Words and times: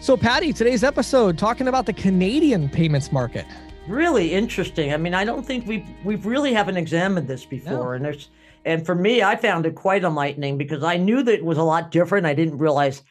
So, 0.00 0.16
Patty, 0.16 0.54
today's 0.54 0.82
episode 0.82 1.36
talking 1.36 1.68
about 1.68 1.84
the 1.84 1.92
Canadian 1.92 2.70
payments 2.70 3.12
market. 3.12 3.44
Really 3.86 4.32
interesting. 4.32 4.94
I 4.94 4.96
mean, 4.96 5.12
I 5.12 5.26
don't 5.26 5.44
think 5.44 5.66
we've 5.66 5.86
we've 6.04 6.24
really 6.24 6.54
haven't 6.54 6.78
examined 6.78 7.28
this 7.28 7.44
before, 7.44 7.90
no. 7.90 7.90
and 7.92 8.04
there's 8.06 8.30
and 8.64 8.86
for 8.86 8.94
me, 8.94 9.22
I 9.22 9.36
found 9.36 9.66
it 9.66 9.74
quite 9.74 10.02
enlightening 10.02 10.56
because 10.56 10.82
I 10.82 10.96
knew 10.96 11.22
that 11.22 11.34
it 11.34 11.44
was 11.44 11.58
a 11.58 11.62
lot 11.62 11.90
different. 11.90 12.24
I 12.24 12.32
didn't 12.32 12.56
realize 12.56 13.02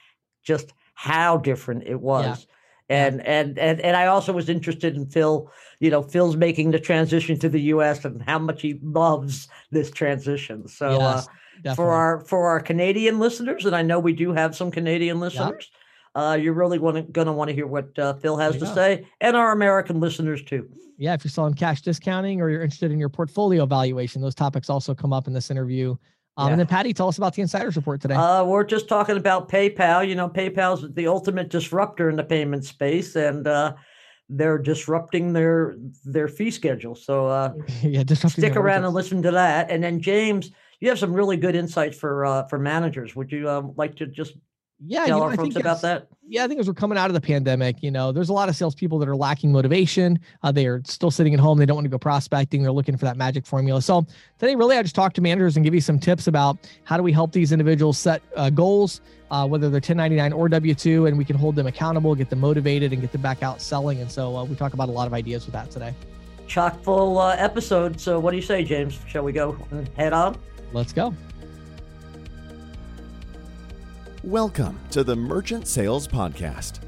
just 0.44 0.74
how 0.96 1.38
different 1.38 1.84
it 1.86 2.02
was. 2.02 2.48
Yeah. 2.90 3.06
And, 3.06 3.28
and 3.28 3.60
and 3.60 3.80
and 3.82 3.96
I 3.96 4.08
also 4.08 4.34
was 4.34 4.50
interested 4.50 4.96
in 4.96 5.06
Phil. 5.06 5.52
You 5.80 5.92
know, 5.92 6.02
Phil's 6.02 6.38
making 6.38 6.72
the 6.72 6.80
transition 6.80 7.38
to 7.38 7.50
the 7.50 7.62
U.S. 7.62 8.04
and 8.04 8.20
how 8.24 8.40
much 8.40 8.64
he 8.64 8.80
loves 8.82 9.48
this 9.70 9.92
transition. 9.92 10.68
So, 10.68 10.98
yes, 10.98 11.28
uh, 11.68 11.76
for 11.76 11.92
our 11.92 12.22
for 12.22 12.48
our 12.48 12.60
Canadian 12.60 13.20
listeners, 13.20 13.68
and 13.68 13.76
I 13.76 13.84
know 13.84 14.00
we 14.00 14.14
do 14.14 14.34
have 14.34 14.56
some 14.56 14.72
Canadian 14.72 15.20
listeners, 15.20 15.70
uh, 16.16 16.38
you're 16.40 16.54
really 16.54 16.78
going 16.80 17.06
to 17.14 17.32
want 17.34 17.50
to 17.50 17.54
hear 17.54 17.68
what 17.68 17.98
uh, 18.00 18.14
Phil 18.16 18.38
has 18.38 18.58
to 18.58 18.66
say, 18.66 19.06
and 19.22 19.36
our 19.36 19.52
American 19.52 20.00
listeners 20.00 20.44
too. 20.44 20.70
Yeah, 20.98 21.14
if 21.14 21.24
you're 21.24 21.32
selling 21.32 21.54
cash 21.54 21.82
discounting 21.82 22.42
or 22.42 22.50
you're 22.50 22.62
interested 22.62 22.92
in 22.92 23.00
your 23.00 23.10
portfolio 23.10 23.66
valuation, 23.66 24.22
those 24.22 24.36
topics 24.36 24.70
also 24.70 24.94
come 24.94 25.14
up 25.14 25.28
in 25.28 25.34
this 25.34 25.50
interview. 25.50 25.96
Um, 26.36 26.48
yeah. 26.48 26.52
And 26.52 26.60
then 26.60 26.68
Patty, 26.68 26.94
tell 26.94 27.08
us 27.08 27.18
about 27.18 27.34
the 27.36 27.42
insiders 27.42 27.76
report 27.76 28.02
today. 28.02 28.16
Uh, 28.16 28.44
we're 28.44 28.64
just 28.64 28.88
talking 28.88 29.18
about 29.18 29.50
PayPal. 29.50 30.08
You 30.08 30.16
know, 30.16 30.30
PayPal's 30.30 30.86
the 30.94 31.08
ultimate 31.08 31.50
disruptor 31.50 32.10
in 32.10 32.16
the 32.16 32.24
payment 32.24 32.66
space, 32.66 33.16
and 33.16 33.48
uh, 33.48 33.76
they're 34.30 34.58
disrupting 34.58 35.34
their 35.34 35.76
their 36.06 36.28
fee 36.28 36.52
schedule. 36.52 36.96
So 36.96 37.28
uh, 37.28 37.54
yeah, 37.82 38.04
stick 38.06 38.56
around 38.56 38.86
and 38.86 38.94
listen 38.94 39.22
to 39.24 39.32
that. 39.32 39.70
And 39.70 39.84
then 39.84 40.02
James, 40.02 40.52
you 40.80 40.90
have 40.90 41.00
some 41.00 41.14
really 41.14 41.38
good 41.38 41.56
insights 41.56 41.98
for 41.98 42.26
uh, 42.26 42.44
for 42.48 42.60
managers. 42.60 43.16
Would 43.16 43.32
you 43.32 43.50
um, 43.50 43.74
like 43.76 43.96
to 43.98 44.06
just 44.06 44.34
yeah, 44.86 45.04
you 45.04 45.10
know, 45.10 45.24
our 45.24 45.36
folks 45.36 45.56
about 45.56 45.82
that? 45.82 46.08
Yeah, 46.26 46.44
I 46.44 46.48
think 46.48 46.60
as 46.60 46.68
we're 46.68 46.74
coming 46.74 46.98
out 46.98 47.10
of 47.10 47.14
the 47.14 47.22
pandemic, 47.22 47.82
you 47.82 47.92
know, 47.92 48.12
there's 48.12 48.30
a 48.30 48.34
lot 48.34 48.50
of 48.50 48.56
salespeople 48.56 49.00
that 49.00 49.10
are 49.10 49.16
lacking 49.16 49.52
motivation. 49.52 50.20
Uh, 50.44 50.52
they 50.52 50.68
are 50.68 50.82
still 50.86 51.12
sitting 51.12 51.34
at 51.34 51.40
home. 51.40 51.58
They 51.58 51.66
don't 51.66 51.76
want 51.76 51.86
to 51.86 51.90
go 51.90 51.98
prospecting. 51.98 52.62
They're 52.62 52.72
looking 52.72 52.96
for 52.96 53.06
that 53.06 53.18
magic 53.18 53.46
formula. 53.46 53.82
So 53.82 54.06
today, 54.38 54.56
really, 54.56 54.78
I 54.78 54.84
just 54.84 54.96
talk 54.96 55.14
to 55.14 55.22
managers 55.22 55.58
and 55.58 55.66
give 55.66 55.74
you 55.74 55.82
some 55.82 56.00
tips 56.00 56.28
about 56.28 56.58
how 56.84 56.98
do 56.98 57.04
we 57.04 57.12
help 57.12 57.32
these 57.32 57.52
individuals 57.52 57.98
set 57.98 58.22
uh, 58.38 58.50
goals, 58.50 59.02
uh, 59.32 59.48
whether 59.48 59.70
they're 59.70 59.78
1099 59.78 60.32
or 60.32 60.48
W2, 60.48 61.08
and 61.08 61.18
we 61.18 61.26
can 61.26 61.36
hold 61.36 61.56
them 61.56 61.68
accountable, 61.68 62.16
get 62.16 62.30
them 62.30 62.40
motivated, 62.40 62.94
and 62.94 63.02
get 63.02 63.12
them 63.12 63.22
back 63.22 63.44
out 63.44 63.62
selling. 63.62 64.00
And 64.00 64.10
so 64.10 64.38
uh, 64.38 64.44
we 64.46 64.56
talk 64.56 64.74
about 64.74 64.88
a 64.88 64.94
lot 64.94 65.08
of 65.08 65.14
ideas 65.14 65.46
with 65.46 65.54
that 65.54 65.72
today. 65.72 65.94
Chock 66.48 66.82
full 66.84 67.18
uh, 67.18 67.36
episode. 67.38 68.00
So 68.00 68.20
what 68.20 68.32
do 68.32 68.38
you 68.38 68.44
say, 68.44 68.64
James? 68.64 69.00
Shall 69.08 69.24
we 69.24 69.34
go 69.34 69.58
head 69.98 70.14
on? 70.14 70.38
Let's 70.72 70.94
go. 70.94 71.14
Welcome 74.26 74.78
to 74.92 75.06
the 75.06 75.16
Merchant 75.16 75.66
Sales 75.66 76.06
Podcast. 76.06 76.80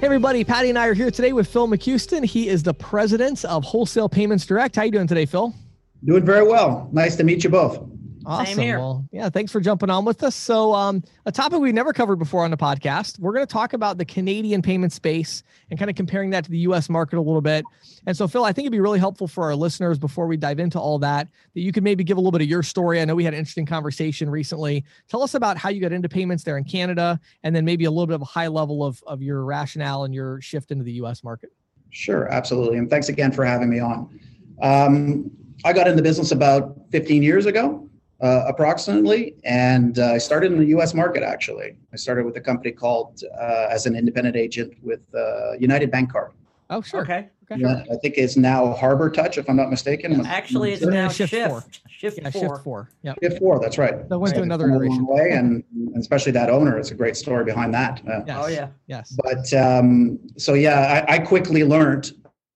Hey 0.00 0.06
everybody, 0.06 0.42
Patty 0.42 0.70
and 0.70 0.78
I 0.78 0.86
are 0.86 0.94
here 0.94 1.10
today 1.10 1.34
with 1.34 1.46
Phil 1.46 1.68
McHouston. 1.68 2.24
He 2.24 2.48
is 2.48 2.62
the 2.62 2.72
president 2.72 3.44
of 3.44 3.62
Wholesale 3.62 4.08
Payments 4.08 4.46
Direct. 4.46 4.74
How 4.74 4.84
you 4.84 4.90
doing 4.90 5.06
today, 5.06 5.26
Phil? 5.26 5.54
Doing 6.02 6.24
very 6.24 6.46
well. 6.46 6.88
Nice 6.92 7.16
to 7.16 7.24
meet 7.24 7.44
you 7.44 7.50
both. 7.50 7.86
Awesome. 8.26 8.66
Well, 8.66 9.08
yeah, 9.12 9.28
thanks 9.28 9.52
for 9.52 9.60
jumping 9.60 9.88
on 9.88 10.04
with 10.04 10.24
us. 10.24 10.34
So, 10.34 10.74
um, 10.74 11.04
a 11.26 11.32
topic 11.32 11.60
we've 11.60 11.72
never 11.72 11.92
covered 11.92 12.16
before 12.16 12.42
on 12.42 12.50
the 12.50 12.56
podcast. 12.56 13.20
We're 13.20 13.32
going 13.32 13.46
to 13.46 13.52
talk 13.52 13.72
about 13.72 13.98
the 13.98 14.04
Canadian 14.04 14.62
payment 14.62 14.92
space 14.92 15.44
and 15.70 15.78
kind 15.78 15.88
of 15.88 15.94
comparing 15.94 16.30
that 16.30 16.42
to 16.42 16.50
the 16.50 16.58
U.S. 16.58 16.88
market 16.88 17.18
a 17.18 17.22
little 17.22 17.40
bit. 17.40 17.64
And 18.04 18.16
so, 18.16 18.26
Phil, 18.26 18.44
I 18.44 18.52
think 18.52 18.64
it'd 18.64 18.72
be 18.72 18.80
really 18.80 18.98
helpful 18.98 19.28
for 19.28 19.44
our 19.44 19.54
listeners 19.54 19.96
before 19.96 20.26
we 20.26 20.36
dive 20.36 20.58
into 20.58 20.80
all 20.80 20.98
that 20.98 21.28
that 21.54 21.60
you 21.60 21.70
could 21.70 21.84
maybe 21.84 22.02
give 22.02 22.16
a 22.16 22.20
little 22.20 22.32
bit 22.32 22.42
of 22.42 22.48
your 22.48 22.64
story. 22.64 23.00
I 23.00 23.04
know 23.04 23.14
we 23.14 23.22
had 23.22 23.32
an 23.32 23.38
interesting 23.38 23.64
conversation 23.64 24.28
recently. 24.28 24.84
Tell 25.08 25.22
us 25.22 25.34
about 25.34 25.56
how 25.56 25.68
you 25.68 25.80
got 25.80 25.92
into 25.92 26.08
payments 26.08 26.42
there 26.42 26.58
in 26.58 26.64
Canada, 26.64 27.20
and 27.44 27.54
then 27.54 27.64
maybe 27.64 27.84
a 27.84 27.90
little 27.92 28.08
bit 28.08 28.14
of 28.14 28.22
a 28.22 28.26
high 28.26 28.48
level 28.48 28.84
of 28.84 29.00
of 29.06 29.22
your 29.22 29.44
rationale 29.44 30.02
and 30.02 30.12
your 30.12 30.40
shift 30.40 30.72
into 30.72 30.82
the 30.82 30.94
U.S. 30.94 31.22
market. 31.22 31.52
Sure, 31.90 32.26
absolutely, 32.32 32.78
and 32.78 32.90
thanks 32.90 33.08
again 33.08 33.30
for 33.30 33.44
having 33.44 33.70
me 33.70 33.78
on. 33.78 34.18
Um, 34.62 35.30
I 35.64 35.72
got 35.72 35.86
in 35.86 35.94
the 35.94 36.02
business 36.02 36.32
about 36.32 36.76
15 36.90 37.22
years 37.22 37.46
ago 37.46 37.88
uh, 38.20 38.44
approximately. 38.46 39.34
And 39.44 39.98
uh, 39.98 40.12
I 40.12 40.18
started 40.18 40.52
in 40.52 40.58
the 40.58 40.66
U.S. 40.66 40.94
market. 40.94 41.22
Actually, 41.22 41.76
I 41.92 41.96
started 41.96 42.24
with 42.24 42.36
a 42.36 42.40
company 42.40 42.72
called 42.72 43.22
uh, 43.38 43.68
as 43.70 43.86
an 43.86 43.94
independent 43.94 44.36
agent 44.36 44.74
with 44.82 45.02
uh, 45.14 45.52
United 45.58 45.90
Bank 45.90 46.12
Card. 46.12 46.32
Oh, 46.68 46.80
sure. 46.80 47.02
Okay. 47.02 47.28
okay. 47.50 47.60
Yeah, 47.60 47.84
I 47.92 47.96
think 47.96 48.14
it's 48.16 48.36
now 48.36 48.74
Harbortouch, 48.74 49.38
if 49.38 49.48
I'm 49.48 49.54
not 49.54 49.70
mistaken. 49.70 50.12
Yeah. 50.12 50.22
Actually, 50.26 50.72
it's 50.72 50.84
now 50.84 51.08
Shift, 51.08 51.30
shift 51.30 51.48
Four. 51.48 51.64
Shift 51.88 52.18
yeah, 52.20 52.30
Four. 52.30 52.42
Shift 52.42 52.64
Four. 52.64 52.90
Yeah. 53.02 53.14
Shift 53.22 53.38
Four. 53.38 53.60
That's 53.60 53.78
right. 53.78 54.08
That 54.08 54.18
went 54.18 54.34
to 54.34 54.42
another 54.42 54.68
iteration. 54.68 55.06
Way, 55.06 55.30
and, 55.32 55.62
and, 55.72 55.96
especially 55.96 56.32
that 56.32 56.50
owner. 56.50 56.76
It's 56.76 56.90
a 56.90 56.94
great 56.94 57.16
story 57.16 57.44
behind 57.44 57.72
that. 57.74 58.02
Uh, 58.08 58.22
yes. 58.26 58.38
Oh 58.40 58.48
yeah. 58.48 58.68
Yes. 58.88 59.16
But 59.22 59.52
um, 59.54 60.18
so 60.36 60.54
yeah, 60.54 61.04
I, 61.08 61.14
I 61.14 61.18
quickly 61.20 61.62
learned 61.62 62.12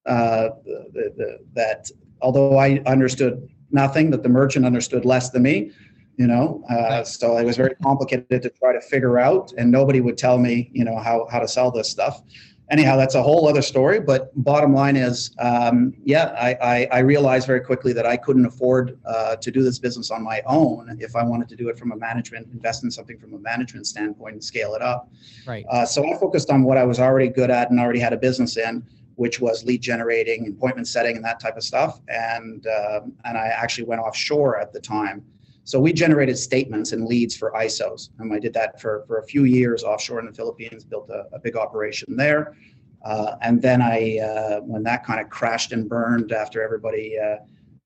uh, 0.07 0.51
the, 0.65 0.87
the, 0.93 1.15
the, 1.17 1.39
that 1.53 1.89
although 2.21 2.59
I 2.59 2.81
understood 2.87 3.49
nothing, 3.73 4.11
that 4.11 4.23
the 4.23 4.29
merchant 4.29 4.65
understood 4.67 5.05
less 5.05 5.31
than 5.31 5.43
me 5.43 5.73
you 6.21 6.27
know? 6.27 6.63
Uh, 6.69 7.03
so 7.03 7.39
it 7.39 7.45
was 7.47 7.57
very 7.57 7.75
complicated 7.83 8.43
to 8.43 8.51
try 8.51 8.75
to 8.75 8.81
figure 8.83 9.19
out 9.19 9.55
and 9.57 9.71
nobody 9.71 10.03
would 10.03 10.19
tell 10.19 10.37
me 10.37 10.71
you 10.75 10.85
know 10.85 10.99
how, 10.99 11.27
how 11.31 11.39
to 11.39 11.49
sell 11.49 11.71
this 11.71 11.89
stuff. 11.91 12.23
Anyhow 12.71 12.99
that's 12.99 13.15
a 13.15 13.23
whole 13.23 13.49
other 13.49 13.63
story 13.63 13.99
but 13.99 14.31
bottom 14.45 14.75
line 14.75 14.97
is 14.97 15.35
um, 15.41 15.95
yeah 16.05 16.27
I, 16.39 16.51
I, 16.63 16.89
I, 16.93 16.99
realized 17.01 17.49
very 17.49 17.63
quickly 17.63 17.93
that 17.95 18.07
i 18.07 18.17
couldn't 18.17 18.47
afford 18.47 18.97
uh, 19.05 19.35
to 19.35 19.51
do 19.51 19.65
this 19.65 19.81
business 19.81 20.13
on 20.13 20.23
my 20.23 20.41
own 20.47 20.97
if 21.01 21.17
i 21.17 21.25
wanted 21.25 21.49
to 21.49 21.57
do 21.57 21.69
it 21.69 21.77
from 21.77 21.91
a 21.91 21.97
management 21.97 22.47
invest 22.53 22.85
in 22.85 22.91
something 22.93 23.19
from 23.19 23.35
a 23.35 23.39
management 23.41 23.89
standpoint 23.89 24.35
and 24.35 24.45
scale 24.45 24.75
it 24.75 24.83
up. 24.83 25.11
Right. 25.49 25.67
Uh, 25.69 25.85
so 25.85 26.09
i 26.09 26.17
focused 26.17 26.49
on 26.49 26.63
what 26.63 26.77
i 26.77 26.85
was 26.85 27.01
already 27.01 27.29
good 27.29 27.51
at 27.51 27.71
and 27.71 27.81
already 27.81 27.99
had 27.99 28.13
a 28.13 28.19
business 28.19 28.57
in 28.57 28.87
which 29.21 29.39
was 29.39 29.65
lead 29.65 29.83
generating 29.83 30.49
appointment 30.49 30.89
setting 30.89 31.15
and 31.17 31.25
that 31.25 31.39
type 31.39 31.57
of 31.57 31.63
stuff 31.63 32.01
and 32.09 32.67
um, 32.67 33.13
and 33.27 33.37
i 33.37 33.47
actually 33.49 33.85
went 33.85 34.01
offshore 34.01 34.59
at 34.59 34.73
the 34.73 34.81
time 34.81 35.23
so 35.65 35.79
we 35.79 35.93
generated 35.93 36.37
statements 36.37 36.91
and 36.91 37.07
leads 37.07 37.37
for 37.37 37.53
ISOs. 37.53 38.09
And 38.19 38.33
I 38.33 38.41
did 38.41 38.53
that 38.55 38.81
for, 38.81 39.05
for 39.07 39.19
a 39.19 39.23
few 39.23 39.45
years 39.45 39.85
offshore 39.85 40.19
in 40.19 40.27
the 40.27 40.33
Philippines, 40.33 40.85
built 40.85 41.09
a, 41.11 41.27
a 41.33 41.39
big 41.39 41.55
operation 41.55 42.17
there. 42.17 42.57
Uh, 43.05 43.37
and 43.43 43.63
then 43.63 43.81
I, 43.81 44.19
uh, 44.19 44.61
when 44.63 44.83
that 44.83 45.05
kind 45.05 45.21
of 45.21 45.31
crashed 45.31 45.71
and 45.71 45.89
burned 45.89 46.33
after 46.33 46.61
everybody 46.61 47.17
uh, 47.19 47.37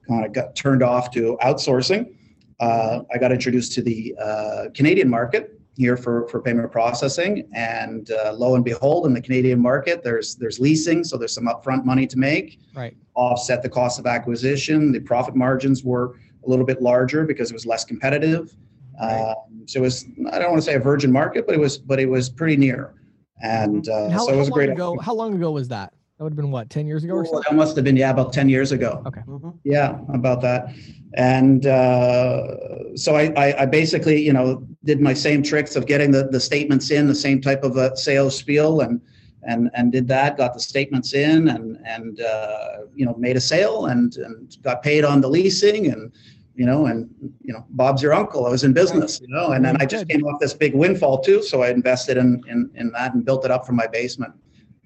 kind 0.08 0.24
of 0.24 0.32
got 0.32 0.56
turned 0.56 0.82
off 0.82 1.10
to 1.10 1.36
outsourcing, 1.42 2.14
uh, 2.60 3.00
I 3.12 3.18
got 3.18 3.32
introduced 3.32 3.72
to 3.72 3.82
the 3.82 4.14
uh, 4.18 4.64
Canadian 4.72 5.10
market 5.10 5.60
here 5.76 5.96
for, 5.96 6.28
for 6.28 6.40
payment 6.40 6.70
processing. 6.70 7.48
And 7.54 8.10
uh, 8.10 8.32
lo 8.32 8.54
and 8.54 8.64
behold, 8.64 9.06
in 9.06 9.14
the 9.14 9.20
Canadian 9.20 9.60
market, 9.60 10.02
there's 10.02 10.36
there's 10.36 10.60
leasing, 10.60 11.04
so 11.04 11.16
there's 11.16 11.34
some 11.34 11.46
upfront 11.46 11.84
money 11.84 12.06
to 12.06 12.18
make. 12.18 12.60
Right. 12.74 12.96
Offset 13.14 13.62
the 13.62 13.68
cost 13.68 13.98
of 13.98 14.06
acquisition. 14.06 14.92
The 14.92 15.00
profit 15.00 15.34
margins 15.34 15.84
were 15.84 16.16
a 16.44 16.48
little 16.48 16.64
bit 16.64 16.82
larger 16.82 17.24
because 17.24 17.50
it 17.50 17.54
was 17.54 17.66
less 17.66 17.84
competitive. 17.84 18.54
Right. 19.00 19.20
Um, 19.20 19.64
so 19.66 19.80
it 19.80 19.82
was 19.82 20.06
I 20.30 20.38
don't 20.38 20.50
want 20.50 20.62
to 20.62 20.66
say 20.66 20.74
a 20.74 20.80
virgin 20.80 21.10
market, 21.10 21.46
but 21.46 21.54
it 21.54 21.60
was 21.60 21.78
but 21.78 21.98
it 21.98 22.06
was 22.06 22.30
pretty 22.30 22.56
near. 22.56 22.94
And 23.42 23.88
uh, 23.88 24.10
how, 24.10 24.26
so 24.26 24.32
it 24.32 24.36
was 24.36 24.48
a 24.48 24.52
great. 24.52 24.70
Ago, 24.70 24.96
how 24.98 25.14
long 25.14 25.34
ago 25.34 25.50
was 25.50 25.68
that? 25.68 25.92
That 26.18 26.22
would 26.24 26.32
have 26.32 26.36
been 26.36 26.52
what, 26.52 26.70
10 26.70 26.86
years 26.86 27.02
ago 27.02 27.14
or 27.14 27.26
so? 27.26 27.42
That 27.44 27.56
must 27.56 27.74
have 27.74 27.84
been, 27.84 27.96
yeah, 27.96 28.10
about 28.10 28.32
10 28.32 28.48
years 28.48 28.70
ago. 28.70 29.02
Okay. 29.04 29.20
Mm-hmm. 29.22 29.50
Yeah, 29.64 29.98
about 30.12 30.40
that. 30.42 30.72
And 31.14 31.66
uh, 31.66 32.96
so 32.96 33.14
I, 33.14 33.32
I, 33.36 33.62
I, 33.62 33.66
basically, 33.66 34.20
you 34.20 34.32
know, 34.32 34.66
did 34.82 35.00
my 35.00 35.14
same 35.14 35.44
tricks 35.44 35.76
of 35.76 35.86
getting 35.86 36.10
the, 36.10 36.24
the 36.24 36.40
statements 36.40 36.90
in, 36.90 37.06
the 37.06 37.14
same 37.14 37.40
type 37.40 37.62
of 37.62 37.76
a 37.76 37.96
sales 37.96 38.36
spiel 38.36 38.80
and, 38.80 39.00
and, 39.44 39.70
and 39.74 39.92
did 39.92 40.08
that, 40.08 40.36
got 40.36 40.54
the 40.54 40.60
statements 40.60 41.14
in 41.14 41.48
and, 41.48 41.78
and 41.84 42.20
uh, 42.20 42.78
you 42.96 43.06
know, 43.06 43.14
made 43.16 43.36
a 43.36 43.40
sale 43.40 43.86
and, 43.86 44.16
and 44.16 44.56
got 44.62 44.82
paid 44.82 45.04
on 45.04 45.20
the 45.20 45.28
leasing 45.28 45.86
and, 45.86 46.10
you 46.56 46.66
know, 46.66 46.86
and 46.86 47.08
you 47.42 47.52
know, 47.52 47.64
Bob's 47.70 48.02
your 48.02 48.12
uncle. 48.12 48.46
I 48.46 48.50
was 48.50 48.64
in 48.64 48.72
business, 48.72 49.20
you 49.20 49.28
know, 49.28 49.52
and 49.52 49.64
then 49.64 49.76
I 49.80 49.86
just 49.86 50.08
came 50.08 50.24
off 50.24 50.40
this 50.40 50.54
big 50.54 50.74
windfall 50.74 51.20
too, 51.20 51.42
so 51.42 51.62
I 51.62 51.70
invested 51.70 52.16
in 52.16 52.42
in, 52.48 52.70
in 52.76 52.92
that 52.92 53.12
and 53.14 53.24
built 53.24 53.44
it 53.44 53.50
up 53.50 53.66
from 53.66 53.74
my 53.74 53.88
basement. 53.88 54.32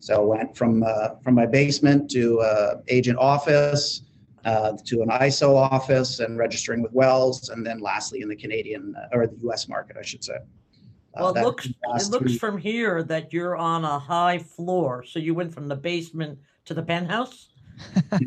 So 0.01 0.15
I 0.15 0.25
went 0.25 0.57
from 0.57 0.83
uh, 0.83 1.11
from 1.23 1.35
my 1.35 1.45
basement 1.45 2.11
to 2.13 2.41
uh, 2.41 2.75
agent 2.89 3.19
office 3.19 4.01
uh, 4.45 4.73
to 4.87 5.03
an 5.03 5.09
ISO 5.09 5.55
office 5.55 6.21
and 6.21 6.39
registering 6.39 6.83
with 6.83 6.93
Wells, 6.93 7.49
and 7.49 7.67
then 7.67 7.81
lastly 7.81 8.23
in 8.23 8.29
the 8.29 8.37
Canadian 8.37 8.95
uh, 8.97 9.17
or 9.17 9.27
the 9.27 9.37
U.S. 9.43 9.69
market, 9.69 9.97
I 9.99 10.03
should 10.03 10.25
say. 10.25 10.35
Uh, 10.35 11.21
well, 11.21 11.37
it 11.37 11.43
looks 11.43 11.67
it 11.67 12.11
looks 12.11 12.37
from 12.37 12.59
here 12.59 13.03
that 13.03 13.33
you're 13.33 13.57
on 13.57 13.85
a 13.85 13.99
high 13.99 14.39
floor. 14.39 15.03
So 15.03 15.19
you 15.19 15.35
went 15.35 15.53
from 15.53 15.69
the 15.69 15.77
basement 15.77 16.39
to 16.67 16.75
the 16.75 16.83
penthouse 16.83 17.49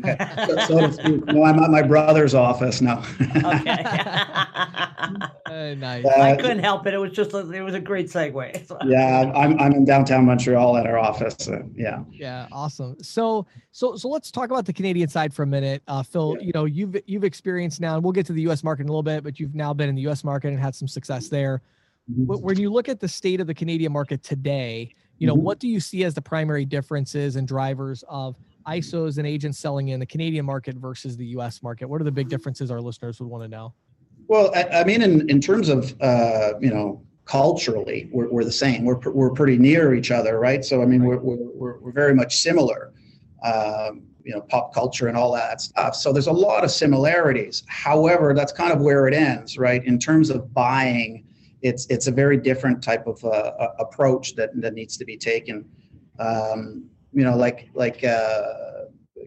yeah, 0.04 0.46
so, 0.46 0.56
so 0.66 0.80
to 0.86 0.92
speak. 0.92 1.26
No, 1.26 1.44
I'm 1.44 1.58
at 1.58 1.70
my 1.70 1.82
brother's 1.82 2.34
office 2.34 2.80
now. 2.80 3.04
okay. 3.20 3.84
uh, 5.46 5.74
nice. 5.76 6.04
Uh, 6.04 6.20
I 6.20 6.36
couldn't 6.36 6.60
help 6.60 6.86
it. 6.86 6.94
It 6.94 6.98
was 6.98 7.12
just 7.12 7.32
a, 7.32 7.50
it 7.50 7.62
was 7.62 7.74
a 7.74 7.80
great 7.80 8.08
segue. 8.08 8.76
yeah, 8.86 9.32
I'm 9.34 9.58
I'm 9.58 9.72
in 9.72 9.84
downtown 9.84 10.24
Montreal 10.26 10.76
at 10.76 10.86
our 10.86 10.98
office. 10.98 11.36
So, 11.38 11.68
yeah. 11.74 12.04
Yeah, 12.10 12.48
awesome. 12.52 13.02
So 13.02 13.46
so 13.70 13.96
so 13.96 14.08
let's 14.08 14.30
talk 14.30 14.50
about 14.50 14.66
the 14.66 14.72
Canadian 14.72 15.08
side 15.08 15.32
for 15.34 15.42
a 15.42 15.46
minute. 15.46 15.82
Uh, 15.88 16.02
Phil, 16.02 16.36
yeah. 16.38 16.46
you 16.46 16.52
know 16.54 16.64
you've 16.64 16.96
you've 17.06 17.24
experienced 17.24 17.80
now, 17.80 17.94
and 17.94 18.04
we'll 18.04 18.12
get 18.12 18.26
to 18.26 18.32
the 18.32 18.42
U.S. 18.42 18.62
market 18.62 18.82
in 18.82 18.88
a 18.88 18.92
little 18.92 19.02
bit, 19.02 19.24
but 19.24 19.38
you've 19.38 19.54
now 19.54 19.72
been 19.72 19.88
in 19.88 19.94
the 19.94 20.02
U.S. 20.02 20.24
market 20.24 20.48
and 20.48 20.60
had 20.60 20.74
some 20.74 20.88
success 20.88 21.28
there. 21.28 21.62
mm-hmm. 22.10 22.24
when 22.24 22.58
you 22.58 22.70
look 22.70 22.88
at 22.88 23.00
the 23.00 23.08
state 23.08 23.40
of 23.40 23.46
the 23.46 23.54
Canadian 23.54 23.92
market 23.92 24.22
today, 24.22 24.94
you 25.18 25.26
know, 25.26 25.34
mm-hmm. 25.34 25.44
what 25.44 25.60
do 25.60 25.68
you 25.68 25.78
see 25.78 26.02
as 26.04 26.14
the 26.14 26.22
primary 26.22 26.64
differences 26.64 27.36
and 27.36 27.46
drivers 27.46 28.02
of 28.08 28.36
ISOs 28.66 29.18
and 29.18 29.26
agents 29.26 29.58
selling 29.58 29.88
in 29.88 30.00
the 30.00 30.06
Canadian 30.06 30.44
market 30.44 30.76
versus 30.76 31.16
the 31.16 31.26
US 31.26 31.62
market? 31.62 31.88
What 31.88 32.00
are 32.00 32.04
the 32.04 32.12
big 32.12 32.28
differences 32.28 32.70
our 32.70 32.80
listeners 32.80 33.20
would 33.20 33.28
want 33.28 33.44
to 33.44 33.48
know? 33.48 33.74
Well, 34.28 34.50
I, 34.54 34.80
I 34.80 34.84
mean, 34.84 35.02
in, 35.02 35.28
in 35.28 35.40
terms 35.40 35.68
of, 35.68 35.94
uh, 36.00 36.54
you 36.60 36.70
know, 36.70 37.04
culturally, 37.24 38.08
we're, 38.12 38.30
we're 38.30 38.44
the 38.44 38.52
same. 38.52 38.84
We're, 38.84 38.98
we're 39.10 39.30
pretty 39.30 39.58
near 39.58 39.94
each 39.94 40.10
other, 40.10 40.38
right? 40.38 40.64
So, 40.64 40.82
I 40.82 40.86
mean, 40.86 41.04
we're, 41.04 41.18
we're, 41.18 41.78
we're 41.78 41.92
very 41.92 42.14
much 42.14 42.38
similar, 42.38 42.92
um, 43.44 44.02
you 44.24 44.34
know, 44.34 44.40
pop 44.42 44.72
culture 44.72 45.08
and 45.08 45.16
all 45.16 45.32
that 45.32 45.60
stuff. 45.60 45.96
So 45.96 46.12
there's 46.12 46.28
a 46.28 46.32
lot 46.32 46.64
of 46.64 46.70
similarities. 46.70 47.64
However, 47.66 48.34
that's 48.34 48.52
kind 48.52 48.72
of 48.72 48.80
where 48.80 49.08
it 49.08 49.14
ends, 49.14 49.58
right? 49.58 49.84
In 49.84 49.98
terms 49.98 50.30
of 50.30 50.52
buying, 50.54 51.24
it's, 51.60 51.86
it's 51.86 52.06
a 52.06 52.12
very 52.12 52.36
different 52.36 52.82
type 52.82 53.06
of 53.06 53.24
uh, 53.24 53.52
approach 53.78 54.34
that, 54.36 54.50
that 54.60 54.74
needs 54.74 54.96
to 54.96 55.04
be 55.04 55.16
taken. 55.16 55.68
Um, 56.18 56.88
you 57.12 57.24
know, 57.24 57.36
like, 57.36 57.68
like, 57.74 58.04
uh, 58.04 58.62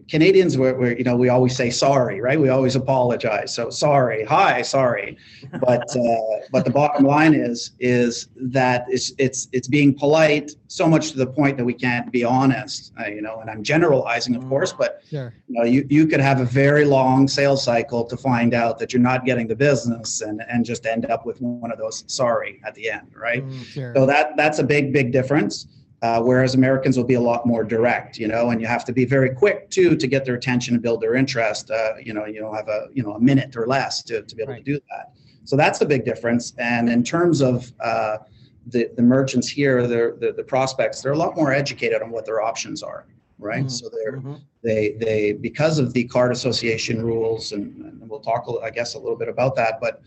Canadians, 0.08 0.56
were, 0.56 0.74
were, 0.74 0.96
you 0.96 1.02
know, 1.02 1.16
we 1.16 1.28
always 1.28 1.56
say 1.56 1.68
sorry, 1.68 2.20
right? 2.20 2.40
We 2.40 2.48
always 2.48 2.76
apologize. 2.76 3.52
So 3.52 3.70
sorry, 3.70 4.24
hi, 4.24 4.62
sorry, 4.62 5.16
but 5.60 5.84
uh, 5.96 6.46
but 6.52 6.64
the 6.64 6.70
bottom 6.70 7.04
line 7.04 7.34
is 7.34 7.72
is 7.80 8.28
that 8.36 8.84
it's 8.88 9.12
it's 9.18 9.48
it's 9.52 9.66
being 9.66 9.94
polite 9.94 10.52
so 10.68 10.86
much 10.88 11.10
to 11.10 11.18
the 11.18 11.26
point 11.26 11.56
that 11.56 11.64
we 11.64 11.74
can't 11.74 12.12
be 12.12 12.22
honest, 12.22 12.92
uh, 13.00 13.08
you 13.08 13.20
know. 13.20 13.40
And 13.40 13.50
I'm 13.50 13.64
generalizing, 13.64 14.36
of 14.36 14.46
course, 14.48 14.72
but 14.72 15.02
sure. 15.10 15.34
you 15.48 15.58
know, 15.58 15.64
you 15.64 15.84
you 15.90 16.06
could 16.06 16.20
have 16.20 16.40
a 16.40 16.44
very 16.44 16.84
long 16.84 17.26
sales 17.26 17.64
cycle 17.64 18.04
to 18.04 18.16
find 18.16 18.54
out 18.54 18.78
that 18.78 18.92
you're 18.92 19.02
not 19.02 19.24
getting 19.24 19.48
the 19.48 19.56
business, 19.56 20.20
and 20.20 20.40
and 20.48 20.64
just 20.64 20.86
end 20.86 21.06
up 21.06 21.26
with 21.26 21.40
one 21.40 21.72
of 21.72 21.78
those 21.78 22.04
sorry 22.06 22.60
at 22.64 22.74
the 22.74 22.90
end, 22.90 23.08
right? 23.12 23.44
Mm, 23.44 23.64
sure. 23.64 23.92
So 23.96 24.06
that 24.06 24.36
that's 24.36 24.60
a 24.60 24.64
big 24.64 24.92
big 24.92 25.10
difference. 25.10 25.66
Uh, 26.02 26.20
whereas 26.20 26.54
Americans 26.54 26.96
will 26.96 27.04
be 27.04 27.14
a 27.14 27.20
lot 27.20 27.46
more 27.46 27.64
direct, 27.64 28.18
you 28.18 28.28
know, 28.28 28.50
and 28.50 28.60
you 28.60 28.66
have 28.66 28.84
to 28.84 28.92
be 28.92 29.06
very 29.06 29.30
quick 29.30 29.70
too 29.70 29.96
to 29.96 30.06
get 30.06 30.26
their 30.26 30.34
attention 30.34 30.74
and 30.74 30.82
build 30.82 31.00
their 31.00 31.14
interest. 31.14 31.70
Uh, 31.70 31.94
you 32.02 32.12
know, 32.12 32.26
you 32.26 32.38
don't 32.38 32.54
have 32.54 32.68
a 32.68 32.88
you 32.92 33.02
know 33.02 33.12
a 33.12 33.20
minute 33.20 33.56
or 33.56 33.66
less 33.66 34.02
to, 34.02 34.22
to 34.22 34.36
be 34.36 34.42
able 34.42 34.52
right. 34.52 34.64
to 34.64 34.72
do 34.72 34.80
that. 34.90 35.12
So 35.44 35.56
that's 35.56 35.78
the 35.78 35.86
big 35.86 36.04
difference. 36.04 36.52
And 36.58 36.90
in 36.90 37.02
terms 37.02 37.40
of 37.40 37.72
uh, 37.80 38.18
the 38.66 38.90
the 38.96 39.02
merchants 39.02 39.48
here, 39.48 39.86
the, 39.86 40.34
the 40.36 40.44
prospects, 40.44 41.00
they're 41.00 41.12
a 41.12 41.18
lot 41.18 41.34
more 41.34 41.52
educated 41.52 42.02
on 42.02 42.10
what 42.10 42.26
their 42.26 42.42
options 42.42 42.82
are, 42.82 43.06
right? 43.38 43.60
Mm-hmm. 43.60 43.68
So 43.68 43.88
they're 43.88 44.18
mm-hmm. 44.18 44.34
they 44.62 44.96
they 45.00 45.32
because 45.32 45.78
of 45.78 45.94
the 45.94 46.04
card 46.04 46.30
association 46.30 47.02
rules, 47.02 47.52
and, 47.52 47.74
and 47.80 48.10
we'll 48.10 48.20
talk 48.20 48.46
I 48.62 48.70
guess 48.70 48.94
a 48.94 48.98
little 48.98 49.16
bit 49.16 49.28
about 49.28 49.56
that, 49.56 49.80
but 49.80 50.02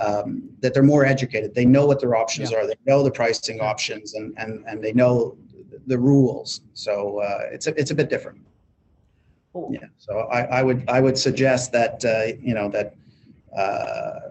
um, 0.00 0.48
that 0.60 0.74
they're 0.74 0.82
more 0.82 1.04
educated. 1.04 1.54
They 1.54 1.64
know 1.64 1.86
what 1.86 2.00
their 2.00 2.16
options 2.16 2.50
yeah. 2.50 2.58
are. 2.58 2.66
They 2.66 2.76
know 2.86 3.02
the 3.02 3.10
pricing 3.10 3.60
options, 3.60 4.14
and 4.14 4.34
and 4.38 4.64
and 4.66 4.82
they 4.82 4.92
know 4.92 5.36
the 5.86 5.98
rules. 5.98 6.62
So 6.74 7.18
uh, 7.18 7.48
it's 7.52 7.66
a 7.66 7.78
it's 7.78 7.90
a 7.90 7.94
bit 7.94 8.08
different. 8.08 8.40
Yeah. 9.70 9.80
So 9.98 10.20
I, 10.32 10.44
I 10.44 10.62
would 10.62 10.88
I 10.88 11.00
would 11.00 11.18
suggest 11.18 11.72
that 11.72 12.04
uh, 12.04 12.36
you 12.40 12.54
know 12.54 12.68
that. 12.70 12.94
Uh, 13.56 14.28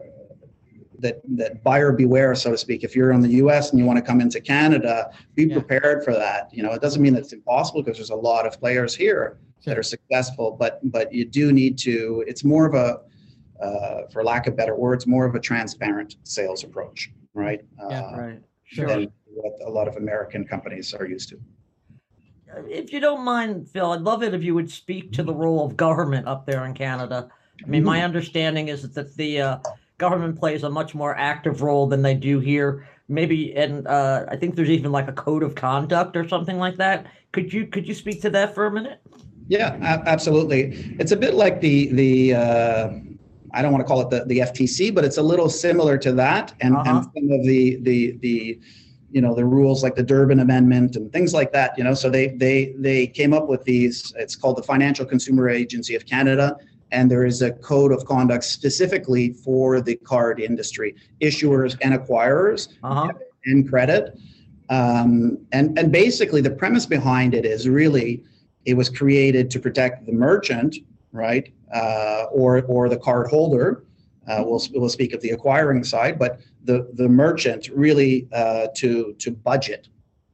that, 0.97 1.19
that 1.35 1.63
buyer 1.63 1.91
beware, 1.91 2.35
so 2.35 2.51
to 2.51 2.57
speak. 2.57 2.83
If 2.83 2.95
you're 2.95 3.11
in 3.11 3.21
the 3.21 3.29
U.S. 3.29 3.71
and 3.71 3.79
you 3.79 3.85
want 3.85 3.97
to 3.97 4.03
come 4.03 4.21
into 4.21 4.39
Canada, 4.39 5.11
be 5.33 5.45
yeah. 5.45 5.55
prepared 5.55 6.03
for 6.03 6.13
that. 6.13 6.53
You 6.53 6.61
know, 6.61 6.73
it 6.73 6.81
doesn't 6.81 7.01
mean 7.01 7.15
that 7.15 7.21
it's 7.21 7.33
impossible 7.33 7.81
because 7.81 7.97
there's 7.97 8.11
a 8.11 8.15
lot 8.15 8.45
of 8.45 8.59
players 8.59 8.95
here 8.95 9.39
that 9.65 9.77
are 9.77 9.83
successful, 9.83 10.51
but 10.51 10.79
but 10.91 11.11
you 11.11 11.25
do 11.25 11.51
need 11.51 11.77
to. 11.79 12.23
It's 12.27 12.43
more 12.43 12.67
of 12.67 12.75
a 12.75 13.01
uh, 13.61 14.07
for 14.11 14.23
lack 14.23 14.47
of 14.47 14.55
better 14.55 14.75
words, 14.75 15.05
more 15.07 15.25
of 15.25 15.35
a 15.35 15.39
transparent 15.39 16.15
sales 16.23 16.63
approach, 16.63 17.11
right? 17.33 17.61
Yeah, 17.89 18.01
uh, 18.01 18.17
right. 18.17 18.39
Sure. 18.63 18.87
Than 18.87 19.11
what 19.25 19.53
a 19.65 19.69
lot 19.69 19.87
of 19.87 19.97
American 19.97 20.45
companies 20.45 20.93
are 20.93 21.05
used 21.05 21.29
to. 21.29 21.39
If 22.67 22.91
you 22.91 22.99
don't 22.99 23.23
mind, 23.23 23.69
Phil, 23.69 23.91
I'd 23.91 24.01
love 24.01 24.23
it 24.23 24.33
if 24.33 24.43
you 24.43 24.53
would 24.55 24.69
speak 24.69 25.13
to 25.13 25.23
the 25.23 25.33
role 25.33 25.65
of 25.65 25.77
government 25.77 26.27
up 26.27 26.45
there 26.45 26.65
in 26.65 26.73
Canada. 26.73 27.29
I 27.63 27.67
mean, 27.67 27.83
my 27.83 27.97
mm-hmm. 27.97 28.05
understanding 28.05 28.67
is 28.67 28.91
that 28.91 29.15
the 29.15 29.41
uh, 29.41 29.57
government 29.97 30.37
plays 30.37 30.63
a 30.63 30.69
much 30.69 30.93
more 30.93 31.15
active 31.15 31.61
role 31.61 31.87
than 31.87 32.01
they 32.01 32.15
do 32.15 32.39
here. 32.39 32.87
Maybe, 33.07 33.55
and 33.55 33.87
uh, 33.87 34.25
I 34.29 34.35
think 34.35 34.55
there's 34.55 34.69
even 34.69 34.91
like 34.91 35.07
a 35.07 35.13
code 35.13 35.43
of 35.43 35.53
conduct 35.53 36.15
or 36.15 36.27
something 36.27 36.57
like 36.57 36.77
that. 36.77 37.07
Could 37.31 37.51
you 37.53 37.67
could 37.67 37.87
you 37.87 37.93
speak 37.93 38.21
to 38.21 38.29
that 38.31 38.55
for 38.55 38.65
a 38.65 38.71
minute? 38.71 39.01
Yeah, 39.47 39.77
absolutely. 40.05 40.95
It's 40.97 41.11
a 41.11 41.17
bit 41.17 41.33
like 41.33 41.61
the 41.61 41.91
the 41.91 42.35
uh, 42.35 42.89
I 43.53 43.61
don't 43.61 43.71
want 43.71 43.85
to 43.85 43.87
call 43.87 44.01
it 44.01 44.09
the, 44.09 44.25
the 44.25 44.39
FTC, 44.39 44.93
but 44.93 45.03
it's 45.03 45.17
a 45.17 45.21
little 45.21 45.49
similar 45.49 45.97
to 45.99 46.11
that. 46.13 46.53
And, 46.61 46.75
uh-huh. 46.75 46.89
and 46.89 47.03
some 47.03 47.39
of 47.39 47.45
the, 47.45 47.77
the, 47.81 48.17
the, 48.21 48.59
you 49.11 49.21
know, 49.21 49.35
the 49.35 49.45
rules 49.45 49.83
like 49.83 49.95
the 49.95 50.03
Durbin 50.03 50.39
Amendment 50.39 50.95
and 50.95 51.11
things 51.11 51.33
like 51.33 51.51
that, 51.53 51.77
you 51.77 51.83
know, 51.83 51.93
so 51.93 52.09
they, 52.09 52.29
they, 52.29 52.73
they 52.77 53.07
came 53.07 53.33
up 53.33 53.47
with 53.47 53.63
these, 53.63 54.13
it's 54.17 54.35
called 54.35 54.57
the 54.57 54.63
Financial 54.63 55.05
Consumer 55.05 55.49
Agency 55.49 55.95
of 55.95 56.05
Canada. 56.05 56.55
And 56.93 57.09
there 57.09 57.25
is 57.25 57.41
a 57.41 57.51
code 57.51 57.91
of 57.91 58.05
conduct 58.05 58.43
specifically 58.43 59.33
for 59.33 59.81
the 59.81 59.95
card 59.95 60.39
industry, 60.39 60.95
issuers 61.21 61.77
and 61.81 61.93
acquirers 61.93 62.69
uh-huh. 62.83 63.11
and 63.45 63.69
credit. 63.69 64.17
Um, 64.69 65.37
and, 65.51 65.77
and 65.77 65.91
basically 65.91 66.41
the 66.41 66.51
premise 66.51 66.85
behind 66.85 67.33
it 67.33 67.45
is 67.45 67.67
really, 67.67 68.23
it 68.65 68.75
was 68.75 68.89
created 68.89 69.49
to 69.51 69.59
protect 69.59 70.05
the 70.05 70.11
merchant 70.13 70.77
right? 71.11 71.51
Uh, 71.73 72.25
or 72.31 72.61
or 72.63 72.89
the 72.89 72.97
card 72.97 73.27
holder. 73.27 73.85
Uh, 74.27 74.43
we'll 74.45 74.61
we'll 74.73 74.89
speak 74.89 75.13
of 75.13 75.21
the 75.21 75.31
acquiring 75.31 75.83
side, 75.83 76.19
but 76.19 76.39
the 76.63 76.89
the 76.93 77.07
merchant 77.07 77.69
really 77.73 78.27
uh, 78.33 78.67
to 78.75 79.13
to 79.19 79.31
budget, 79.31 79.87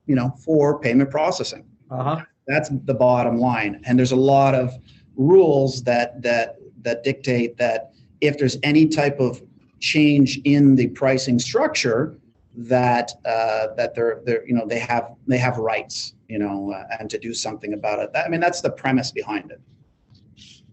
you 0.06 0.16
know, 0.16 0.30
for 0.44 0.80
payment 0.80 1.10
processing. 1.10 1.66
Uh-huh. 1.90 2.22
That's 2.48 2.70
the 2.70 2.94
bottom 2.94 3.38
line, 3.38 3.82
and 3.86 3.98
there's 3.98 4.12
a 4.12 4.18
lot 4.18 4.56
of 4.56 4.74
rules 5.16 5.84
that 5.84 6.22
that 6.22 6.58
that 6.82 7.04
dictate 7.04 7.58
that 7.58 7.92
if 8.22 8.38
there's 8.38 8.58
any 8.64 8.88
type 8.88 9.20
of 9.20 9.42
change 9.80 10.40
in 10.44 10.76
the 10.76 10.88
pricing 10.88 11.40
structure, 11.40 12.18
that 12.58 13.12
uh, 13.26 13.68
that 13.76 13.94
they're 13.94 14.22
they're 14.26 14.46
you 14.48 14.54
know 14.54 14.66
they 14.66 14.80
have 14.80 15.14
they 15.28 15.38
have 15.38 15.58
rights, 15.58 16.14
you 16.28 16.40
know, 16.40 16.72
uh, 16.72 16.98
and 17.00 17.10
to 17.10 17.18
do 17.18 17.34
something 17.34 17.74
about 17.74 18.00
it. 18.00 18.12
That, 18.14 18.26
I 18.26 18.30
mean, 18.30 18.40
that's 18.40 18.62
the 18.62 18.72
premise 18.72 19.12
behind 19.12 19.52
it. 19.52 19.62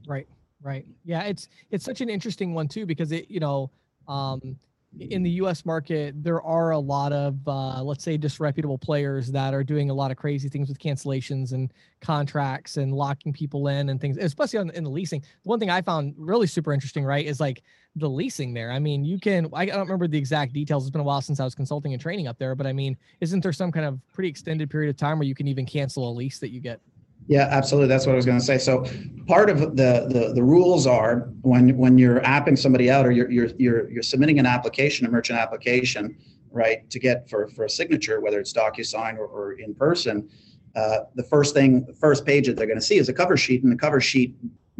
Right. 0.06 0.28
Right. 0.62 0.86
Yeah. 1.04 1.22
It's 1.24 1.48
it's 1.70 1.84
such 1.84 2.00
an 2.00 2.08
interesting 2.08 2.54
one 2.54 2.68
too 2.68 2.86
because 2.86 3.12
it 3.12 3.30
you 3.30 3.40
know 3.40 3.70
um, 4.08 4.58
in 4.98 5.22
the 5.22 5.30
U.S. 5.30 5.64
market 5.64 6.14
there 6.22 6.40
are 6.42 6.70
a 6.70 6.78
lot 6.78 7.12
of 7.12 7.36
uh, 7.46 7.82
let's 7.82 8.04
say 8.04 8.16
disreputable 8.16 8.78
players 8.78 9.30
that 9.32 9.52
are 9.52 9.64
doing 9.64 9.90
a 9.90 9.94
lot 9.94 10.10
of 10.10 10.16
crazy 10.16 10.48
things 10.48 10.68
with 10.68 10.78
cancellations 10.78 11.52
and 11.52 11.72
contracts 12.00 12.76
and 12.76 12.92
locking 12.92 13.32
people 13.32 13.68
in 13.68 13.88
and 13.88 14.00
things, 14.00 14.16
especially 14.18 14.58
on, 14.58 14.70
in 14.70 14.84
the 14.84 14.90
leasing. 14.90 15.20
The 15.20 15.48
one 15.48 15.58
thing 15.58 15.70
I 15.70 15.82
found 15.82 16.14
really 16.16 16.46
super 16.46 16.72
interesting, 16.72 17.04
right, 17.04 17.26
is 17.26 17.40
like 17.40 17.62
the 17.96 18.08
leasing 18.08 18.54
there. 18.54 18.70
I 18.70 18.78
mean, 18.78 19.04
you 19.04 19.18
can 19.18 19.48
I 19.52 19.66
don't 19.66 19.80
remember 19.80 20.06
the 20.06 20.18
exact 20.18 20.52
details. 20.52 20.84
It's 20.84 20.90
been 20.90 21.00
a 21.00 21.04
while 21.04 21.20
since 21.20 21.40
I 21.40 21.44
was 21.44 21.54
consulting 21.54 21.92
and 21.92 22.00
training 22.00 22.26
up 22.28 22.38
there, 22.38 22.54
but 22.54 22.66
I 22.66 22.72
mean, 22.72 22.96
isn't 23.20 23.40
there 23.40 23.52
some 23.52 23.72
kind 23.72 23.86
of 23.86 23.98
pretty 24.12 24.28
extended 24.28 24.70
period 24.70 24.90
of 24.90 24.96
time 24.96 25.18
where 25.18 25.26
you 25.26 25.34
can 25.34 25.48
even 25.48 25.66
cancel 25.66 26.08
a 26.08 26.12
lease 26.12 26.38
that 26.38 26.50
you 26.50 26.60
get? 26.60 26.80
Yeah, 27.26 27.48
absolutely. 27.50 27.88
That's 27.88 28.06
what 28.06 28.12
I 28.12 28.16
was 28.16 28.26
going 28.26 28.38
to 28.38 28.44
say. 28.44 28.58
So 28.58 28.84
part 29.26 29.48
of 29.48 29.58
the, 29.58 30.06
the 30.08 30.32
the 30.34 30.42
rules 30.42 30.86
are 30.86 31.30
when 31.40 31.76
when 31.76 31.96
you're 31.96 32.20
apping 32.20 32.58
somebody 32.58 32.90
out 32.90 33.06
or 33.06 33.12
you're 33.12 33.30
you're 33.30 33.48
you're, 33.58 33.90
you're 33.90 34.02
submitting 34.02 34.38
an 34.38 34.46
application, 34.46 35.06
a 35.06 35.10
merchant 35.10 35.38
application, 35.38 36.16
right, 36.50 36.88
to 36.90 36.98
get 36.98 37.28
for 37.30 37.48
for 37.48 37.64
a 37.64 37.70
signature, 37.70 38.20
whether 38.20 38.38
it's 38.40 38.52
DocuSign 38.52 39.16
or, 39.16 39.26
or 39.26 39.52
in 39.52 39.74
person. 39.74 40.28
Uh, 40.76 41.04
the 41.14 41.22
first 41.22 41.54
thing, 41.54 41.84
the 41.86 41.94
first 41.94 42.26
page 42.26 42.46
that 42.46 42.56
they're 42.56 42.66
going 42.66 42.78
to 42.78 42.84
see 42.84 42.98
is 42.98 43.08
a 43.08 43.12
cover 43.12 43.36
sheet, 43.36 43.62
and 43.62 43.72
the 43.72 43.76
cover 43.76 44.00
sheet 44.00 44.36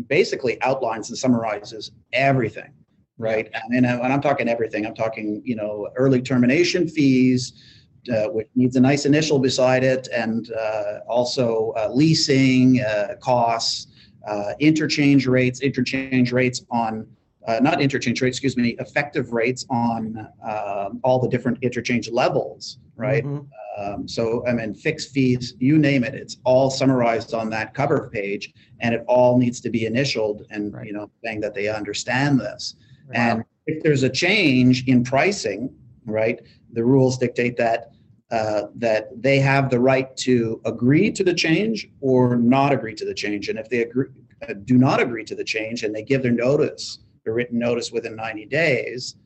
basically 0.08 0.60
outlines 0.62 1.08
and 1.08 1.16
summarizes 1.16 1.92
everything, 2.12 2.72
right? 3.16 3.48
And, 3.70 3.86
and 3.86 4.12
I'm 4.12 4.20
talking 4.20 4.48
everything. 4.48 4.86
I'm 4.86 4.94
talking, 4.94 5.40
you 5.44 5.54
know, 5.54 5.88
early 5.94 6.20
termination 6.20 6.88
fees, 6.88 7.62
uh, 8.10 8.28
which 8.28 8.48
needs 8.54 8.76
a 8.76 8.80
nice 8.80 9.06
initial 9.06 9.38
beside 9.38 9.84
it, 9.84 10.08
and 10.12 10.52
uh, 10.52 11.00
also 11.08 11.72
uh, 11.76 11.88
leasing 11.92 12.80
uh, 12.80 13.14
costs, 13.20 13.88
uh, 14.26 14.52
interchange 14.60 15.26
rates, 15.26 15.60
interchange 15.60 16.32
rates 16.32 16.64
on 16.70 17.06
uh, 17.46 17.60
not 17.60 17.80
interchange 17.80 18.22
rates, 18.22 18.38
excuse 18.38 18.56
me, 18.56 18.70
effective 18.78 19.32
rates 19.32 19.66
on 19.68 20.26
um, 20.42 21.00
all 21.04 21.18
the 21.18 21.28
different 21.28 21.58
interchange 21.62 22.08
levels, 22.10 22.78
right? 22.96 23.24
Mm-hmm. 23.24 23.44
Um, 23.76 24.08
so, 24.08 24.46
I 24.46 24.52
mean, 24.52 24.74
fixed 24.74 25.12
fees, 25.12 25.54
you 25.58 25.78
name 25.78 26.04
it, 26.04 26.14
it's 26.14 26.38
all 26.44 26.70
summarized 26.70 27.34
on 27.34 27.50
that 27.50 27.74
cover 27.74 28.08
page, 28.12 28.52
and 28.80 28.94
it 28.94 29.04
all 29.08 29.36
needs 29.36 29.60
to 29.62 29.70
be 29.70 29.84
initialed 29.84 30.46
and, 30.50 30.72
right. 30.72 30.86
you 30.86 30.92
know, 30.92 31.10
saying 31.24 31.40
that 31.40 31.54
they 31.54 31.68
understand 31.68 32.40
this. 32.40 32.76
Right. 33.08 33.18
And 33.18 33.44
if 33.66 33.82
there's 33.82 34.04
a 34.04 34.10
change 34.10 34.84
in 34.86 35.04
pricing, 35.04 35.74
right, 36.04 36.40
the 36.72 36.84
rules 36.84 37.18
dictate 37.18 37.56
that 37.56 37.90
uh, 38.30 38.68
that 38.74 39.10
they 39.22 39.38
have 39.38 39.70
the 39.70 39.78
right 39.78 40.16
to 40.16 40.60
agree 40.64 41.10
to 41.12 41.22
the 41.22 41.34
change 41.34 41.88
or 42.00 42.36
not 42.36 42.72
agree 42.72 42.94
to 42.94 43.04
the 43.04 43.14
change. 43.14 43.48
And 43.48 43.58
if 43.58 43.68
they 43.68 43.82
agree, 43.82 44.06
uh, 44.48 44.54
do 44.64 44.76
not 44.78 45.00
agree 45.00 45.24
to 45.24 45.34
the 45.34 45.44
change 45.44 45.84
and 45.84 45.94
they 45.94 46.02
give 46.02 46.22
their 46.22 46.32
notice, 46.32 46.98
their 47.24 47.34
written 47.34 47.58
notice 47.58 47.92
within 47.92 48.16
90 48.16 48.46
days, 48.46 49.16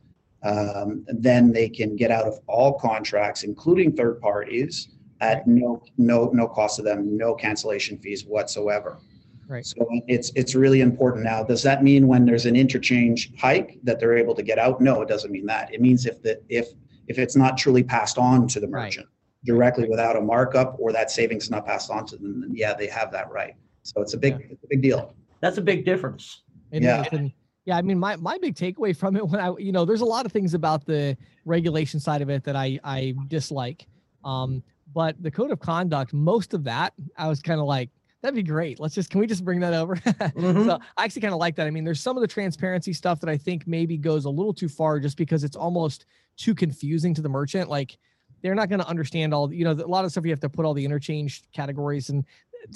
um, 0.43 1.07
then 1.09 1.53
they 1.53 1.69
can 1.69 1.97
get 1.97 2.11
out 2.11 2.27
of 2.27 2.39
all 2.47 2.79
contracts, 2.79 3.45
including 3.45 3.97
third 3.97 4.21
parties, 4.21 4.89
at 5.21 5.47
no 5.47 5.83
no 5.97 6.31
no 6.33 6.47
cost 6.47 6.77
to 6.77 6.83
them, 6.83 7.17
no 7.17 7.35
cancellation 7.35 7.99
fees 7.99 8.25
whatsoever. 8.25 8.99
Right. 9.49 9.65
So 9.65 9.89
it's 10.07 10.31
it's 10.37 10.55
really 10.55 10.83
important 10.83 11.25
now. 11.25 11.43
Does 11.43 11.63
that 11.63 11.83
mean 11.83 12.07
when 12.07 12.27
there's 12.27 12.45
an 12.45 12.55
interchange 12.55 13.33
hike 13.39 13.79
that 13.83 13.99
they're 13.99 14.17
able 14.17 14.35
to 14.35 14.43
get 14.43 14.59
out? 14.59 14.81
No, 14.83 15.01
it 15.01 15.09
doesn't 15.09 15.31
mean 15.33 15.47
that. 15.47 15.73
It 15.73 15.81
means 15.81 16.05
if 16.05 16.23
the 16.23 16.39
if 16.51 16.69
if 17.07 17.19
it's 17.19 17.35
not 17.35 17.57
truly 17.57 17.83
passed 17.83 18.19
on 18.19 18.47
to 18.49 18.61
the 18.61 18.69
Right. 18.69 18.85
merchant 18.85 19.07
directly 19.45 19.89
without 19.89 20.17
a 20.17 20.21
markup 20.21 20.77
or 20.79 20.93
that 20.93 21.11
savings 21.11 21.51
not 21.51 21.65
passed 21.65 21.91
on 21.91 22.05
to 22.07 22.17
them, 22.19 22.43
then 22.43 22.53
yeah, 22.55 22.75
they 22.75 22.87
have 22.89 23.11
that 23.13 23.31
right. 23.31 23.55
So 23.85 24.03
it's 24.03 24.13
a 24.13 24.19
big 24.19 24.35
it's 24.51 24.63
a 24.63 24.67
big 24.69 24.83
deal. 24.83 25.15
That's 25.41 25.57
a 25.57 25.63
big 25.63 25.87
difference. 25.87 26.43
It 26.71 26.83
Yeah. 26.83 27.01
is, 27.03 27.09
and 27.13 27.33
yeah, 27.65 27.79
I 27.79 27.83
mean, 27.83 27.99
my 27.99 28.17
my 28.17 28.37
big 28.37 28.55
takeaway 28.55 28.95
from 28.95 29.17
it 29.17 29.27
when 29.27 29.41
I, 29.41 29.55
you 29.57 29.73
know, 29.73 29.87
there's 29.87 30.03
a 30.03 30.11
lot 30.17 30.27
of 30.27 30.33
things 30.33 30.53
about 30.53 30.85
the 30.85 31.17
regulation 31.47 32.01
side 32.01 32.21
of 32.21 32.29
it 32.29 32.45
that 32.45 32.55
I 32.55 32.79
I 32.85 33.15
dislike. 33.29 33.87
Um, 34.25 34.63
but 34.93 35.23
the 35.23 35.31
code 35.31 35.51
of 35.53 35.61
conduct, 35.61 36.13
most 36.13 36.53
of 36.53 36.65
that, 36.65 36.93
I 37.17 37.29
was 37.29 37.41
kind 37.41 37.61
of 37.61 37.67
like, 37.67 37.89
that'd 38.23 38.35
be 38.35 38.43
great. 38.43 38.81
Let's 38.81 38.95
just, 38.95 39.11
can 39.11 39.21
we 39.21 39.27
just 39.27 39.45
bring 39.45 39.61
that 39.61 39.75
over? 39.75 39.97
Mhm. 40.39 40.67
So 40.67 40.79
I 40.97 41.05
actually 41.05 41.23
kind 41.23 41.35
of 41.35 41.41
like 41.41 41.57
that. 41.57 41.67
I 41.67 41.71
mean, 41.71 41.85
there's 41.85 42.01
some 42.01 42.17
of 42.17 42.21
the 42.21 42.27
transparency 42.29 42.93
stuff 42.93 43.21
that 43.21 43.29
I 43.31 43.37
think 43.37 43.67
maybe 43.67 43.97
goes 43.97 44.25
a 44.25 44.31
little 44.31 44.53
too 44.55 44.69
far 44.69 44.99
just 45.01 45.17
because 45.17 45.45
it's 45.45 45.57
almost 45.57 46.07
too 46.37 46.55
confusing 46.55 47.15
to 47.15 47.23
the 47.23 47.29
merchant. 47.29 47.69
Like 47.71 47.97
they're 48.43 48.55
not 48.55 48.69
going 48.69 48.81
to 48.81 48.87
understand 48.89 49.33
all, 49.35 49.53
you 49.53 49.65
know, 49.65 49.73
a 49.73 49.87
lot 49.87 50.05
of 50.05 50.11
stuff 50.11 50.25
you 50.25 50.31
have 50.31 50.41
to 50.41 50.49
put 50.49 50.65
all 50.65 50.75
the 50.75 50.85
interchange 50.85 51.43
categories. 51.53 52.09
And 52.11 52.25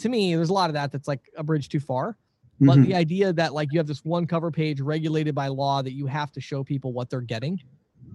to 0.00 0.08
me, 0.08 0.34
there's 0.34 0.50
a 0.50 0.52
lot 0.52 0.70
of 0.70 0.74
that 0.74 0.92
that's 0.92 1.08
like 1.08 1.20
a 1.36 1.42
bridge 1.42 1.68
too 1.68 1.80
far. 1.80 2.16
But 2.60 2.78
Mhm. 2.78 2.86
the 2.86 2.94
idea 2.94 3.32
that 3.32 3.54
like 3.54 3.68
you 3.72 3.78
have 3.80 3.86
this 3.88 4.04
one 4.04 4.26
cover 4.26 4.50
page 4.52 4.80
regulated 4.80 5.34
by 5.34 5.48
law 5.48 5.82
that 5.82 5.92
you 5.92 6.06
have 6.06 6.30
to 6.32 6.40
show 6.40 6.62
people 6.62 6.92
what 6.92 7.10
they're 7.10 7.20
getting, 7.20 7.60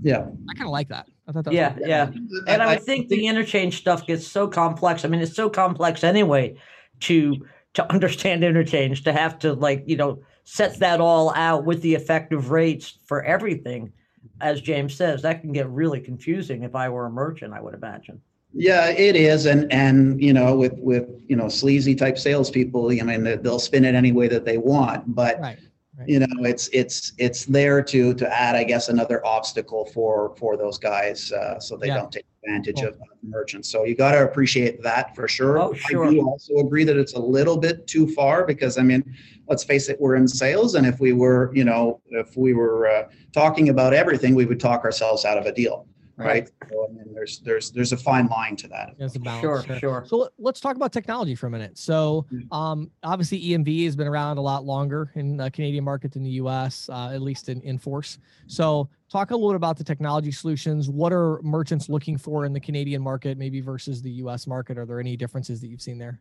yeah. 0.01 0.27
I 0.49 0.53
kind 0.53 0.67
of 0.67 0.71
like 0.71 0.87
that. 0.89 1.07
I 1.27 1.31
thought 1.33 1.43
that 1.45 1.53
Yeah, 1.53 1.75
really- 1.75 1.89
yeah. 1.89 2.11
And 2.47 2.61
I 2.61 2.67
would 2.75 2.83
think 2.83 3.09
the 3.09 3.27
interchange 3.27 3.77
stuff 3.77 4.05
gets 4.07 4.25
so 4.27 4.47
complex. 4.47 5.03
I 5.03 5.07
mean, 5.09 5.19
it's 5.21 5.35
so 5.35 5.49
complex 5.49 6.03
anyway 6.03 6.55
to 7.01 7.45
to 7.73 7.91
understand 7.91 8.43
interchange, 8.43 9.03
to 9.03 9.13
have 9.13 9.37
to 9.39 9.53
like, 9.53 9.83
you 9.85 9.97
know, 9.97 10.19
set 10.45 10.79
that 10.79 10.99
all 10.99 11.31
out 11.35 11.63
with 11.63 11.81
the 11.81 11.93
effective 11.93 12.49
rates 12.49 12.97
for 13.05 13.23
everything. 13.23 13.93
As 14.41 14.61
James 14.61 14.95
says, 14.95 15.21
that 15.21 15.41
can 15.41 15.51
get 15.51 15.69
really 15.69 15.99
confusing 15.99 16.63
if 16.63 16.73
I 16.75 16.89
were 16.89 17.05
a 17.05 17.09
merchant, 17.11 17.53
I 17.53 17.61
would 17.61 17.73
imagine. 17.73 18.21
Yeah, 18.53 18.89
it 18.89 19.15
is, 19.15 19.45
and 19.45 19.71
and 19.71 20.21
you 20.21 20.33
know, 20.33 20.55
with 20.55 20.73
with 20.77 21.07
you 21.27 21.35
know 21.35 21.49
sleazy 21.49 21.93
type 21.93 22.17
salespeople, 22.17 22.89
I 22.89 23.03
mean, 23.03 23.23
they- 23.23 23.35
they'll 23.35 23.59
spin 23.59 23.85
it 23.85 23.93
any 23.93 24.11
way 24.11 24.27
that 24.29 24.45
they 24.45 24.57
want, 24.57 25.13
but 25.13 25.39
right. 25.39 25.59
You 26.05 26.19
know, 26.19 26.27
it's 26.43 26.69
it's 26.73 27.13
it's 27.17 27.45
there 27.45 27.81
to 27.81 28.13
to 28.13 28.33
add, 28.39 28.55
I 28.55 28.63
guess, 28.63 28.89
another 28.89 29.25
obstacle 29.25 29.85
for 29.85 30.35
for 30.37 30.55
those 30.55 30.77
guys, 30.77 31.31
uh, 31.31 31.59
so 31.59 31.75
they 31.75 31.87
Yeah. 31.87 31.97
don't 31.97 32.11
take 32.11 32.25
advantage 32.43 32.81
Cool. 32.81 32.89
of 32.89 32.99
merchants. 33.23 33.69
So 33.69 33.83
you 33.83 33.95
got 33.95 34.11
to 34.11 34.23
appreciate 34.23 34.81
that 34.83 35.15
for 35.15 35.27
sure. 35.27 35.57
Oh, 35.57 35.73
sure. 35.73 36.05
I 36.05 36.11
do 36.11 36.21
also 36.21 36.57
agree 36.57 36.83
that 36.83 36.97
it's 36.97 37.13
a 37.13 37.19
little 37.19 37.57
bit 37.57 37.87
too 37.87 38.07
far 38.13 38.45
because 38.45 38.77
I 38.77 38.83
mean, 38.83 39.03
let's 39.47 39.63
face 39.63 39.89
it, 39.89 39.99
we're 39.99 40.15
in 40.15 40.27
sales, 40.27 40.75
and 40.75 40.85
if 40.85 40.99
we 40.99 41.13
were, 41.13 41.51
you 41.53 41.63
know, 41.63 42.01
if 42.11 42.37
we 42.37 42.53
were 42.53 42.87
uh, 42.87 43.09
talking 43.33 43.69
about 43.69 43.93
everything, 43.93 44.35
we 44.35 44.45
would 44.45 44.59
talk 44.59 44.83
ourselves 44.83 45.25
out 45.25 45.37
of 45.37 45.45
a 45.45 45.51
deal, 45.51 45.87
right? 46.17 46.49
So 46.69 46.87
I 46.89 46.93
mean, 46.93 47.13
there's 47.13 47.39
there's 47.39 47.71
there's 47.71 47.91
a 47.93 47.97
fine 47.97 48.27
line 48.27 48.55
to 48.57 48.67
that. 48.69 48.95
There's 48.97 49.15
a 49.15 49.19
balance. 49.19 49.41
Sure, 49.41 49.63
sure. 49.63 49.79
sure. 49.79 50.03
So 50.07 50.17
let- 50.17 50.31
let's 50.39 50.59
talk 50.59 50.75
about 50.75 50.91
technology 50.91 51.35
for 51.35 51.47
a 51.47 51.49
minute. 51.49 51.77
So, 51.77 52.25
Mm. 52.33 52.51
um, 52.55 52.91
obviously 53.03 53.39
EMV 53.39 53.85
has 53.85 53.95
been 53.95 54.07
around 54.07 54.37
a 54.37 54.41
lot 54.41 54.65
longer 54.65 55.11
in 55.15 55.37
the 55.37 55.51
Canadian 55.51 55.83
market 55.83 56.11
than 56.11 56.23
the 56.23 56.31
U.S., 56.31 56.89
uh, 56.89 57.09
at 57.13 57.21
least 57.21 57.49
in, 57.49 57.61
in 57.61 57.77
force. 57.77 58.17
So, 58.47 58.89
talk 59.11 59.31
a 59.31 59.35
little 59.35 59.51
bit 59.51 59.55
about 59.57 59.77
the 59.77 59.83
technology 59.83 60.31
solutions. 60.31 60.89
What 60.89 61.13
are 61.13 61.39
merchants 61.43 61.87
looking 61.89 62.17
for 62.17 62.45
in 62.45 62.53
the 62.53 62.59
Canadian 62.59 63.01
market, 63.01 63.37
maybe 63.37 63.61
versus 63.61 64.01
the 64.01 64.11
U.S. 64.11 64.47
market? 64.47 64.77
Are 64.77 64.85
there 64.85 64.99
any 64.99 65.15
differences 65.15 65.61
that 65.61 65.67
you've 65.67 65.81
seen 65.81 65.97
there? 65.97 66.19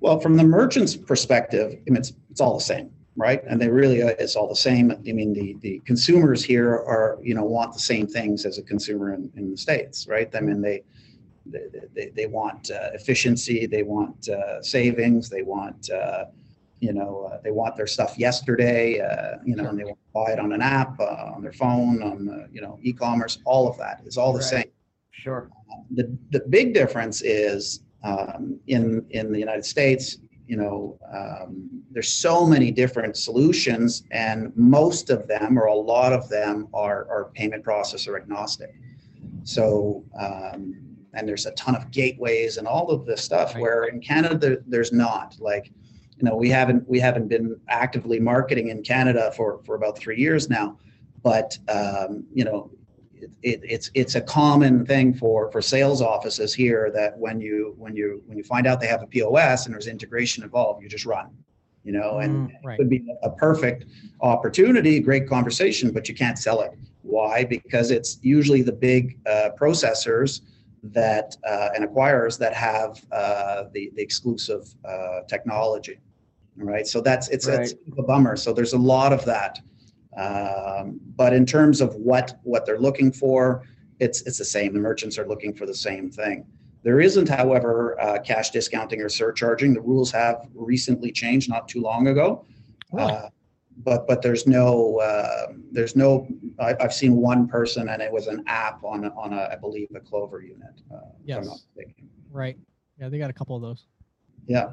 Well, 0.00 0.20
from 0.20 0.36
the 0.36 0.44
merchant's 0.44 0.94
perspective, 0.94 1.72
I 1.72 1.90
mean, 1.90 1.96
it's, 1.96 2.12
it's 2.30 2.40
all 2.40 2.54
the 2.58 2.62
same, 2.64 2.90
right? 3.16 3.42
And 3.48 3.60
they 3.60 3.68
really, 3.68 4.02
uh, 4.02 4.14
it's 4.18 4.36
all 4.36 4.48
the 4.48 4.56
same. 4.56 4.90
I 4.90 5.12
mean, 5.12 5.32
the, 5.32 5.56
the 5.60 5.80
consumers 5.86 6.44
here 6.44 6.70
are, 6.70 7.18
you 7.22 7.34
know, 7.34 7.44
want 7.44 7.72
the 7.72 7.80
same 7.80 8.06
things 8.06 8.44
as 8.44 8.58
a 8.58 8.62
consumer 8.62 9.14
in, 9.14 9.30
in 9.36 9.50
the 9.50 9.56
States, 9.56 10.06
right? 10.08 10.28
I 10.34 10.40
mean, 10.40 10.60
they, 10.60 10.82
they, 11.94 12.10
they, 12.14 12.26
want 12.26 12.70
uh, 12.70 12.90
efficiency, 12.92 13.66
they 13.66 13.82
want 13.82 14.28
uh, 14.28 14.60
savings, 14.62 15.28
they 15.30 15.42
want, 15.42 15.88
uh, 15.90 16.26
you 16.80 16.92
know, 16.92 17.30
uh, 17.32 17.40
they 17.42 17.52
want 17.52 17.76
their 17.76 17.86
stuff 17.86 18.18
yesterday, 18.18 19.00
uh, 19.00 19.38
you 19.44 19.56
know, 19.56 19.62
Sure. 19.62 19.70
and 19.70 19.78
they 19.78 19.84
want 19.84 19.98
to 19.98 20.12
buy 20.12 20.32
it 20.32 20.38
on 20.38 20.52
an 20.52 20.60
app, 20.60 20.98
uh, 21.00 21.32
on 21.34 21.42
their 21.42 21.52
phone, 21.52 22.02
on, 22.02 22.48
you 22.52 22.60
know, 22.60 22.78
e-commerce, 22.82 23.38
all 23.44 23.68
of 23.68 23.78
that 23.78 24.02
is 24.04 24.18
all 24.18 24.32
the 24.32 24.38
Right. 24.40 24.44
same 24.44 24.70
Sure. 25.12 25.50
the 25.90 26.16
the 26.30 26.40
big 26.50 26.74
difference 26.74 27.22
is 27.22 27.80
um, 28.04 28.60
in 28.66 29.04
in 29.10 29.32
the 29.32 29.38
United 29.38 29.64
States. 29.64 30.18
You 30.46 30.56
know, 30.56 30.98
um, 31.12 31.82
there's 31.90 32.12
so 32.12 32.46
many 32.46 32.70
different 32.70 33.16
solutions, 33.16 34.04
and 34.10 34.52
most 34.56 35.10
of 35.10 35.26
them, 35.26 35.58
or 35.58 35.66
a 35.66 35.74
lot 35.74 36.12
of 36.12 36.28
them, 36.28 36.68
are 36.72 37.06
are 37.10 37.30
payment 37.34 37.64
processor 37.64 38.16
agnostic. 38.16 38.74
So, 39.42 40.04
um, 40.20 40.76
and 41.14 41.28
there's 41.28 41.46
a 41.46 41.52
ton 41.52 41.74
of 41.74 41.90
gateways 41.90 42.58
and 42.58 42.66
all 42.66 42.90
of 42.90 43.06
this 43.06 43.22
stuff. 43.22 43.54
Right. 43.54 43.62
Where 43.62 43.84
in 43.84 44.00
Canada, 44.00 44.36
there, 44.36 44.58
there's 44.66 44.92
not. 44.92 45.36
Like, 45.40 45.72
you 46.16 46.24
know, 46.24 46.36
we 46.36 46.48
haven't 46.48 46.88
we 46.88 47.00
haven't 47.00 47.28
been 47.28 47.58
actively 47.68 48.20
marketing 48.20 48.68
in 48.68 48.82
Canada 48.82 49.32
for 49.36 49.60
for 49.64 49.74
about 49.74 49.98
three 49.98 50.18
years 50.18 50.48
now, 50.48 50.78
but 51.22 51.58
um, 51.68 52.24
you 52.32 52.44
know, 52.44 52.70
it, 53.42 53.60
it, 53.60 53.60
it's 53.64 53.90
it's 53.94 54.14
a 54.14 54.20
common 54.20 54.84
thing 54.86 55.14
for 55.14 55.50
for 55.50 55.60
sales 55.62 56.02
offices 56.02 56.54
here 56.54 56.90
that 56.94 57.18
when 57.18 57.40
you 57.40 57.74
when 57.78 57.94
you 57.96 58.22
when 58.26 58.36
you 58.38 58.44
find 58.44 58.66
out 58.66 58.80
they 58.80 58.86
have 58.86 59.02
a 59.02 59.06
POS 59.06 59.66
and 59.66 59.74
there's 59.74 59.86
integration 59.86 60.42
involved, 60.42 60.82
you 60.82 60.88
just 60.88 61.06
run, 61.06 61.30
you 61.84 61.92
know, 61.92 62.18
and 62.18 62.48
Mm, 62.48 62.50
it 62.50 62.56
right. 62.64 62.78
could 62.78 62.90
be 62.90 63.04
a 63.22 63.30
perfect 63.30 63.84
opportunity, 64.20 65.00
great 65.00 65.28
conversation, 65.28 65.90
but 65.92 66.08
you 66.08 66.14
can't 66.14 66.38
sell 66.38 66.60
it. 66.60 66.72
Why? 67.02 67.44
Because 67.44 67.90
it's 67.90 68.18
usually 68.22 68.62
the 68.62 68.72
big 68.72 69.18
uh, 69.26 69.50
processors 69.60 70.40
that 70.82 71.36
uh, 71.48 71.68
and 71.74 71.84
acquirers 71.88 72.38
that 72.38 72.54
have 72.54 73.04
uh, 73.12 73.64
the 73.72 73.90
the 73.94 74.02
exclusive 74.02 74.74
uh, 74.84 75.20
technology. 75.28 75.98
right? 76.56 76.86
so 76.86 77.00
that's 77.00 77.28
it's, 77.28 77.46
it's 77.46 77.74
a 77.98 78.02
bummer. 78.02 78.36
So 78.36 78.52
there's 78.52 78.72
a 78.72 78.78
lot 78.78 79.12
of 79.12 79.24
that. 79.24 79.60
Um, 80.16 81.00
but 81.16 81.32
in 81.32 81.44
terms 81.44 81.80
of 81.80 81.94
what 81.96 82.38
what 82.42 82.64
they're 82.64 82.80
looking 82.80 83.12
for, 83.12 83.64
it's 84.00 84.22
it's 84.22 84.38
the 84.38 84.44
same. 84.44 84.72
The 84.72 84.80
merchants 84.80 85.18
are 85.18 85.26
looking 85.26 85.54
for 85.54 85.66
the 85.66 85.74
same 85.74 86.10
thing. 86.10 86.46
There 86.82 87.00
isn't, 87.00 87.28
however, 87.28 88.00
uh, 88.00 88.20
cash 88.20 88.50
discounting 88.50 89.02
or 89.02 89.08
surcharging. 89.08 89.74
The 89.74 89.80
rules 89.80 90.12
have 90.12 90.46
recently 90.54 91.10
changed, 91.10 91.48
not 91.48 91.68
too 91.68 91.80
long 91.80 92.06
ago. 92.06 92.44
Really? 92.92 93.12
Uh, 93.12 93.28
but 93.78 94.06
but 94.06 94.22
there's 94.22 94.46
no 94.46 94.98
uh, 95.00 95.48
there's 95.70 95.96
no. 95.96 96.26
I, 96.58 96.74
I've 96.80 96.94
seen 96.94 97.16
one 97.16 97.46
person, 97.46 97.88
and 97.90 98.00
it 98.00 98.10
was 98.10 98.26
an 98.26 98.42
app 98.46 98.82
on 98.84 99.04
on 99.04 99.32
a 99.32 99.48
I 99.52 99.56
believe 99.56 99.88
a 99.94 100.00
Clover 100.00 100.40
unit. 100.40 100.80
Uh, 100.92 101.00
Yes. 101.24 101.64
Right. 102.30 102.56
Yeah, 102.98 103.08
they 103.08 103.18
got 103.18 103.30
a 103.30 103.34
couple 103.34 103.56
of 103.56 103.62
those. 103.62 103.86
Yeah. 104.46 104.68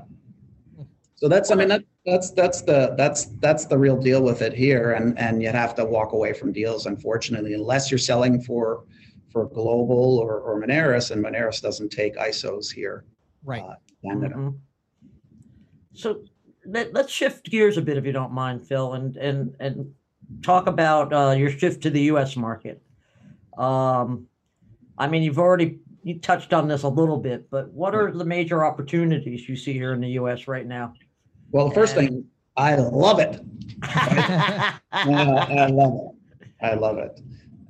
So 1.15 1.27
that's 1.27 1.51
I 1.51 1.55
mean 1.55 1.69
that, 1.69 1.83
that's 2.05 2.31
that's 2.31 2.61
the 2.61 2.95
that's 2.97 3.25
that's 3.39 3.65
the 3.65 3.77
real 3.77 3.97
deal 3.97 4.21
with 4.23 4.41
it 4.41 4.53
here, 4.53 4.91
and 4.91 5.17
and 5.17 5.41
you 5.41 5.49
have 5.49 5.73
to 5.75 5.85
walk 5.85 6.13
away 6.13 6.33
from 6.33 6.51
deals 6.51 6.85
unfortunately 6.85 7.53
unless 7.53 7.89
you're 7.89 7.97
selling 7.97 8.41
for 8.41 8.83
for 9.31 9.45
Global 9.49 10.19
or 10.19 10.39
or 10.39 10.61
Moneris, 10.61 11.11
and 11.11 11.23
Moneris 11.23 11.61
doesn't 11.61 11.89
take 11.89 12.15
ISOs 12.17 12.71
here. 12.71 13.05
Right. 13.45 13.61
uh, 13.61 13.75
in 14.03 14.09
Canada. 14.09 14.35
Mhm. 14.35 14.57
So 15.93 16.23
let, 16.65 16.93
let's 16.93 17.11
shift 17.11 17.49
gears 17.49 17.77
a 17.77 17.81
bit, 17.81 17.97
if 17.97 18.05
you 18.05 18.11
don't 18.11 18.31
mind, 18.31 18.65
Phil, 18.65 18.93
and 18.93 19.15
and 19.17 19.55
and 19.59 19.93
talk 20.41 20.67
about 20.67 21.13
uh, 21.13 21.35
your 21.37 21.51
shift 21.51 21.83
to 21.83 21.89
the 21.89 22.01
U.S. 22.03 22.35
market. 22.35 22.81
Um, 23.57 24.27
I 24.97 25.07
mean, 25.07 25.23
you've 25.23 25.39
already 25.39 25.79
you 26.03 26.19
touched 26.19 26.53
on 26.53 26.67
this 26.67 26.83
a 26.83 26.89
little 26.89 27.17
bit, 27.17 27.49
but 27.49 27.71
what 27.71 27.95
are 27.95 28.11
the 28.11 28.25
major 28.25 28.65
opportunities 28.65 29.47
you 29.47 29.55
see 29.55 29.73
here 29.73 29.93
in 29.93 30.01
the 30.01 30.09
U.S. 30.11 30.47
right 30.47 30.65
now? 30.67 30.93
Well, 31.53 31.69
the 31.69 31.75
first 31.75 31.93
thing 31.95 32.25
I 32.57 32.75
love 32.75 33.19
it. 33.19 33.39
Yeah, 35.05 35.45
I 35.49 35.67
love 35.67 35.93
it. 35.95 36.55
I 36.61 36.73
love 36.75 36.97
it. 36.97 37.19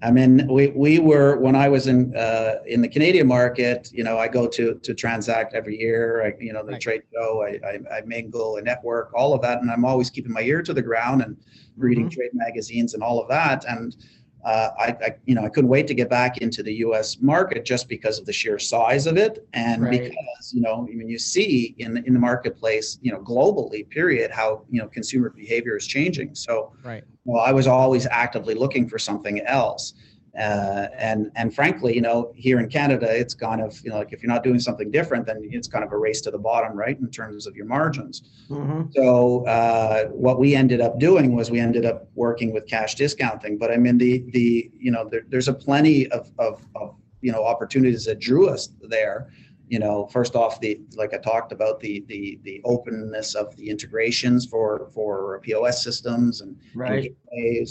I 0.04 0.12
mean, 0.12 0.46
we, 0.48 0.68
we 0.68 1.00
were 1.00 1.38
when 1.38 1.56
I 1.56 1.68
was 1.70 1.88
in 1.88 2.16
uh, 2.16 2.56
in 2.68 2.82
the 2.82 2.88
Canadian 2.88 3.26
market. 3.28 3.90
You 3.92 4.04
know, 4.04 4.18
I 4.20 4.28
go 4.28 4.48
to 4.48 4.76
to 4.76 4.94
Transact 4.94 5.54
every 5.56 5.80
year. 5.80 6.24
I, 6.26 6.34
you 6.44 6.54
know, 6.54 6.64
the 6.64 6.74
Right. 6.74 6.82
trade 6.82 7.02
show. 7.14 7.42
I, 7.44 7.60
I, 7.66 7.98
I 7.98 8.02
mingle, 8.06 8.58
a 8.58 8.62
network, 8.62 9.12
all 9.16 9.34
of 9.34 9.42
that, 9.42 9.62
and 9.62 9.72
I'm 9.72 9.84
always 9.86 10.10
keeping 10.10 10.32
my 10.34 10.42
ear 10.42 10.62
to 10.62 10.74
the 10.74 10.82
ground 10.82 11.22
and 11.24 11.36
reading 11.78 12.08
Mhm. 12.08 12.12
trade 12.12 12.32
magazines 12.34 12.94
and 12.94 13.02
all 13.02 13.20
of 13.22 13.28
that. 13.30 13.66
And 13.68 13.96
uh, 14.44 14.70
I, 14.78 14.86
I, 14.86 15.16
you 15.26 15.36
know, 15.36 15.46
I 15.46 15.50
couldn't 15.50 15.70
wait 15.70 15.88
to 15.88 15.94
get 15.94 16.10
back 16.10 16.40
into 16.40 16.64
the 16.64 16.74
U.S. 16.76 17.18
market 17.22 17.64
just 17.64 17.88
because 17.88 18.20
of 18.20 18.26
the 18.26 18.34
sheer 18.34 18.60
size 18.60 19.08
of 19.08 19.18
it, 19.18 19.48
and 19.54 19.82
right. 19.82 19.92
because 19.92 20.54
you 20.54 20.62
know, 20.62 20.88
I 20.90 20.94
mean, 20.94 21.08
you 21.08 21.18
see 21.18 21.76
in 21.78 21.98
in 22.06 22.14
the 22.14 22.20
marketplace, 22.20 23.00
you 23.02 23.12
know, 23.12 23.20
globally, 23.20 23.90
period, 23.90 24.32
how 24.32 24.66
you 24.70 24.82
know 24.82 24.88
consumer 24.88 25.30
behavior 25.30 25.78
is 25.78 25.88
changing. 25.88 26.36
So, 26.36 26.74
right. 26.84 27.04
Well, 27.26 27.42
I 27.42 27.54
was 27.54 27.68
always 27.68 28.06
actively 28.08 28.54
looking 28.54 28.90
for 28.90 29.00
something 29.00 29.40
else. 29.42 29.94
Uh, 30.38 30.88
and 30.98 31.32
and 31.36 31.54
frankly, 31.54 31.94
you 31.94 32.02
know, 32.02 32.32
here 32.36 32.60
in 32.60 32.68
Canada, 32.68 33.08
it's 33.08 33.36
kind 33.36 33.62
of 33.62 33.80
you 33.84 33.92
know 33.92 33.98
like 33.98 34.12
if 34.14 34.24
you're 34.24 34.32
not 34.32 34.44
doing 34.44 34.60
something 34.60 34.90
different, 34.90 35.28
then 35.28 35.38
it's 35.44 35.68
kind 35.68 35.84
of 35.84 35.92
a 35.92 35.98
race 35.98 36.22
to 36.22 36.32
the 36.32 36.40
bottom, 36.40 36.76
right, 36.76 37.00
in 37.00 37.08
terms 37.12 37.46
of 37.46 37.56
your 37.56 37.68
margins. 37.68 38.24
Mm-hmm. 38.50 38.92
So 38.96 39.46
uh, 39.46 40.06
what 40.06 40.40
we 40.40 40.56
ended 40.56 40.82
up 40.82 41.00
doing 41.00 41.36
was 41.36 41.52
we 41.52 41.60
ended 41.60 41.86
up 41.86 42.08
working 42.16 42.52
with 42.52 42.66
cash 42.68 42.96
discounting. 42.96 43.60
But 43.60 43.72
I 43.72 43.78
mean, 43.78 44.00
the 44.00 44.26
the 44.32 44.72
you 44.76 44.90
know 44.90 45.08
there, 45.08 45.22
there's 45.28 45.50
a 45.50 45.54
plenty 45.54 46.08
of, 46.08 46.32
of 46.40 46.66
of 46.76 46.96
you 47.22 47.32
know 47.32 47.46
opportunities 47.46 48.06
that 48.06 48.20
drew 48.20 48.50
us 48.50 48.70
there. 48.82 49.32
You 49.68 49.78
know, 49.78 50.08
first 50.08 50.36
off, 50.36 50.60
the 50.60 50.82
like 50.96 51.14
I 51.14 51.18
talked 51.18 51.52
about 51.52 51.80
the 51.80 52.04
the 52.08 52.40
the 52.42 52.60
openness 52.66 53.36
of 53.36 53.56
the 53.56 53.70
integrations 53.70 54.48
for 54.48 54.90
for 54.96 55.42
POS 55.44 55.84
systems 55.84 56.42
and, 56.42 56.60
right. 56.74 57.16
and 57.32 57.68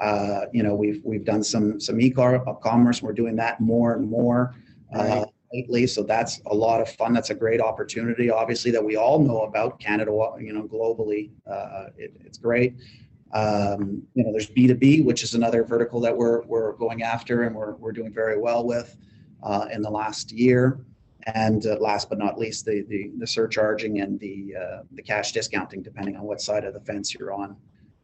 uh, 0.00 0.46
you 0.52 0.62
know, 0.62 0.74
we've 0.74 1.00
we've 1.04 1.24
done 1.24 1.42
some 1.42 1.80
some 1.80 2.00
e-commerce. 2.00 3.02
We're 3.02 3.12
doing 3.12 3.36
that 3.36 3.60
more 3.60 3.94
and 3.94 4.08
more 4.08 4.54
uh, 4.94 5.24
lately. 5.52 5.86
So 5.86 6.02
that's 6.02 6.40
a 6.46 6.54
lot 6.54 6.80
of 6.80 6.88
fun. 6.88 7.12
That's 7.12 7.30
a 7.30 7.34
great 7.34 7.60
opportunity, 7.60 8.30
obviously, 8.30 8.70
that 8.72 8.84
we 8.84 8.96
all 8.96 9.20
know 9.20 9.42
about. 9.42 9.78
Canada, 9.78 10.10
you 10.40 10.52
know, 10.52 10.64
globally, 10.64 11.30
uh, 11.50 11.86
it, 11.96 12.12
it's 12.24 12.38
great. 12.38 12.74
Um, 13.32 14.02
you 14.14 14.24
know, 14.24 14.32
there's 14.32 14.50
B2B, 14.50 15.04
which 15.04 15.22
is 15.22 15.34
another 15.34 15.64
vertical 15.64 16.00
that 16.00 16.16
we're 16.16 16.42
we're 16.42 16.72
going 16.72 17.02
after, 17.02 17.44
and 17.44 17.54
we're 17.54 17.74
we're 17.74 17.92
doing 17.92 18.12
very 18.12 18.38
well 18.38 18.64
with 18.64 18.96
uh, 19.42 19.66
in 19.72 19.82
the 19.82 19.90
last 19.90 20.32
year. 20.32 20.80
And 21.26 21.64
uh, 21.66 21.76
last 21.76 22.10
but 22.10 22.18
not 22.18 22.38
least, 22.38 22.64
the 22.64 22.84
the, 22.88 23.12
the 23.18 23.26
surcharging 23.26 24.00
and 24.00 24.18
the 24.18 24.54
uh, 24.60 24.82
the 24.92 25.02
cash 25.02 25.32
discounting, 25.32 25.82
depending 25.82 26.16
on 26.16 26.24
what 26.24 26.40
side 26.40 26.64
of 26.64 26.74
the 26.74 26.80
fence 26.80 27.14
you're 27.14 27.32
on. 27.32 27.56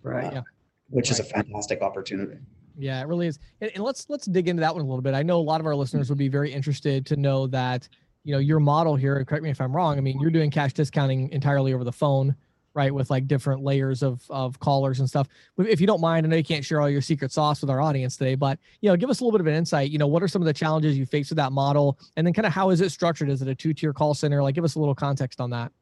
Right. 0.02 0.32
yeah 0.32 0.42
which 0.90 1.11
right. 1.11 1.18
is 1.18 1.20
a 1.20 1.25
fantastic 1.25 1.82
opportunity. 1.82 2.38
Yeah, 2.78 3.00
it 3.00 3.06
really 3.06 3.26
is. 3.26 3.38
And, 3.61 3.70
and, 3.75 3.85
let's 3.85 4.09
let's 4.09 4.26
dig 4.26 4.49
into 4.49 4.61
that 4.61 4.75
one 4.75 4.82
a 4.85 4.87
little 4.87 5.02
bit. 5.02 5.14
I 5.14 5.23
know 5.23 5.38
a 5.38 5.42
lot 5.42 5.61
of 5.61 5.66
our 5.66 5.76
listeners 5.76 6.09
would 6.09 6.18
be 6.18 6.28
very 6.28 6.52
interested 6.52 7.04
to 7.06 7.16
know 7.16 7.47
that 7.49 7.88
you 8.25 8.32
know 8.32 8.38
your 8.38 8.61
model 8.61 8.97
here. 8.97 9.23
Correct 9.25 9.42
me 9.42 9.50
if 9.50 9.61
I'm 9.61 9.75
wrong. 9.75 9.99
I 9.99 10.00
mean, 10.00 10.18
you're 10.20 10.30
doing 10.30 10.50
cash 10.50 10.73
discounting 10.73 11.30
entirely 11.30 11.75
over 11.75 11.85
the 11.85 11.92
phone, 11.92 12.35
right? 12.75 12.92
With 12.92 13.11
like 13.11 13.26
different 13.26 13.62
layers 13.62 14.02
of 14.02 14.23
of 14.30 14.59
callers 14.61 15.00
and 15.00 15.09
stuff. 15.09 15.28
If 15.59 15.80
you 15.80 15.87
don't 15.87 16.00
mind, 16.00 16.26
I 16.26 16.28
know 16.30 16.37
you 16.37 16.44
can't 16.44 16.64
share 16.64 16.80
all 16.80 16.88
your 16.88 17.02
secret 17.02 17.32
sauce 17.32 17.61
with 17.61 17.70
our 17.70 17.80
audience 17.80 18.16
today, 18.16 18.35
but 18.35 18.59
you 18.80 18.88
know, 18.88 18.97
give 18.97 19.11
us 19.11 19.20
a 19.20 19.25
little 19.25 19.37
bit 19.37 19.42
of 19.42 19.47
an 19.47 19.54
insight. 19.54 19.90
You 19.90 19.99
know, 19.99 20.06
what 20.06 20.23
are 20.23 20.28
some 20.28 20.42
of 20.42 20.47
the 20.47 20.54
challenges 20.54 20.97
you 20.97 21.06
face 21.06 21.28
with 21.28 21.37
that 21.37 21.52
model, 21.52 21.99
and 22.16 22.26
then 22.26 22.32
kind 22.32 22.47
of 22.47 22.52
how 22.52 22.70
is 22.70 22.80
it 22.80 22.90
structured? 22.90 23.28
Is 23.28 23.42
it 23.42 23.49
a 23.49 23.54
two 23.54 23.75
tier 23.75 23.92
call 23.92 24.14
center? 24.14 24.42
Like, 24.42 24.54
give 24.54 24.64
us 24.64 24.75
a 24.75 24.78
little 24.78 24.94
context 24.94 25.40
on 25.40 25.50
that. 25.50 25.73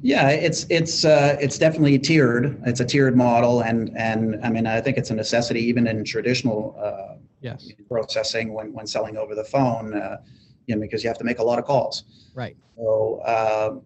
Yeah, 0.00 0.28
it's 0.30 0.66
it's 0.70 1.04
uh, 1.04 1.36
it's 1.40 1.58
definitely 1.58 1.98
tiered. 1.98 2.60
It's 2.64 2.80
a 2.80 2.84
tiered 2.84 3.16
model, 3.16 3.60
and 3.60 3.96
and 3.96 4.44
I 4.44 4.50
mean 4.50 4.66
I 4.66 4.80
think 4.80 4.96
it's 4.96 5.10
a 5.10 5.14
necessity 5.14 5.60
even 5.60 5.86
in 5.86 6.04
traditional 6.04 6.76
uh, 6.80 7.16
yes 7.40 7.72
processing 7.88 8.52
when 8.52 8.72
when 8.72 8.86
selling 8.86 9.16
over 9.16 9.34
the 9.34 9.44
phone, 9.44 9.94
uh, 9.94 10.18
you 10.66 10.76
know, 10.76 10.80
because 10.80 11.02
you 11.02 11.08
have 11.08 11.18
to 11.18 11.24
make 11.24 11.40
a 11.40 11.42
lot 11.42 11.58
of 11.58 11.64
calls. 11.64 12.04
Right. 12.34 12.56
So, 12.76 13.20
uh, 13.24 13.78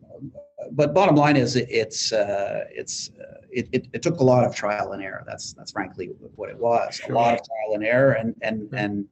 but 0.73 0.93
bottom 0.93 1.17
line 1.17 1.37
is 1.37 1.57
it's 1.57 2.13
uh, 2.13 2.65
it's 2.71 3.11
uh, 3.19 3.41
it, 3.51 3.69
it, 3.73 3.89
it 3.95 4.03
took 4.03 4.21
a 4.21 4.25
lot 4.25 4.45
of 4.45 4.55
trial 4.55 4.93
and 4.93 5.03
error. 5.03 5.25
That's 5.27 5.55
that's 5.55 5.73
frankly 5.73 6.11
what 6.37 6.51
it 6.51 6.59
was. 6.59 6.97
Sure. 6.97 7.15
A 7.15 7.19
lot 7.19 7.35
of 7.35 7.41
trial 7.47 7.75
and 7.75 7.85
error, 7.85 8.13
and 8.13 8.35
and 8.43 8.69
and 8.75 9.07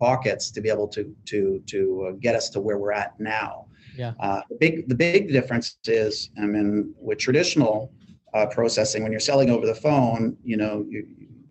pockets 0.00 0.50
to 0.52 0.60
be 0.62 0.70
able 0.70 0.88
to 0.88 1.14
to 1.26 1.62
to 1.66 2.18
get 2.20 2.34
us 2.34 2.48
to 2.50 2.60
where 2.60 2.78
we're 2.78 2.92
at 2.92 3.18
now. 3.20 3.65
Yeah. 3.96 4.12
Uh, 4.20 4.42
the 4.50 4.56
big 4.56 4.88
the 4.88 4.94
big 4.94 5.32
difference 5.32 5.76
is, 5.86 6.30
I 6.38 6.46
mean, 6.46 6.94
with 7.00 7.18
traditional 7.18 7.92
uh, 8.34 8.46
processing, 8.46 9.02
when 9.02 9.12
you're 9.12 9.20
selling 9.20 9.50
over 9.50 9.66
the 9.66 9.74
phone, 9.74 10.36
you 10.44 10.56
know, 10.56 10.84
you, 10.88 11.06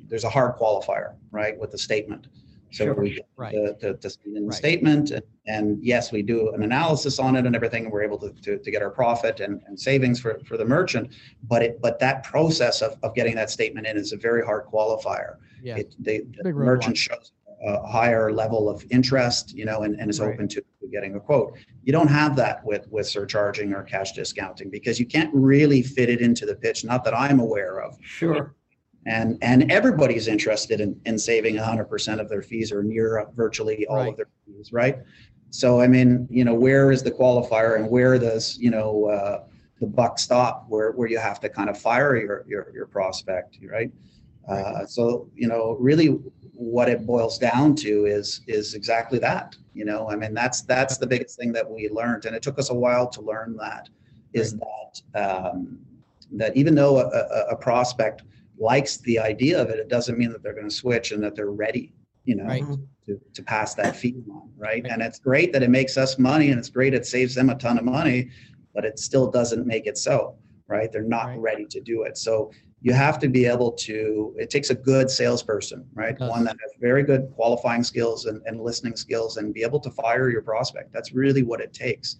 there's 0.07 0.23
a 0.23 0.29
hard 0.29 0.55
qualifier, 0.57 1.15
right, 1.31 1.57
with 1.59 1.71
the 1.71 1.77
statement. 1.77 2.27
So 2.71 2.85
sure. 2.85 2.93
we 2.93 3.21
right. 3.37 3.53
the, 3.53 3.77
the, 3.79 3.93
the, 3.93 4.15
the 4.33 4.41
right. 4.41 4.53
statement, 4.53 5.11
and, 5.11 5.23
and, 5.47 5.81
yes, 5.81 6.11
we 6.11 6.21
do 6.21 6.51
an 6.53 6.61
analysis 6.61 7.19
on 7.19 7.37
it 7.37 7.45
and 7.45 7.55
everything. 7.55 7.85
And 7.85 7.93
we're 7.93 8.03
able 8.03 8.17
to, 8.17 8.31
to, 8.31 8.57
to 8.57 8.71
get 8.71 8.81
our 8.81 8.89
profit 8.89 9.39
and, 9.39 9.61
and 9.65 9.79
savings 9.79 10.19
for, 10.19 10.39
for 10.45 10.57
the 10.57 10.65
merchant. 10.65 11.13
But 11.43 11.63
it 11.63 11.81
but 11.81 11.99
that 11.99 12.23
process 12.23 12.81
of, 12.81 12.97
of 13.01 13.15
getting 13.15 13.35
that 13.35 13.49
statement 13.49 13.87
in 13.87 13.95
is 13.97 14.11
a 14.11 14.17
very 14.17 14.43
hard 14.43 14.65
qualifier. 14.65 15.37
Yeah. 15.63 15.77
It, 15.77 15.95
they, 15.99 16.23
the 16.43 16.51
merchant 16.51 16.97
shows 16.97 17.31
a 17.65 17.85
higher 17.87 18.31
level 18.31 18.69
of 18.69 18.85
interest, 18.91 19.53
you 19.55 19.65
know, 19.65 19.81
and, 19.83 19.99
and 19.99 20.09
is 20.09 20.19
right. 20.19 20.33
open 20.33 20.47
to 20.49 20.63
getting 20.91 21.15
a 21.15 21.19
quote. 21.19 21.57
You 21.83 21.91
don't 21.91 22.07
have 22.07 22.35
that 22.35 22.63
with 22.63 22.87
with 22.91 23.07
surcharging 23.07 23.73
or 23.73 23.83
cash 23.83 24.11
discounting 24.11 24.69
because 24.69 24.99
you 24.99 25.05
can't 25.05 25.33
really 25.33 25.81
fit 25.81 26.09
it 26.09 26.21
into 26.21 26.45
the 26.45 26.55
pitch. 26.55 26.85
Not 26.85 27.03
that 27.05 27.17
I'm 27.17 27.39
aware 27.39 27.81
of. 27.81 27.97
Sure. 28.01 28.55
And 29.07 29.37
and 29.41 29.71
everybody's 29.71 30.27
interested 30.27 30.79
in, 30.81 30.99
in 31.05 31.17
saving 31.17 31.55
100% 31.55 32.19
of 32.19 32.29
their 32.29 32.41
fees 32.41 32.71
or 32.71 32.83
near 32.83 33.25
virtually 33.35 33.85
all 33.87 33.97
right. 33.97 34.09
of 34.09 34.17
their 34.17 34.29
fees, 34.45 34.71
right? 34.71 34.99
So 35.49 35.81
I 35.81 35.87
mean, 35.87 36.27
you 36.29 36.43
know, 36.43 36.53
where 36.53 36.91
is 36.91 37.01
the 37.01 37.11
qualifier 37.11 37.77
and 37.77 37.89
where 37.89 38.17
does 38.19 38.57
you 38.57 38.71
know 38.71 39.05
uh, 39.05 39.43
the 39.79 39.87
buck 39.87 40.19
stop? 40.19 40.65
Where 40.67 40.91
where 40.91 41.07
you 41.07 41.17
have 41.17 41.39
to 41.41 41.49
kind 41.49 41.69
of 41.69 41.79
fire 41.79 42.15
your 42.15 42.45
your, 42.47 42.71
your 42.73 42.85
prospect, 42.87 43.57
right? 43.69 43.91
Uh, 44.47 44.85
so 44.85 45.29
you 45.35 45.47
know, 45.47 45.77
really, 45.79 46.19
what 46.55 46.89
it 46.89 47.05
boils 47.05 47.37
down 47.37 47.75
to 47.75 48.05
is 48.05 48.41
is 48.47 48.73
exactly 48.73 49.19
that. 49.19 49.55
You 49.73 49.85
know, 49.85 50.09
I 50.09 50.15
mean, 50.15 50.33
that's 50.33 50.61
that's 50.61 50.97
the 50.97 51.07
biggest 51.07 51.37
thing 51.37 51.51
that 51.53 51.69
we 51.69 51.89
learned, 51.89 52.25
and 52.25 52.35
it 52.35 52.41
took 52.41 52.57
us 52.57 52.69
a 52.69 52.73
while 52.73 53.07
to 53.09 53.21
learn 53.21 53.55
that. 53.57 53.89
Is 54.33 54.57
that 54.57 55.01
um, 55.15 55.79
that 56.33 56.55
even 56.57 56.75
though 56.75 56.97
a, 56.97 57.07
a, 57.07 57.45
a, 57.51 57.55
prospect 57.55 58.23
likes 58.57 58.97
the 58.97 59.19
idea 59.19 59.61
of 59.61 59.69
it, 59.69 59.79
it 59.79 59.87
doesn't 59.87 60.17
mean 60.17 60.31
that 60.31 60.43
they're 60.43 60.53
going 60.53 60.67
to 60.67 60.75
switch 60.75 61.11
and 61.11 61.23
that 61.23 61.35
they're 61.35 61.51
ready. 61.51 61.93
You 62.25 62.35
know, 62.35 62.45
right. 62.45 62.63
to 63.05 63.19
to 63.33 63.43
pass 63.43 63.75
that 63.75 63.95
fee 63.95 64.23
on, 64.31 64.49
right? 64.57 64.83
right? 64.83 64.91
And 64.91 65.01
it's 65.01 65.19
great 65.19 65.53
that 65.53 65.63
it 65.63 65.69
makes 65.69 65.97
us 65.97 66.17
money, 66.17 66.49
and 66.49 66.59
it's 66.59 66.69
great 66.69 66.93
it 66.93 67.05
saves 67.05 67.35
them 67.35 67.49
a 67.49 67.55
ton 67.55 67.77
of 67.77 67.85
money, 67.85 68.29
but 68.73 68.83
it 68.83 68.99
still 68.99 69.29
doesn't 69.29 69.65
make 69.65 69.87
it 69.87 69.97
so 69.97 70.37
right? 70.67 70.91
They're 70.91 71.03
not 71.03 71.27
right. 71.27 71.39
ready 71.39 71.65
to 71.65 71.81
do 71.81 72.03
it. 72.03 72.17
So 72.17 72.51
you 72.85 72.93
have 72.93 73.17
to 73.17 73.27
be 73.27 73.47
able 73.47 73.71
to 73.71 74.35
it 74.37 74.51
takes 74.51 74.69
a 74.69 74.75
good 74.75 75.09
salesperson 75.09 75.83
right 75.95 76.19
one 76.19 76.43
that 76.43 76.55
has 76.61 76.71
very 76.79 77.01
good 77.01 77.31
qualifying 77.35 77.83
skills 77.83 78.27
and, 78.27 78.39
and 78.45 78.61
listening 78.61 78.95
skills 78.95 79.37
and 79.37 79.55
be 79.55 79.63
able 79.63 79.79
to 79.79 79.89
fire 79.89 80.29
your 80.29 80.43
prospect 80.43 80.93
that's 80.93 81.11
really 81.11 81.41
what 81.41 81.59
it 81.59 81.73
takes 81.73 82.17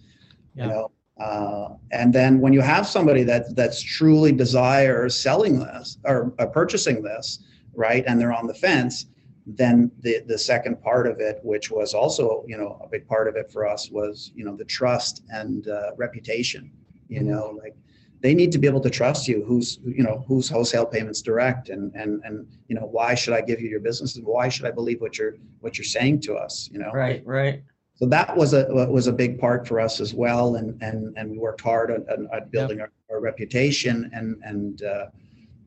yeah. 0.56 0.64
you 0.64 0.70
know 0.70 0.90
uh, 1.20 1.68
and 1.92 2.12
then 2.12 2.40
when 2.40 2.52
you 2.52 2.60
have 2.60 2.84
somebody 2.84 3.22
that 3.22 3.54
that's 3.54 3.80
truly 3.80 4.32
desires 4.32 5.14
selling 5.18 5.60
this 5.60 5.98
or 6.04 6.34
uh, 6.40 6.46
purchasing 6.46 7.00
this 7.00 7.44
right 7.74 8.02
and 8.08 8.20
they're 8.20 8.34
on 8.34 8.48
the 8.48 8.54
fence 8.54 9.06
then 9.46 9.88
the 10.00 10.24
the 10.26 10.36
second 10.36 10.82
part 10.82 11.06
of 11.06 11.20
it 11.20 11.38
which 11.44 11.70
was 11.70 11.94
also 11.94 12.44
you 12.48 12.58
know 12.58 12.80
a 12.82 12.88
big 12.88 13.06
part 13.06 13.28
of 13.28 13.36
it 13.36 13.52
for 13.52 13.68
us 13.68 13.88
was 13.92 14.32
you 14.34 14.44
know 14.44 14.56
the 14.56 14.64
trust 14.64 15.22
and 15.30 15.68
uh, 15.68 15.92
reputation 15.96 16.72
you 17.08 17.20
mm-hmm. 17.20 17.30
know 17.30 17.56
like 17.62 17.76
they 18.20 18.34
need 18.34 18.52
to 18.52 18.58
be 18.58 18.66
able 18.66 18.80
to 18.80 18.90
trust 18.90 19.28
you 19.28 19.44
who's 19.44 19.78
you 19.84 20.02
know 20.02 20.24
who's 20.26 20.48
wholesale 20.48 20.86
payments 20.86 21.22
direct 21.22 21.68
and 21.68 21.94
and 21.94 22.22
and 22.24 22.46
you 22.68 22.74
know 22.74 22.86
why 22.86 23.14
should 23.14 23.34
i 23.34 23.40
give 23.40 23.60
you 23.60 23.68
your 23.68 23.80
business 23.80 24.16
and 24.16 24.24
why 24.24 24.48
should 24.48 24.66
i 24.66 24.70
believe 24.70 25.00
what 25.00 25.18
you're 25.18 25.34
what 25.60 25.76
you're 25.76 25.84
saying 25.84 26.20
to 26.20 26.34
us 26.34 26.68
you 26.72 26.78
know 26.78 26.90
right 26.92 27.22
right 27.26 27.62
so 27.94 28.06
that 28.06 28.36
was 28.36 28.52
a 28.52 28.66
was 28.70 29.06
a 29.06 29.12
big 29.12 29.38
part 29.38 29.66
for 29.66 29.80
us 29.80 30.00
as 30.00 30.14
well 30.14 30.56
and 30.56 30.80
and 30.82 31.16
and 31.16 31.30
we 31.30 31.38
worked 31.38 31.60
hard 31.60 31.90
on 31.90 32.28
at 32.32 32.50
building 32.50 32.78
yep. 32.78 32.90
our, 33.10 33.16
our, 33.16 33.20
reputation 33.20 34.10
and 34.12 34.36
and 34.42 34.82
uh, 34.82 35.06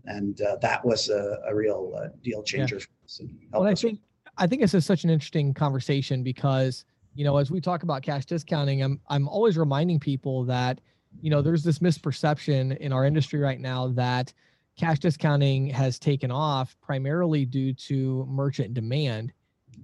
and 0.06 0.42
uh, 0.42 0.56
that 0.62 0.84
was 0.84 1.10
a, 1.10 1.40
a 1.48 1.54
real 1.56 1.94
uh, 1.98 2.08
deal 2.24 2.42
changer 2.44 2.76
yeah. 2.76 2.82
for 2.82 3.06
us 3.06 3.22
well, 3.52 3.64
i 3.64 3.76
think 3.76 4.00
i 4.38 4.48
think 4.48 4.62
this 4.62 4.74
is 4.74 4.86
such 4.86 5.04
an 5.04 5.10
interesting 5.10 5.54
conversation 5.54 6.24
because 6.24 6.86
you 7.16 7.24
know 7.24 7.38
as 7.38 7.52
we 7.52 7.60
talk 7.60 7.84
about 7.84 8.02
cash 8.02 8.26
discounting 8.26 8.82
i'm 8.84 9.00
i'm 9.10 9.28
always 9.28 9.58
reminding 9.58 10.00
people 10.00 10.44
that 10.46 10.80
you 11.22 11.30
know, 11.30 11.42
there's 11.42 11.64
this 11.64 11.80
misperception 11.80 12.78
in 12.78 12.94
our 12.94 13.06
industry 13.06 13.40
right 13.40 13.60
now 13.60 13.88
that 13.90 14.34
cash 14.78 15.00
discounting 15.00 15.68
has 15.68 16.00
taken 16.00 16.32
off 16.32 16.76
primarily 16.82 17.46
due 17.46 17.74
to 17.74 18.26
merchant 18.30 18.74
demand. 18.74 19.34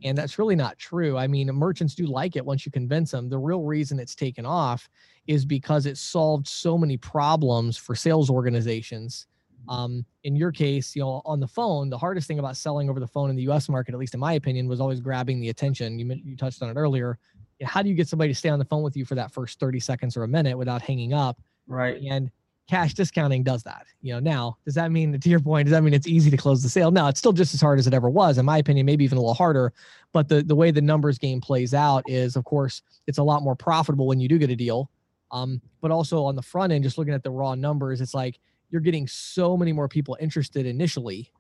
And 0.04 0.18
that's 0.18 0.40
really 0.40 0.56
not 0.56 0.78
true. 0.78 1.18
I 1.18 1.28
mean, 1.28 1.48
merchants 1.48 1.96
do 1.96 2.06
like 2.06 2.36
it 2.36 2.46
once 2.46 2.66
you 2.66 2.72
convince 2.72 3.12
them. 3.12 3.30
The 3.30 3.38
real 3.38 3.64
reason 3.64 4.00
it's 4.00 4.16
taken 4.16 4.46
off 4.46 4.90
is 5.28 5.46
because 5.46 5.86
it 5.86 5.98
solved 5.98 6.48
so 6.48 6.78
many 6.78 6.98
problems 6.98 7.78
for 7.78 7.96
sales 7.96 8.30
organizations. 8.30 9.28
Um, 9.68 10.06
in 10.24 10.36
your 10.36 10.52
case, 10.52 10.96
you 10.96 11.02
know, 11.02 11.22
on 11.26 11.40
the 11.40 11.48
phone, 11.48 11.90
the 11.90 11.98
hardest 11.98 12.28
thing 12.28 12.40
about 12.40 12.56
selling 12.56 12.90
over 12.90 13.00
the 13.00 13.08
phone 13.08 13.30
in 13.30 13.36
the 13.36 13.44
U.S. 13.44 13.68
market, 13.68 13.94
at 13.94 14.00
least 14.00 14.14
in 14.14 14.20
my 14.20 14.34
opinion, 14.34 14.68
was 14.68 14.80
always 14.80 15.00
grabbing 15.00 15.40
the 15.40 15.50
attention. 15.50 15.98
You 15.98 16.14
you 16.24 16.38
touched 16.38 16.62
on 16.62 16.70
it 16.70 16.76
earlier 16.76 17.18
how 17.66 17.82
do 17.82 17.90
you 17.90 17.96
get 17.96 18.08
somebody 18.08 18.32
to 18.32 18.36
stay 18.36 18.50
on 18.50 18.60
the 18.60 18.66
phone 18.66 18.84
with 18.84 18.96
you 18.96 19.06
for 19.06 19.16
that 19.16 19.32
first 19.32 19.60
30 19.60 19.80
seconds 19.80 20.16
or 20.16 20.24
a 20.24 20.28
minute 20.28 20.58
without 20.58 20.82
hanging 20.82 21.14
up 21.14 21.42
right 21.68 22.02
and 22.02 22.32
cash 22.68 22.94
discounting 22.94 23.44
does 23.44 23.64
that. 23.64 23.86
You 24.02 24.14
know, 24.14 24.20
now 24.20 24.58
does 24.66 24.76
that 24.76 24.92
mean 24.92 25.20
to 25.20 25.30
your 25.30 25.40
point, 25.40 25.68
does 25.68 25.72
that 25.72 25.84
mean 25.84 25.94
it's 25.94 26.08
easy 26.08 26.32
to 26.32 26.38
close 26.38 26.64
the 26.64 26.70
sale? 26.70 26.92
No, 26.92 27.08
it's 27.08 27.20
still 27.20 27.34
just 27.34 27.54
as 27.54 27.62
hard 27.62 27.80
as 27.80 27.88
it 27.88 27.94
ever 27.94 28.10
was, 28.10 28.38
in 28.38 28.46
my 28.46 28.58
opinion, 28.58 28.86
maybe 28.86 29.04
even 29.04 29.18
a 29.18 29.22
little 29.22 29.34
harder. 29.34 29.74
But 30.14 30.30
the 30.30 30.42
the 30.42 30.56
way 30.56 30.72
the 30.72 30.82
numbers 30.82 31.18
game 31.18 31.42
plays 31.42 31.74
out 31.74 32.04
is, 32.08 32.36
of 32.36 32.46
course, 32.46 32.82
it's 33.08 33.18
a 33.18 33.24
lot 33.24 33.44
more 33.44 33.56
profitable 33.56 34.08
when 34.08 34.20
you 34.20 34.28
do 34.28 34.38
get 34.38 34.50
a 34.50 34.56
deal. 34.56 34.90
Um, 35.32 35.62
but 35.82 35.92
also 35.92 36.24
on 36.24 36.36
the 36.36 36.42
front 36.42 36.72
end, 36.72 36.84
just 36.84 36.98
looking 36.98 37.14
at 37.14 37.24
the 37.24 37.32
raw 37.32 37.56
numbers, 37.56 38.02
it's 38.02 38.14
like 38.14 38.40
you're 38.70 38.82
getting 38.82 39.08
so 39.08 39.58
many 39.58 39.74
more 39.74 39.88
people 39.88 40.18
interested 40.20 40.66
initially 40.66 41.32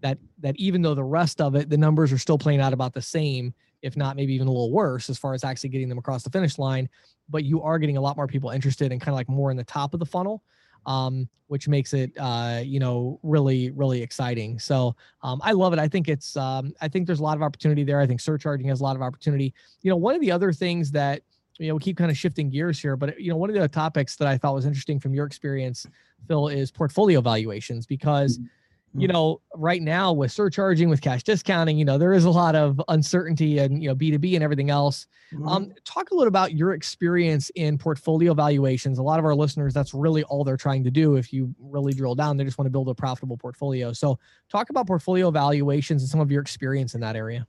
that 0.00 0.18
that 0.40 0.56
even 0.56 0.82
though 0.82 0.94
the 0.94 1.04
rest 1.04 1.40
of 1.40 1.54
it, 1.54 1.70
the 1.70 1.78
numbers 1.78 2.12
are 2.12 2.18
still 2.18 2.38
playing 2.38 2.60
out 2.60 2.72
about 2.72 2.94
the 2.94 3.02
same, 3.02 3.54
if 3.82 3.96
not 3.96 4.16
maybe 4.16 4.34
even 4.34 4.46
a 4.46 4.50
little 4.50 4.72
worse 4.72 5.08
as 5.10 5.18
far 5.18 5.34
as 5.34 5.44
actually 5.44 5.70
getting 5.70 5.88
them 5.88 5.98
across 5.98 6.22
the 6.22 6.30
finish 6.30 6.58
line. 6.58 6.88
But 7.28 7.44
you 7.44 7.62
are 7.62 7.78
getting 7.78 7.96
a 7.96 8.00
lot 8.00 8.16
more 8.16 8.26
people 8.26 8.50
interested 8.50 8.92
and 8.92 9.00
kind 9.00 9.10
of 9.10 9.16
like 9.16 9.28
more 9.28 9.50
in 9.50 9.56
the 9.56 9.64
top 9.64 9.94
of 9.94 10.00
the 10.00 10.06
funnel 10.06 10.42
um, 10.88 11.28
which 11.46 11.68
makes 11.68 11.92
it 11.92 12.10
uh, 12.18 12.60
you 12.64 12.80
know 12.80 13.20
really 13.22 13.70
really 13.70 14.02
exciting. 14.02 14.58
So 14.58 14.96
um, 15.22 15.40
I 15.44 15.52
love 15.52 15.72
it. 15.72 15.78
I 15.78 15.88
think 15.88 16.08
it's 16.08 16.36
um, 16.36 16.72
I 16.80 16.88
think 16.88 17.06
there's 17.06 17.20
a 17.20 17.22
lot 17.22 17.36
of 17.36 17.42
opportunity 17.42 17.84
there. 17.84 18.00
I 18.00 18.06
think 18.06 18.20
surcharging 18.20 18.66
has 18.68 18.80
a 18.80 18.82
lot 18.82 18.96
of 18.96 19.02
opportunity. 19.02 19.54
You 19.82 19.90
know, 19.90 19.96
one 19.96 20.14
of 20.14 20.20
the 20.20 20.30
other 20.30 20.52
things 20.52 20.90
that 20.92 21.22
you 21.58 21.68
know 21.68 21.74
we 21.74 21.80
keep 21.80 21.96
kind 21.96 22.10
of 22.10 22.16
shifting 22.16 22.50
gears 22.50 22.80
here, 22.80 22.96
but 22.96 23.20
you 23.20 23.30
know 23.30 23.36
one 23.36 23.50
of 23.50 23.56
the 23.56 23.68
topics 23.68 24.16
that 24.16 24.28
I 24.28 24.38
thought 24.38 24.54
was 24.54 24.66
interesting 24.66 24.98
from 24.98 25.14
your 25.14 25.26
experience, 25.26 25.86
Phil, 26.26 26.48
is 26.48 26.70
portfolio 26.70 27.20
valuations 27.20 27.86
because. 27.86 28.38
Mm-hmm 28.38 28.46
you 28.94 29.06
mm. 29.06 29.12
know, 29.12 29.40
right 29.54 29.82
now 29.82 30.12
with 30.12 30.32
surcharging, 30.32 30.88
with 30.88 31.00
cash 31.00 31.22
discounting, 31.22 31.78
you 31.78 31.84
know, 31.84 31.98
there 31.98 32.12
is 32.12 32.24
a 32.24 32.30
lot 32.30 32.54
of 32.54 32.80
uncertainty 32.88 33.58
and, 33.58 33.82
you 33.82 33.88
know, 33.88 33.94
B2B 33.94 34.34
and 34.34 34.42
everything 34.42 34.70
else. 34.70 35.06
Mm-hmm. 35.32 35.48
Um, 35.48 35.72
talk 35.84 36.10
a 36.10 36.14
little 36.14 36.28
about 36.28 36.54
your 36.54 36.72
experience 36.72 37.50
in 37.54 37.76
portfolio 37.76 38.32
valuations. 38.32 38.98
A 38.98 39.02
lot 39.02 39.18
of 39.18 39.24
our 39.24 39.34
listeners, 39.34 39.74
that's 39.74 39.92
really 39.92 40.22
all 40.24 40.42
they're 40.42 40.56
trying 40.56 40.84
to 40.84 40.90
do. 40.90 41.16
If 41.16 41.32
you 41.32 41.54
really 41.60 41.92
drill 41.92 42.14
down, 42.14 42.36
they 42.36 42.44
just 42.44 42.56
want 42.56 42.66
to 42.66 42.70
build 42.70 42.88
a 42.88 42.94
profitable 42.94 43.36
portfolio. 43.36 43.92
So 43.92 44.18
talk 44.48 44.70
about 44.70 44.86
portfolio 44.86 45.30
valuations 45.30 46.02
and 46.02 46.10
some 46.10 46.20
of 46.20 46.30
your 46.30 46.40
experience 46.40 46.94
in 46.94 47.00
that 47.02 47.14
area. 47.14 47.46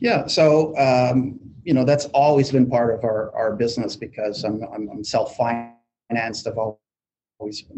Yeah, 0.00 0.26
so 0.26 0.76
um, 0.76 1.38
you 1.62 1.72
know 1.72 1.84
that's 1.84 2.06
always 2.06 2.50
been 2.50 2.68
part 2.68 2.92
of 2.92 3.04
our, 3.04 3.34
our 3.34 3.54
business 3.54 3.96
because 3.96 4.44
I'm, 4.44 4.62
I'm, 4.64 4.88
I'm 4.90 5.04
self 5.04 5.36
financed. 5.36 6.46
I've 6.46 6.58
always 6.58 6.78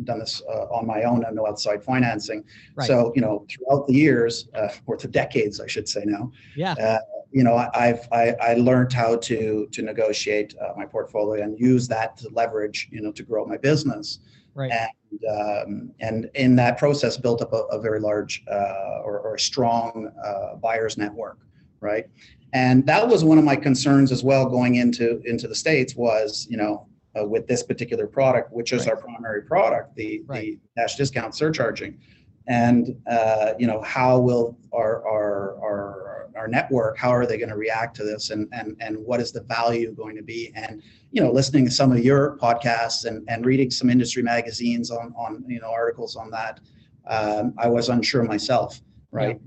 done 0.04 0.18
this 0.18 0.42
uh, 0.48 0.66
on 0.66 0.86
my 0.86 1.02
own 1.02 1.24
and 1.24 1.36
no 1.36 1.46
outside 1.46 1.82
financing. 1.82 2.44
Right. 2.74 2.86
So, 2.86 3.12
you 3.14 3.22
know, 3.22 3.46
throughout 3.48 3.86
the 3.86 3.94
years, 3.94 4.48
uh, 4.54 4.68
or 4.86 4.96
the 4.96 5.08
decades, 5.08 5.60
I 5.60 5.66
should 5.66 5.88
say 5.88 6.02
now, 6.04 6.30
yeah. 6.54 6.72
Uh, 6.72 6.98
you 7.32 7.42
know, 7.42 7.56
I've 7.74 8.08
I, 8.12 8.34
I 8.40 8.54
learned 8.54 8.92
how 8.92 9.16
to 9.16 9.68
to 9.70 9.82
negotiate 9.82 10.54
uh, 10.60 10.72
my 10.76 10.86
portfolio 10.86 11.42
and 11.42 11.58
use 11.58 11.88
that 11.88 12.16
to 12.18 12.28
leverage, 12.30 12.88
you 12.90 13.02
know, 13.02 13.12
to 13.12 13.22
grow 13.22 13.44
my 13.44 13.56
business. 13.56 14.20
Right. 14.54 14.72
And 14.72 15.20
um, 15.30 15.90
and 16.00 16.30
in 16.34 16.56
that 16.56 16.78
process, 16.78 17.16
built 17.16 17.42
up 17.42 17.52
a, 17.52 17.62
a 17.72 17.80
very 17.80 18.00
large 18.00 18.42
uh, 18.50 19.00
or, 19.04 19.18
or, 19.20 19.34
a 19.34 19.38
strong 19.38 20.10
uh, 20.24 20.56
buyers 20.56 20.96
network. 20.96 21.38
Right. 21.80 22.06
And 22.52 22.86
that 22.86 23.06
was 23.06 23.22
one 23.22 23.38
of 23.38 23.44
my 23.44 23.56
concerns 23.56 24.12
as 24.12 24.22
well 24.24 24.46
going 24.46 24.76
into 24.76 25.20
into 25.24 25.46
the 25.48 25.54
states 25.54 25.94
was, 25.94 26.46
you 26.48 26.56
know, 26.56 26.86
uh, 27.18 27.24
with 27.24 27.46
this 27.46 27.62
particular 27.62 28.06
product, 28.06 28.52
which 28.52 28.72
is 28.72 28.86
right. 28.86 28.94
our 28.94 28.96
primary 28.96 29.42
product, 29.42 29.94
the 29.96 30.22
right. 30.26 30.58
the 30.74 30.80
cash 30.80 30.96
discount 30.96 31.34
surcharging, 31.34 31.98
and 32.48 32.96
uh, 33.10 33.54
you 33.58 33.66
know 33.66 33.80
how 33.82 34.18
will 34.18 34.56
our 34.72 35.06
our 35.06 35.56
our 35.62 36.28
our 36.36 36.48
network 36.48 36.98
how 36.98 37.10
are 37.10 37.26
they 37.26 37.38
going 37.38 37.48
to 37.48 37.56
react 37.56 37.96
to 37.96 38.04
this 38.04 38.30
and 38.30 38.48
and 38.52 38.76
and 38.80 38.96
what 38.98 39.20
is 39.20 39.32
the 39.32 39.40
value 39.42 39.92
going 39.92 40.14
to 40.14 40.22
be 40.22 40.52
and 40.54 40.82
you 41.10 41.22
know 41.22 41.32
listening 41.32 41.64
to 41.64 41.70
some 41.70 41.90
of 41.90 42.04
your 42.04 42.36
podcasts 42.36 43.04
and 43.04 43.24
and 43.28 43.46
reading 43.46 43.70
some 43.70 43.88
industry 43.90 44.22
magazines 44.22 44.90
on 44.90 45.12
on 45.16 45.42
you 45.48 45.60
know 45.60 45.70
articles 45.70 46.14
on 46.14 46.30
that 46.30 46.60
um, 47.06 47.54
i 47.58 47.66
was 47.66 47.88
unsure 47.88 48.22
myself 48.22 48.80
right 49.10 49.40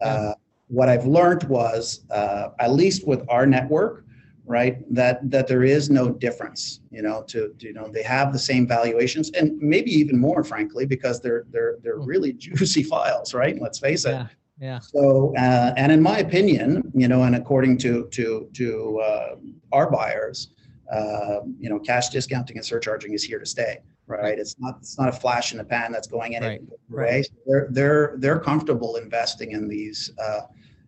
yeah. 0.00 0.06
Uh, 0.06 0.34
what 0.68 0.88
i've 0.88 1.06
learned 1.06 1.42
was 1.44 2.04
uh, 2.10 2.48
at 2.60 2.72
least 2.72 3.06
with 3.06 3.24
our 3.28 3.44
network 3.44 4.05
right? 4.46 4.78
That 4.94 5.30
that 5.30 5.46
there 5.48 5.64
is 5.64 5.90
no 5.90 6.10
difference 6.10 6.80
you 6.90 7.02
know 7.02 7.22
to, 7.24 7.52
to, 7.58 7.66
you 7.66 7.72
know 7.72 7.88
they 7.88 8.02
have 8.02 8.32
the 8.32 8.38
same 8.38 8.66
valuations 8.66 9.30
and 9.30 9.58
maybe 9.58 9.90
even 9.90 10.18
more 10.18 10.42
frankly 10.44 10.86
because 10.86 11.20
they're 11.20 11.44
they're 11.50 11.76
they're 11.82 11.98
hmm. 11.98 12.06
really 12.06 12.32
juicy 12.44 12.82
files 12.82 13.34
right? 13.34 13.60
Let's 13.60 13.78
face 13.78 14.04
it. 14.04 14.10
Yeah 14.10 14.28
yeah. 14.58 14.78
So 14.78 15.34
uh, 15.36 15.74
and 15.76 15.92
in 15.92 16.00
my 16.00 16.18
opinion 16.18 16.90
you 16.94 17.08
know 17.08 17.24
and 17.24 17.36
according 17.36 17.78
to 17.78 18.08
to 18.12 18.48
to 18.54 19.00
uh, 19.00 19.36
our 19.72 19.90
buyers 19.90 20.48
uh, 20.92 21.40
you 21.58 21.68
know 21.68 21.78
cash 21.78 22.08
discounting 22.08 22.56
and 22.56 22.64
surcharging 22.64 23.12
is 23.12 23.22
here 23.22 23.38
to 23.38 23.46
stay 23.46 23.78
right? 24.08 24.38
It's 24.38 24.56
not 24.58 24.78
it's 24.78 24.98
not 24.98 25.08
a 25.08 25.12
flash 25.12 25.52
in 25.52 25.58
the 25.58 25.64
pan 25.64 25.90
that's 25.92 26.06
going 26.06 26.34
in 26.34 26.42
right. 26.42 26.60
way 26.88 27.22
so 27.22 27.32
they're 27.44 27.68
they're 27.70 28.14
they're 28.18 28.38
comfortable 28.38 28.96
investing 28.96 29.52
in 29.52 29.68
these 29.68 30.12
uh, 30.18 30.42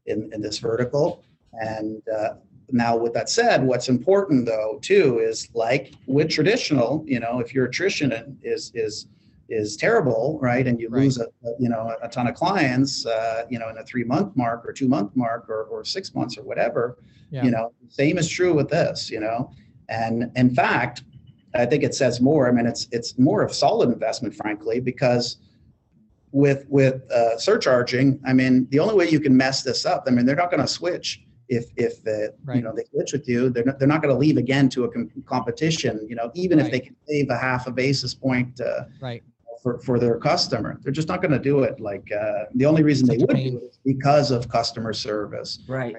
in 0.06 0.30
in 0.32 0.40
this 0.40 0.58
vertical 0.58 1.24
and 1.52 2.00
uh, 2.08 2.34
now 2.70 2.96
with 2.96 3.12
that 3.14 3.28
said 3.28 3.62
what's 3.62 3.88
important 3.88 4.46
though 4.46 4.78
too 4.82 5.18
is 5.18 5.48
like 5.54 5.94
with 6.06 6.28
traditional 6.28 7.04
you 7.06 7.20
know 7.20 7.40
if 7.40 7.54
your 7.54 7.66
attrition 7.66 8.38
is 8.42 8.70
is 8.74 9.06
is 9.48 9.76
terrible 9.76 10.38
right 10.42 10.66
and 10.66 10.78
you 10.78 10.88
right. 10.90 11.04
lose 11.04 11.18
a, 11.18 11.26
you 11.58 11.68
know 11.68 11.96
a 12.02 12.08
ton 12.08 12.26
of 12.26 12.34
clients 12.34 13.06
uh, 13.06 13.44
you 13.48 13.58
know 13.58 13.68
in 13.68 13.78
a 13.78 13.84
three 13.84 14.04
month 14.04 14.36
mark 14.36 14.66
or 14.66 14.72
two 14.72 14.88
month 14.88 15.14
mark 15.16 15.48
or, 15.48 15.64
or 15.64 15.84
six 15.84 16.14
months 16.14 16.36
or 16.36 16.42
whatever 16.42 16.98
yeah. 17.30 17.42
you 17.42 17.50
know 17.50 17.72
same 17.88 18.18
is 18.18 18.28
true 18.28 18.52
with 18.52 18.68
this 18.68 19.10
you 19.10 19.20
know 19.20 19.50
and 19.88 20.30
in 20.36 20.54
fact 20.54 21.04
i 21.54 21.64
think 21.64 21.82
it 21.82 21.94
says 21.94 22.20
more 22.20 22.48
i 22.48 22.52
mean 22.52 22.66
it's 22.66 22.88
it's 22.92 23.18
more 23.18 23.42
of 23.42 23.54
solid 23.54 23.90
investment 23.90 24.34
frankly 24.34 24.80
because 24.80 25.38
with 26.30 26.66
with 26.68 27.10
uh, 27.10 27.38
surcharging 27.38 28.20
i 28.26 28.34
mean 28.34 28.66
the 28.70 28.78
only 28.78 28.94
way 28.94 29.08
you 29.08 29.18
can 29.18 29.34
mess 29.34 29.62
this 29.62 29.86
up 29.86 30.04
i 30.06 30.10
mean 30.10 30.26
they're 30.26 30.36
not 30.36 30.50
going 30.50 30.60
to 30.60 30.68
switch 30.68 31.22
if 31.48 31.66
if 31.76 32.02
the, 32.02 32.34
right. 32.44 32.56
you 32.56 32.62
know 32.62 32.72
they 32.74 32.84
switch 32.84 33.12
with 33.12 33.28
you, 33.28 33.50
they're 33.50 33.64
not, 33.64 33.78
they're 33.78 33.88
not 33.88 34.02
going 34.02 34.14
to 34.14 34.18
leave 34.18 34.36
again 34.36 34.68
to 34.70 34.84
a 34.84 34.90
com- 34.90 35.10
competition. 35.26 36.06
You 36.08 36.16
know, 36.16 36.30
even 36.34 36.58
right. 36.58 36.66
if 36.66 36.72
they 36.72 36.80
can 36.80 36.96
save 37.06 37.30
a 37.30 37.38
half 37.38 37.66
a 37.66 37.70
basis 37.70 38.14
point. 38.14 38.60
Uh, 38.60 38.84
right. 39.00 39.22
For, 39.60 39.80
for 39.80 39.98
their 39.98 40.20
customer, 40.20 40.78
they're 40.82 40.92
just 40.92 41.08
not 41.08 41.20
going 41.20 41.32
to 41.32 41.38
do 41.40 41.64
it. 41.64 41.80
Like 41.80 42.08
uh, 42.12 42.44
the 42.54 42.64
only 42.64 42.84
reason 42.84 43.08
Such 43.08 43.18
they 43.18 43.24
would 43.24 43.36
do 43.36 43.56
it 43.56 43.64
is 43.64 43.80
because 43.84 44.30
of 44.30 44.48
customer 44.48 44.92
service, 44.92 45.58
right? 45.66 45.96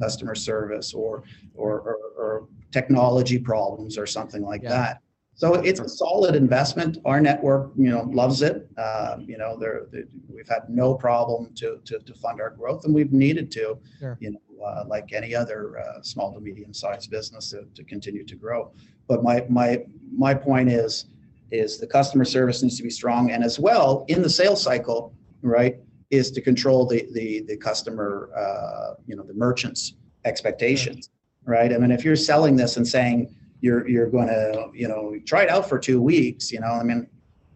Customer 0.00 0.36
service 0.36 0.94
or 0.94 1.24
or, 1.56 1.80
or, 1.80 1.96
or 2.16 2.48
technology 2.70 3.36
problems 3.36 3.98
or 3.98 4.06
something 4.06 4.42
like 4.42 4.62
yeah. 4.62 4.68
that. 4.68 5.00
So 5.34 5.54
it's 5.54 5.80
a 5.80 5.88
solid 5.88 6.36
investment. 6.36 6.98
Our 7.04 7.20
network, 7.20 7.72
you 7.76 7.90
know, 7.90 8.02
loves 8.02 8.42
it. 8.42 8.68
Uh, 8.76 9.16
you 9.18 9.38
know, 9.38 9.58
they're, 9.58 9.86
they, 9.90 10.02
we've 10.28 10.48
had 10.48 10.68
no 10.68 10.94
problem 10.94 11.52
to, 11.56 11.80
to, 11.86 11.98
to 11.98 12.14
fund 12.14 12.40
our 12.40 12.50
growth, 12.50 12.84
and 12.84 12.94
we've 12.94 13.12
needed 13.12 13.50
to. 13.52 13.78
Sure. 13.98 14.18
You 14.20 14.32
know, 14.32 14.40
uh, 14.64 14.84
like 14.86 15.12
any 15.12 15.34
other 15.34 15.78
uh, 15.78 16.02
small 16.02 16.32
to 16.32 16.40
medium 16.40 16.72
sized 16.72 17.10
business 17.10 17.50
to, 17.50 17.64
to 17.74 17.84
continue 17.84 18.24
to 18.24 18.36
grow. 18.36 18.72
But 19.08 19.22
my 19.22 19.44
my 19.48 19.84
my 20.12 20.34
point 20.34 20.70
is 20.70 21.06
is 21.50 21.78
the 21.78 21.86
customer 21.86 22.24
service 22.24 22.62
needs 22.62 22.76
to 22.76 22.82
be 22.82 22.90
strong, 22.90 23.32
and 23.32 23.42
as 23.42 23.58
well 23.58 24.04
in 24.08 24.22
the 24.22 24.30
sales 24.30 24.62
cycle, 24.62 25.12
right, 25.42 25.78
is 26.10 26.30
to 26.32 26.40
control 26.40 26.86
the 26.86 27.08
the 27.12 27.40
the 27.42 27.56
customer, 27.56 28.30
uh, 28.36 28.94
you 29.06 29.16
know, 29.16 29.22
the 29.22 29.34
merchants' 29.34 29.94
expectations, 30.24 31.10
right? 31.44 31.72
I 31.72 31.78
mean, 31.78 31.90
if 31.90 32.04
you're 32.04 32.16
selling 32.16 32.56
this 32.56 32.76
and 32.76 32.86
saying 32.86 33.34
you're 33.60 33.88
you're 33.88 34.08
going 34.08 34.28
to 34.28 34.70
you 34.74 34.88
know 34.88 35.16
try 35.26 35.42
it 35.42 35.50
out 35.50 35.68
for 35.68 35.78
two 35.78 36.00
weeks, 36.00 36.52
you 36.52 36.60
know, 36.60 36.72
I 36.72 36.82
mean, 36.82 37.08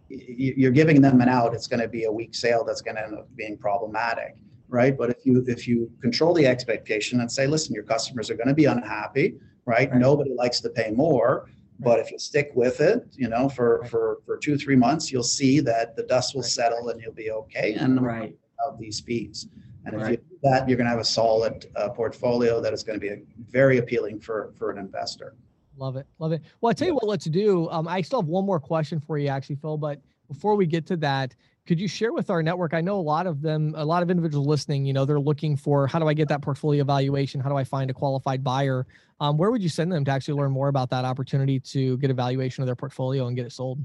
you're 0.09 0.73
giving 0.73 1.01
them 1.01 1.21
an 1.21 1.29
out. 1.29 1.55
It's 1.55 1.67
going 1.67 1.81
to 1.81 1.89
be 1.89 2.05
a 2.05 2.13
weak 2.13 2.35
sale 2.35 2.65
that's 2.65 2.81
going 2.81 2.97
to 2.97 3.05
end 3.05 3.15
up 3.15 3.29
being 3.37 3.57
problematic 3.57 4.37
right? 4.75 4.99
But 4.99 5.09
if 5.09 5.25
you 5.25 5.43
if 5.47 5.67
you 5.69 5.91
control 6.03 6.35
the 6.35 6.47
expectation 6.47 7.21
and 7.21 7.31
say, 7.31 7.47
listen, 7.47 7.75
your 7.75 7.85
customers 7.85 8.29
are 8.29 8.35
going 8.35 8.49
to 8.49 8.55
be 8.55 8.65
unhappy, 8.65 9.37
right? 9.65 9.91
right? 9.91 10.01
Nobody 10.01 10.35
likes 10.35 10.61
to 10.61 10.69
pay 10.69 10.91
more. 10.91 11.49
But 11.81 11.99
if 11.99 12.11
you 12.11 12.19
stick 12.19 12.53
with 12.55 12.81
it, 12.81 13.07
you 13.13 13.29
know, 13.29 13.49
for, 13.49 13.81
right. 13.81 13.91
for, 13.91 14.19
for 14.25 14.37
two, 14.37 14.57
three 14.57 14.77
months, 14.77 15.11
you'll 15.11 15.23
see 15.25 15.59
that 15.61 15.97
the 15.97 16.05
dust 16.05 16.35
will 16.35 16.43
settle 16.43 16.89
and 16.91 17.01
you'll 17.01 17.13
be 17.13 17.31
okay. 17.31 17.75
And 17.75 18.01
right. 18.01 18.37
of 18.65 18.79
these 18.79 19.01
fees. 19.01 19.49
And 19.85 20.01
if 20.01 20.09
you 20.09 20.17
do 20.17 20.39
that, 20.45 20.69
you're 20.69 20.77
going 20.77 20.87
to 20.87 20.91
have 20.91 21.01
a 21.01 21.05
solid 21.05 21.67
uh, 21.77 21.91
portfolio 21.91 22.61
that 22.61 22.73
is 22.73 22.83
going 22.83 22.99
to 22.99 23.01
be 23.01 23.13
a, 23.13 23.19
very 23.51 23.79
appealing 23.79 24.21
for, 24.21 24.55
for 24.57 24.71
an 24.71 24.79
investor. 24.79 25.35
Love 25.77 25.97
it. 25.97 26.07
Love 26.21 26.33
it. 26.33 26.43
Well, 26.61 26.71
I 26.71 26.75
tell 26.75 26.89
you 26.89 26.95
what, 26.95 27.07
let's 27.07 27.27
do. 27.27 27.69
Um, 27.71 27.87
I 27.89 28.01
still 28.01 28.23
have 28.23 28.29
one 28.29 28.47
more 28.47 28.61
question 28.61 29.01
for 29.01 29.19
you, 29.19 29.29
actually, 29.29 29.57
Phil. 29.57 29.77
But 29.77 30.01
before 30.29 30.55
we 30.55 30.67
get 30.67 30.87
to 30.87 30.97
that, 30.99 31.35
could 31.67 31.81
you 31.81 31.89
share 31.89 32.13
with 32.13 32.29
our 32.31 32.43
network? 32.43 32.75
I 32.75 32.83
know 32.83 32.99
a 32.99 33.01
lot 33.01 33.27
of 33.27 33.41
them, 33.41 33.75
a 33.77 33.85
lot 33.85 34.03
of 34.03 34.11
individuals 34.11 34.47
listening, 34.47 34.85
you 34.85 34.93
know, 34.93 35.05
they're 35.05 35.19
looking 35.19 35.57
for 35.57 35.87
how 35.87 35.99
do 35.99 36.07
I 36.07 36.15
get 36.15 36.29
that 36.29 36.43
portfolio 36.43 36.83
evaluation? 36.83 37.41
How 37.41 37.49
do 37.49 37.57
I 37.57 37.65
find 37.65 37.91
a 37.91 37.95
qualified 37.95 38.45
buyer? 38.45 38.87
Um, 39.21 39.39
where 39.39 39.51
would 39.51 39.63
you 39.63 39.71
send 39.71 39.91
them 39.91 40.05
to 40.05 40.11
actually 40.11 40.35
learn 40.35 40.51
more 40.51 40.69
about 40.69 40.91
that 40.91 41.07
opportunity 41.07 41.59
to 41.61 41.97
get 41.99 42.11
a 42.11 42.15
valuation 42.15 42.63
of 42.63 42.67
their 42.67 42.77
portfolio 42.77 43.29
and 43.29 43.37
get 43.37 43.47
it 43.47 43.53
sold? 43.53 43.79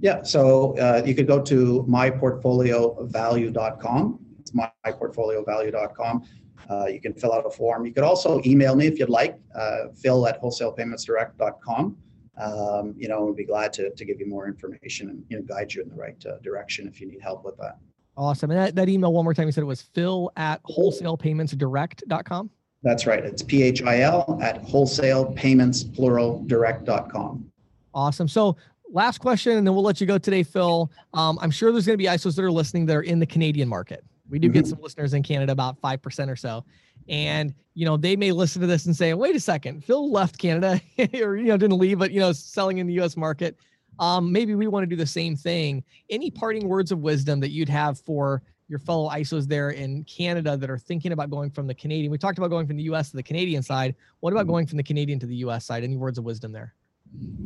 Yeah, 0.00 0.22
so 0.22 0.78
uh, 0.78 1.02
you 1.04 1.14
could 1.14 1.26
go 1.26 1.42
to 1.42 1.84
myportfoliovalue.com. 1.88 4.20
It's 4.40 4.52
myportfoliovalue.com. 4.52 6.22
Uh, 6.68 6.86
you 6.86 7.00
can 7.00 7.14
fill 7.14 7.32
out 7.32 7.46
a 7.46 7.50
form. 7.50 7.86
You 7.86 7.92
could 7.92 8.02
also 8.04 8.40
email 8.44 8.74
me 8.74 8.86
if 8.86 8.98
you'd 8.98 9.08
like, 9.08 9.38
uh, 9.54 9.86
phil 9.94 10.26
at 10.26 10.42
wholesalepayments.direct.com. 10.42 11.96
um, 12.38 12.94
you 12.96 13.08
know, 13.08 13.24
we'd 13.24 13.36
be 13.36 13.44
glad 13.44 13.72
to, 13.74 13.90
to 13.90 14.04
give 14.04 14.20
you 14.20 14.26
more 14.26 14.46
information 14.46 15.10
and 15.10 15.24
you 15.28 15.38
know, 15.38 15.42
guide 15.42 15.72
you 15.72 15.82
in 15.82 15.88
the 15.88 15.94
right 15.94 16.22
uh, 16.26 16.38
direction 16.42 16.86
if 16.86 17.00
you 17.00 17.08
need 17.08 17.20
help 17.20 17.44
with 17.44 17.56
that. 17.58 17.78
Awesome. 18.16 18.50
And 18.50 18.58
that, 18.58 18.74
that 18.76 18.88
email, 18.88 19.12
one 19.12 19.24
more 19.24 19.34
time, 19.34 19.46
you 19.46 19.52
said 19.52 19.62
it 19.62 19.66
was 19.66 19.82
phil 19.82 20.32
at 20.36 20.62
wholesalepaymentsdirect.com. 20.64 22.50
That's 22.82 23.06
right. 23.06 23.24
It's 23.24 23.42
P 23.42 23.62
H 23.62 23.82
I 23.82 24.00
L 24.00 24.38
at 24.42 24.62
wholesalepayments 24.62 25.94
plural 25.94 26.44
direct.com. 26.46 27.50
Awesome. 27.94 28.28
So 28.28 28.56
last 28.90 29.18
question, 29.18 29.56
and 29.56 29.66
then 29.66 29.74
we'll 29.74 29.82
let 29.82 30.00
you 30.00 30.06
go 30.06 30.18
today, 30.18 30.42
Phil. 30.42 30.90
Um, 31.14 31.38
I'm 31.40 31.50
sure 31.50 31.72
there's 31.72 31.86
going 31.86 31.94
to 31.94 32.02
be 32.02 32.08
ISOs 32.08 32.36
that 32.36 32.44
are 32.44 32.50
listening 32.50 32.86
that 32.86 32.96
are 32.96 33.02
in 33.02 33.18
the 33.18 33.26
Canadian 33.26 33.68
market. 33.68 34.04
We 34.28 34.38
do 34.38 34.48
mm-hmm. 34.48 34.54
get 34.54 34.66
some 34.66 34.80
listeners 34.80 35.14
in 35.14 35.22
Canada, 35.22 35.52
about 35.52 35.80
5% 35.80 36.30
or 36.30 36.36
so. 36.36 36.64
And, 37.08 37.54
you 37.74 37.84
know, 37.84 37.96
they 37.96 38.16
may 38.16 38.32
listen 38.32 38.60
to 38.60 38.66
this 38.66 38.86
and 38.86 38.96
say, 38.96 39.14
wait 39.14 39.36
a 39.36 39.40
second, 39.40 39.84
Phil 39.84 40.10
left 40.10 40.38
Canada 40.38 40.80
or, 41.22 41.36
you 41.36 41.46
know, 41.46 41.56
didn't 41.56 41.78
leave, 41.78 41.98
but, 41.98 42.10
you 42.10 42.20
know, 42.20 42.32
selling 42.32 42.78
in 42.78 42.86
the 42.86 43.00
US 43.00 43.16
market. 43.16 43.56
Um, 43.98 44.30
maybe 44.30 44.54
we 44.54 44.66
want 44.66 44.82
to 44.82 44.86
do 44.86 44.96
the 44.96 45.06
same 45.06 45.36
thing. 45.36 45.82
Any 46.10 46.30
parting 46.30 46.68
words 46.68 46.92
of 46.92 46.98
wisdom 46.98 47.40
that 47.40 47.50
you'd 47.50 47.68
have 47.68 47.98
for 47.98 48.42
your 48.68 48.78
fellow 48.78 49.08
ISOs 49.10 49.46
there 49.46 49.70
in 49.70 50.04
Canada 50.04 50.56
that 50.56 50.68
are 50.68 50.78
thinking 50.78 51.12
about 51.12 51.30
going 51.30 51.50
from 51.50 51.66
the 51.66 51.74
Canadian? 51.74 52.10
We 52.10 52.18
talked 52.18 52.38
about 52.38 52.50
going 52.50 52.66
from 52.66 52.76
the 52.76 52.82
US 52.84 53.10
to 53.10 53.16
the 53.16 53.22
Canadian 53.22 53.62
side. 53.62 53.94
What 54.20 54.32
about 54.32 54.42
mm-hmm. 54.42 54.50
going 54.50 54.66
from 54.66 54.76
the 54.76 54.82
Canadian 54.82 55.18
to 55.20 55.26
the 55.26 55.36
US 55.36 55.64
side? 55.64 55.84
Any 55.84 55.96
words 55.96 56.18
of 56.18 56.24
wisdom 56.24 56.52
there? 56.52 56.74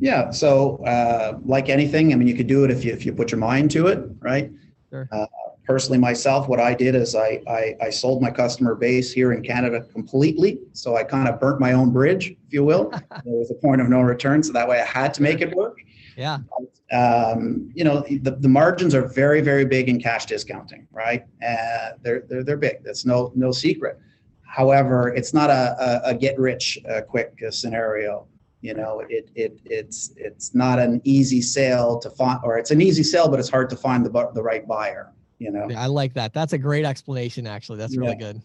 Yeah. 0.00 0.30
So, 0.30 0.82
uh, 0.84 1.38
like 1.44 1.68
anything, 1.68 2.12
I 2.12 2.16
mean, 2.16 2.26
you 2.26 2.34
could 2.34 2.46
do 2.46 2.64
it 2.64 2.70
if 2.70 2.84
you 2.84 2.92
if 2.92 3.04
you 3.04 3.12
put 3.12 3.30
your 3.30 3.38
mind 3.38 3.70
to 3.72 3.88
it, 3.88 4.00
right? 4.20 4.50
Sure. 4.90 5.08
Uh, 5.12 5.26
personally, 5.64 5.98
myself, 5.98 6.48
what 6.48 6.60
I 6.60 6.74
did 6.74 6.94
is 6.94 7.14
I, 7.14 7.42
I 7.48 7.76
I 7.80 7.90
sold 7.90 8.22
my 8.22 8.30
customer 8.30 8.74
base 8.74 9.12
here 9.12 9.32
in 9.32 9.42
Canada 9.42 9.82
completely. 9.92 10.58
So 10.72 10.96
I 10.96 11.04
kind 11.04 11.28
of 11.28 11.40
burnt 11.40 11.60
my 11.60 11.72
own 11.72 11.92
bridge, 11.92 12.30
if 12.30 12.52
you 12.52 12.64
will. 12.64 12.90
there 13.24 13.34
was 13.34 13.50
a 13.50 13.54
point 13.54 13.80
of 13.80 13.88
no 13.88 14.00
return, 14.00 14.42
so 14.42 14.52
that 14.52 14.68
way 14.68 14.80
I 14.80 14.84
had 14.84 15.14
to 15.14 15.22
make 15.22 15.40
it 15.40 15.54
work. 15.54 15.78
Yeah. 16.16 16.38
Um, 16.92 17.70
you 17.74 17.84
know, 17.84 18.00
the, 18.00 18.32
the 18.32 18.48
margins 18.48 18.94
are 18.94 19.06
very 19.06 19.40
very 19.40 19.64
big 19.64 19.88
in 19.88 20.00
cash 20.00 20.26
discounting, 20.26 20.86
right? 20.92 21.24
Uh, 21.46 21.90
they're 22.02 22.24
they're 22.28 22.44
they're 22.44 22.56
big. 22.56 22.82
That's 22.84 23.04
no 23.06 23.32
no 23.34 23.52
secret. 23.52 23.98
However, 24.42 25.14
it's 25.14 25.32
not 25.32 25.48
a, 25.48 25.76
a, 25.78 26.10
a 26.10 26.14
get 26.14 26.36
rich 26.38 26.78
uh, 26.90 27.02
quick 27.02 27.38
scenario 27.50 28.26
you 28.62 28.74
know 28.74 29.02
it, 29.08 29.30
it 29.34 29.58
it's 29.64 30.12
it's 30.16 30.54
not 30.54 30.78
an 30.78 31.00
easy 31.04 31.40
sale 31.40 31.98
to 31.98 32.10
find 32.10 32.40
or 32.44 32.58
it's 32.58 32.70
an 32.70 32.82
easy 32.82 33.02
sale 33.02 33.28
but 33.28 33.40
it's 33.40 33.48
hard 33.48 33.70
to 33.70 33.76
find 33.76 34.04
the 34.04 34.30
the 34.34 34.42
right 34.42 34.66
buyer 34.68 35.12
you 35.40 35.50
know 35.50 35.68
i 35.76 35.86
like 35.86 36.14
that 36.14 36.32
that's 36.32 36.52
a 36.52 36.58
great 36.58 36.84
explanation 36.84 37.46
actually 37.46 37.78
that's 37.78 37.96
really 37.96 38.16
yeah. 38.20 38.32
good 38.32 38.42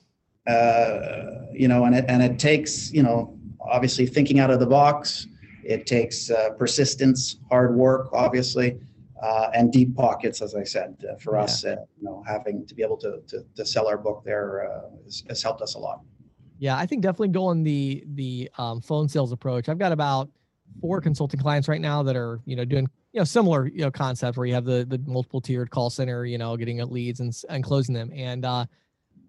uh, 0.48 1.46
you 1.52 1.68
know 1.68 1.86
and 1.86 1.96
it 1.96 2.06
and 2.08 2.24
it 2.24 2.40
takes 2.40 2.92
you 2.92 3.04
know 3.04 3.38
obviously 3.60 4.06
thinking 4.06 4.40
out 4.40 4.50
of 4.50 4.60
the 4.60 4.66
box 4.66 5.28
it 5.64 5.86
takes 5.86 6.32
uh, 6.32 6.50
persistence 6.58 7.38
hard 7.50 7.76
work 7.76 8.10
obviously 8.14 8.78
uh, 9.22 9.50
and 9.54 9.72
deep 9.72 9.96
pockets 9.96 10.42
as 10.42 10.56
i 10.56 10.64
said 10.64 10.96
uh, 11.08 11.16
for 11.18 11.36
yeah. 11.36 11.44
us 11.44 11.66
uh, 11.66 11.76
you 11.98 12.04
know 12.04 12.24
having 12.28 12.66
to 12.66 12.74
be 12.74 12.82
able 12.82 12.98
to 12.98 13.22
to, 13.28 13.46
to 13.56 13.66
sell 13.66 13.88
our 13.88 13.98
book 13.98 14.24
there 14.26 14.72
uh, 14.72 14.90
has, 15.04 15.24
has 15.30 15.44
helped 15.44 15.62
us 15.62 15.76
a 15.76 15.80
lot 15.80 16.02
yeah, 16.58 16.78
I 16.78 16.86
think 16.86 17.02
definitely 17.02 17.30
going 17.30 17.64
the 17.64 18.04
the 18.14 18.50
um, 18.58 18.82
phone 18.82 19.10
sales 19.10 19.32
approach. 19.32 19.68
I've 19.70 19.78
got 19.78 19.92
about 19.92 20.30
four 20.82 21.02
consulting 21.02 21.40
clients 21.40 21.68
right 21.68 21.82
now 21.82 22.04
that 22.04 22.16
are 22.16 22.40
you 22.46 22.56
know 22.56 22.66
doing 22.66 22.88
you 23.16 23.22
know 23.22 23.26
similar 23.26 23.68
you 23.68 23.80
know 23.80 23.90
concept 23.90 24.36
where 24.36 24.46
you 24.46 24.54
have 24.54 24.66
the 24.66 24.84
the 24.90 25.00
multiple 25.08 25.40
tiered 25.40 25.70
call 25.70 25.90
center, 25.90 26.26
you 26.26 26.38
know, 26.38 26.58
getting 26.58 26.86
leads 26.90 27.22
and 27.22 27.34
and 27.48 27.64
closing 27.64 27.96
them, 27.96 28.12
and 28.14 28.44
uh, 28.44 28.66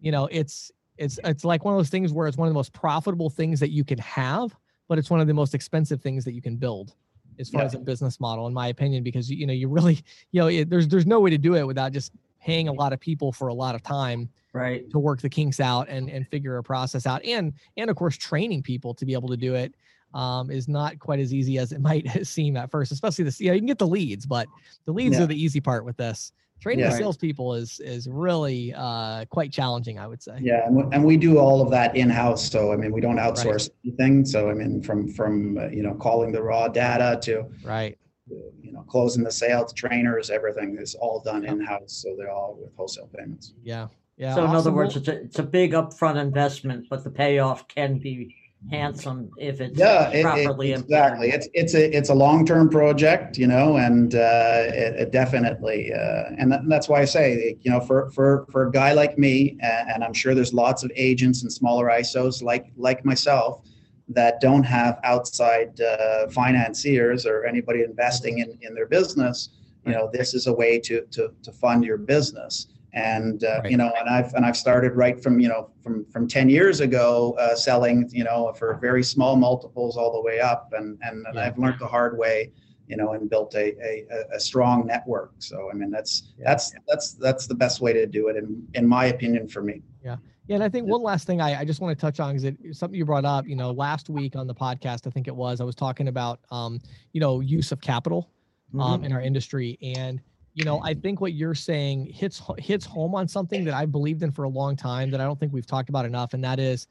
you 0.01 0.11
know 0.11 0.29
it's 0.33 0.72
it's 0.99 1.20
it's 1.22 1.44
like 1.44 1.64
one 1.64 1.72
of 1.72 1.79
those 1.79 1.88
things 1.88 2.12
where 2.12 2.27
it's 2.27 2.37
one 2.37 2.49
of 2.49 2.51
the 2.51 2.59
most 2.59 2.72
profitable 2.72 3.31
things 3.31 3.61
that 3.61 3.70
you 3.70 3.85
can 3.85 3.99
have, 3.99 4.57
but 4.88 4.99
it's 4.99 5.09
one 5.09 5.20
of 5.20 5.29
the 5.29 5.35
most 5.35 5.55
expensive 5.55 6.03
things 6.03 6.25
that 6.25 6.33
you 6.33 6.42
can 6.42 6.57
build 6.57 6.94
as 7.38 7.49
far 7.49 7.61
yeah. 7.61 7.66
as 7.66 7.75
a 7.75 7.79
business 7.79 8.18
model, 8.18 8.49
in 8.49 8.53
my 8.53 8.68
opinion, 8.68 9.05
because 9.05 9.31
you 9.31 9.46
know 9.46 9.53
you 9.53 9.68
really 9.68 10.03
you 10.33 10.40
know 10.40 10.49
it, 10.49 10.68
there's 10.68 10.88
there's 10.88 11.07
no 11.07 11.20
way 11.20 11.31
to 11.31 11.38
do 11.38 11.55
it 11.55 11.64
without 11.64 11.92
just 11.92 12.11
paying 12.40 12.66
a 12.66 12.72
lot 12.72 12.92
of 12.92 12.99
people 12.99 13.31
for 13.31 13.49
a 13.49 13.55
lot 13.55 13.77
of 13.77 13.85
time 13.85 14.29
right 14.53 14.90
to 14.90 14.99
work 14.99 15.20
the 15.20 15.29
kinks 15.29 15.61
out 15.61 15.88
and 15.88 16.11
and 16.11 16.27
figure 16.27 16.59
a 16.59 16.62
process 16.62 17.07
out 17.07 17.25
and 17.25 17.53
and 17.77 17.88
of 17.88 17.96
course 17.96 18.16
training 18.16 18.62
people 18.62 18.94
to 18.94 19.05
be 19.05 19.12
able 19.12 19.29
to 19.29 19.37
do 19.37 19.55
it 19.55 19.75
um, 20.16 20.50
is 20.50 20.66
not 20.66 20.98
quite 20.98 21.20
as 21.20 21.33
easy 21.33 21.59
as 21.59 21.72
it 21.72 21.81
might 21.90 22.26
seem 22.26 22.57
at 22.57 22.70
first 22.70 22.90
especially 22.90 23.24
this 23.24 23.40
you 23.40 23.48
know 23.48 23.52
you 23.52 23.61
can 23.61 23.66
get 23.66 23.79
the 23.79 23.87
leads 23.87 24.26
but 24.26 24.48
the 24.87 24.92
leads 24.92 25.16
yeah. 25.16 25.24
are 25.24 25.26
the 25.26 25.40
easy 25.40 25.61
part 25.61 25.85
with 25.85 25.96
this 25.96 26.33
training 26.61 26.85
yeah. 26.85 26.90
the 26.90 26.96
salespeople 26.96 27.55
is 27.55 27.81
is 27.81 28.09
really 28.09 28.72
uh, 28.74 29.24
quite 29.26 29.52
challenging 29.52 29.98
i 29.98 30.07
would 30.07 30.22
say 30.22 30.38
yeah 30.40 30.66
and, 30.66 30.74
w- 30.74 30.88
and 30.92 31.05
we 31.05 31.16
do 31.16 31.38
all 31.38 31.61
of 31.61 31.70
that 31.70 31.94
in 31.94 32.09
house 32.09 32.50
so 32.50 32.72
i 32.72 32.76
mean 32.76 32.90
we 32.90 33.00
don't 33.00 33.18
outsource 33.18 33.68
right. 33.68 33.70
anything 33.85 34.24
so 34.24 34.48
i 34.48 34.55
mean 34.55 34.83
from 34.83 35.07
from 35.09 35.59
uh, 35.59 35.66
you 35.68 35.83
know 35.83 35.94
calling 35.94 36.33
the 36.33 36.42
raw 36.42 36.66
data 36.66 37.18
to 37.20 37.44
right 37.62 37.98
you 38.29 38.72
know 38.72 38.83
closing 38.88 39.22
the 39.22 39.31
sales 39.31 39.72
trainers 39.74 40.31
everything 40.31 40.76
is 40.81 40.94
all 40.96 41.20
done 41.20 41.44
in 41.44 41.61
house 41.61 41.92
so 42.02 42.16
they're 42.16 42.33
all 42.33 42.59
with 42.61 42.74
wholesale 42.74 43.09
payments 43.14 43.52
yeah 43.62 43.87
yeah. 44.18 44.35
So 44.35 44.44
in 44.44 44.50
other 44.50 44.72
words, 44.72 44.96
it's 44.96 45.09
a, 45.09 45.20
it's 45.20 45.38
a 45.38 45.42
big 45.42 45.72
upfront 45.72 46.16
investment, 46.16 46.87
but 46.88 47.05
the 47.05 47.11
payoff 47.11 47.68
can 47.68 47.98
be 47.98 48.35
handsome 48.70 49.31
if 49.38 49.61
it's 49.61 49.79
yeah, 49.79 50.09
it, 50.11 50.22
properly 50.22 50.72
it, 50.72 50.81
exactly. 50.81 51.31
It's 51.31 51.48
it's 51.55 51.74
a 51.74 51.96
it's 51.96 52.09
a 52.09 52.14
long 52.14 52.44
term 52.44 52.68
project, 52.68 53.38
you 53.38 53.46
know, 53.46 53.76
and 53.76 54.14
uh, 54.14 54.64
it, 54.66 54.94
it 54.96 55.12
definitely, 55.12 55.92
uh, 55.92 56.24
and, 56.38 56.50
that, 56.52 56.61
and, 56.61 56.70
that's 56.70 56.88
why 56.88 57.00
I 57.00 57.05
say, 57.05 57.57
you 57.62 57.70
know, 57.70 57.81
for 57.81 58.11
for 58.11 58.46
for 58.50 58.68
a 58.68 58.70
guy 58.70 58.92
like 58.92 59.18
me, 59.18 59.57
and, 59.61 59.90
and 59.90 60.05
I'm 60.05 60.12
sure 60.12 60.35
there's 60.35 60.55
lots 60.55 60.83
of 60.83 60.90
agents 60.96 61.42
and 61.42 61.52
smaller 61.52 61.87
ISOs 61.87 62.42
like 62.42 62.66
like 62.76 63.05
myself 63.05 63.62
that 64.09 64.40
don't 64.40 64.62
have 64.62 65.00
outside 65.05 65.81
uh, 65.81 66.29
financiers 66.29 67.26
or 67.26 67.44
anybody 67.44 67.83
investing 67.83 68.38
in 68.38 68.59
in 68.62 68.74
their 68.74 68.87
business. 68.87 69.50
You 69.85 69.92
know, 69.92 70.11
this 70.12 70.35
is 70.35 70.48
a 70.48 70.52
way 70.52 70.81
to 70.81 71.02
to 71.12 71.31
to 71.42 71.52
fund 71.52 71.85
your 71.85 71.98
business 71.98 72.66
and 72.96 73.44
uh, 73.44 73.61
right. 73.62 73.70
you 73.70 73.76
know 73.76 73.92
and 73.98 74.09
i've 74.09 74.32
and 74.35 74.44
i've 74.44 74.56
started 74.56 74.96
right 74.96 75.22
from 75.22 75.38
you 75.38 75.48
know 75.48 75.70
from 75.82 76.04
from 76.06 76.26
10 76.26 76.48
years 76.48 76.80
ago 76.80 77.37
uh, 77.38 77.54
selling 77.54 78.09
you 78.11 78.24
know 78.24 78.52
for 78.59 78.78
very 78.80 79.04
small 79.04 79.37
multiples 79.37 79.96
all 79.96 80.12
the 80.12 80.20
way 80.20 80.40
up 80.40 80.72
and 80.72 80.98
and, 81.02 81.24
and 81.26 81.37
yeah. 81.37 81.46
i've 81.46 81.59
learned 81.59 81.78
the 81.78 81.87
hard 81.87 82.18
way 82.18 82.50
you 82.88 82.96
know 82.96 83.12
and 83.12 83.28
built 83.28 83.54
a 83.54 83.76
a, 83.85 84.06
a 84.35 84.40
strong 84.40 84.87
network 84.87 85.32
so 85.38 85.70
i 85.70 85.74
mean 85.74 85.90
that's 85.90 86.32
yeah. 86.38 86.44
that's 86.48 86.72
that's 86.88 87.12
that's 87.12 87.46
the 87.46 87.54
best 87.54 87.80
way 87.80 87.92
to 87.92 88.06
do 88.06 88.28
it 88.28 88.37
in 88.37 88.66
in 88.74 88.87
my 88.88 89.06
opinion 89.06 89.46
for 89.46 89.62
me 89.62 89.82
yeah 90.02 90.16
yeah, 90.48 90.54
and 90.54 90.62
I 90.62 90.68
think 90.68 90.87
one 90.87 91.02
last 91.02 91.26
thing 91.26 91.40
I, 91.40 91.59
I 91.59 91.64
just 91.64 91.80
want 91.80 91.98
to 91.98 92.00
touch 92.00 92.20
on 92.20 92.37
is 92.37 92.44
it 92.44 92.56
something 92.70 92.96
you 92.96 93.04
brought 93.04 93.24
up. 93.24 93.48
You 93.48 93.56
know, 93.56 93.72
last 93.72 94.09
week 94.09 94.37
on 94.37 94.46
the 94.46 94.54
podcast, 94.54 95.04
I 95.04 95.11
think 95.11 95.26
it 95.26 95.35
was, 95.35 95.61
I 95.61 95.64
was 95.64 95.74
talking 95.74 96.06
about, 96.06 96.38
um, 96.52 96.80
you 97.12 97.20
know, 97.20 97.40
use 97.40 97.72
of 97.72 97.80
capital, 97.80 98.30
um, 98.74 98.98
mm-hmm. 98.98 99.06
in 99.06 99.12
our 99.12 99.20
industry, 99.20 99.76
and 99.82 100.20
you 100.57 100.64
know, 100.64 100.81
I 100.83 100.95
think 100.95 101.21
what 101.21 101.35
you're 101.35 101.55
saying 101.55 102.07
hits 102.07 102.40
hits 102.57 102.87
home 102.87 103.14
on 103.14 103.29
something 103.29 103.62
that 103.66 103.75
I've 103.75 103.92
believed 103.92 104.23
in 104.23 104.33
for 104.33 104.45
a 104.45 104.49
long 104.49 104.75
time 104.75 105.11
that 105.11 105.21
I 105.21 105.25
don't 105.25 105.38
think 105.38 105.53
we've 105.53 105.66
talked 105.66 105.90
about 105.90 106.07
enough, 106.07 106.33
and 106.33 106.42
that 106.45 106.59
is, 106.59 106.88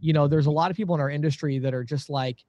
you 0.00 0.12
know, 0.12 0.28
there's 0.28 0.46
a 0.46 0.52
lot 0.52 0.70
of 0.70 0.76
people 0.76 0.94
in 0.94 1.00
our 1.00 1.10
industry 1.10 1.58
that 1.58 1.74
are 1.74 1.82
just 1.82 2.08
like, 2.08 2.44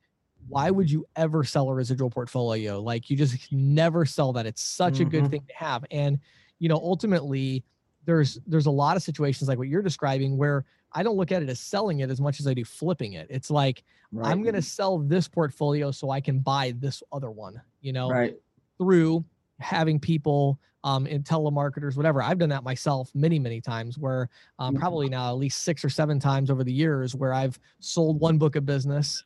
why 0.48 0.70
would 0.70 0.90
you 0.90 1.08
ever 1.16 1.44
sell 1.44 1.70
a 1.70 1.74
residual 1.74 2.12
portfolio? 2.12 2.80
Like, 2.80 3.10
you 3.10 3.18
just 3.18 3.52
never 3.52 4.06
sell 4.06 4.32
that. 4.34 4.46
It's 4.46 4.62
such 4.62 4.96
mm-hmm. 4.96 5.02
a 5.02 5.06
good 5.06 5.24
mm-hmm. 5.24 5.32
thing 5.32 5.44
to 5.48 5.56
have, 5.56 5.86
and 5.90 6.20
you 6.60 6.70
know, 6.70 6.78
ultimately, 6.78 7.64
there's 8.06 8.40
there's 8.46 8.68
a 8.68 8.72
lot 8.72 8.96
of 8.96 9.02
situations 9.02 9.48
like 9.48 9.58
what 9.58 9.70
you're 9.70 9.82
describing 9.82 10.38
where 10.38 10.66
I 10.94 11.02
don't 11.02 11.18
look 11.18 11.32
at 11.32 11.42
it 11.42 11.50
as 11.50 11.60
selling 11.60 12.02
it 12.02 12.12
as 12.12 12.22
much 12.22 12.40
as 12.40 12.46
I 12.46 12.54
do 12.54 12.64
flipping 12.64 13.14
it. 13.14 13.26
It's 13.32 13.50
like 13.50 13.84
right. 14.12 14.30
I'm 14.30 14.44
going 14.44 14.54
to 14.54 14.62
sell 14.62 15.00
this 15.00 15.28
portfolio 15.28 15.90
so 15.90 16.12
I 16.12 16.22
can 16.22 16.40
buy 16.40 16.76
this 16.78 17.02
other 17.12 17.32
one, 17.32 17.60
you 17.82 17.92
know, 17.92 18.12
right. 18.12 18.36
through 18.78 19.26
having 19.60 20.00
people 20.00 20.60
um, 20.84 21.08
in 21.08 21.24
telemarketers, 21.24 21.98
whatever. 21.98 22.22
I've 22.22 22.38
done 22.38 22.50
that 22.50 22.64
myself 22.64 23.12
many, 23.14 23.40
many 23.40 23.62
times 23.62 23.98
where 23.98 24.30
um, 24.60 24.74
mm-hmm. 24.74 24.82
probably 24.82 25.10
now 25.10 25.30
at 25.30 25.38
least 25.38 25.64
six 25.64 25.84
or 25.84 25.90
seven 25.90 26.20
times 26.20 26.50
over 26.50 26.64
the 26.64 26.72
years 26.72 27.16
where 27.16 27.34
I've 27.34 27.60
sold 27.80 28.20
one 28.20 28.38
book 28.38 28.56
of 28.56 28.66
business 28.66 29.24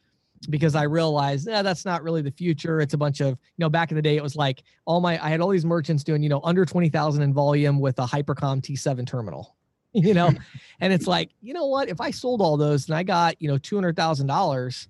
because 0.50 0.76
I 0.76 0.84
realized 0.84 1.48
yeah, 1.48 1.62
that's 1.62 1.86
not 1.86 2.04
really 2.04 2.22
the 2.22 2.32
future. 2.32 2.82
It's 2.82 2.94
a 2.94 2.98
bunch 2.98 3.22
of, 3.22 3.30
you 3.30 3.38
know, 3.60 3.70
back 3.70 3.92
in 3.92 3.96
the 3.96 4.02
day, 4.02 4.18
it 4.18 4.24
was 4.24 4.36
like 4.36 4.64
all 4.86 5.00
my, 5.00 5.24
I 5.24 5.30
had 5.30 5.42
all 5.42 5.50
these 5.50 5.66
merchants 5.66 6.04
doing, 6.04 6.24
you 6.24 6.30
know, 6.30 6.42
under 6.44 6.66
20,000 6.66 7.22
in 7.22 7.34
volume 7.34 7.80
with 7.80 8.00
a 8.00 8.06
Hypercom 8.06 8.62
T7 8.62 9.06
terminal, 9.08 9.56
you 9.94 10.14
know, 10.14 10.32
and 10.80 10.92
it's 10.92 11.08
like, 11.08 11.32
you 11.42 11.54
know 11.54 11.68
what, 11.68 11.88
if 11.88 12.02
I 12.02 12.12
sold 12.12 12.42
all 12.42 12.58
those 12.58 12.88
and 12.88 12.96
I 12.96 13.04
got, 13.04 13.42
you 13.42 13.48
know, 13.48 13.58
$200,000, 13.58 14.88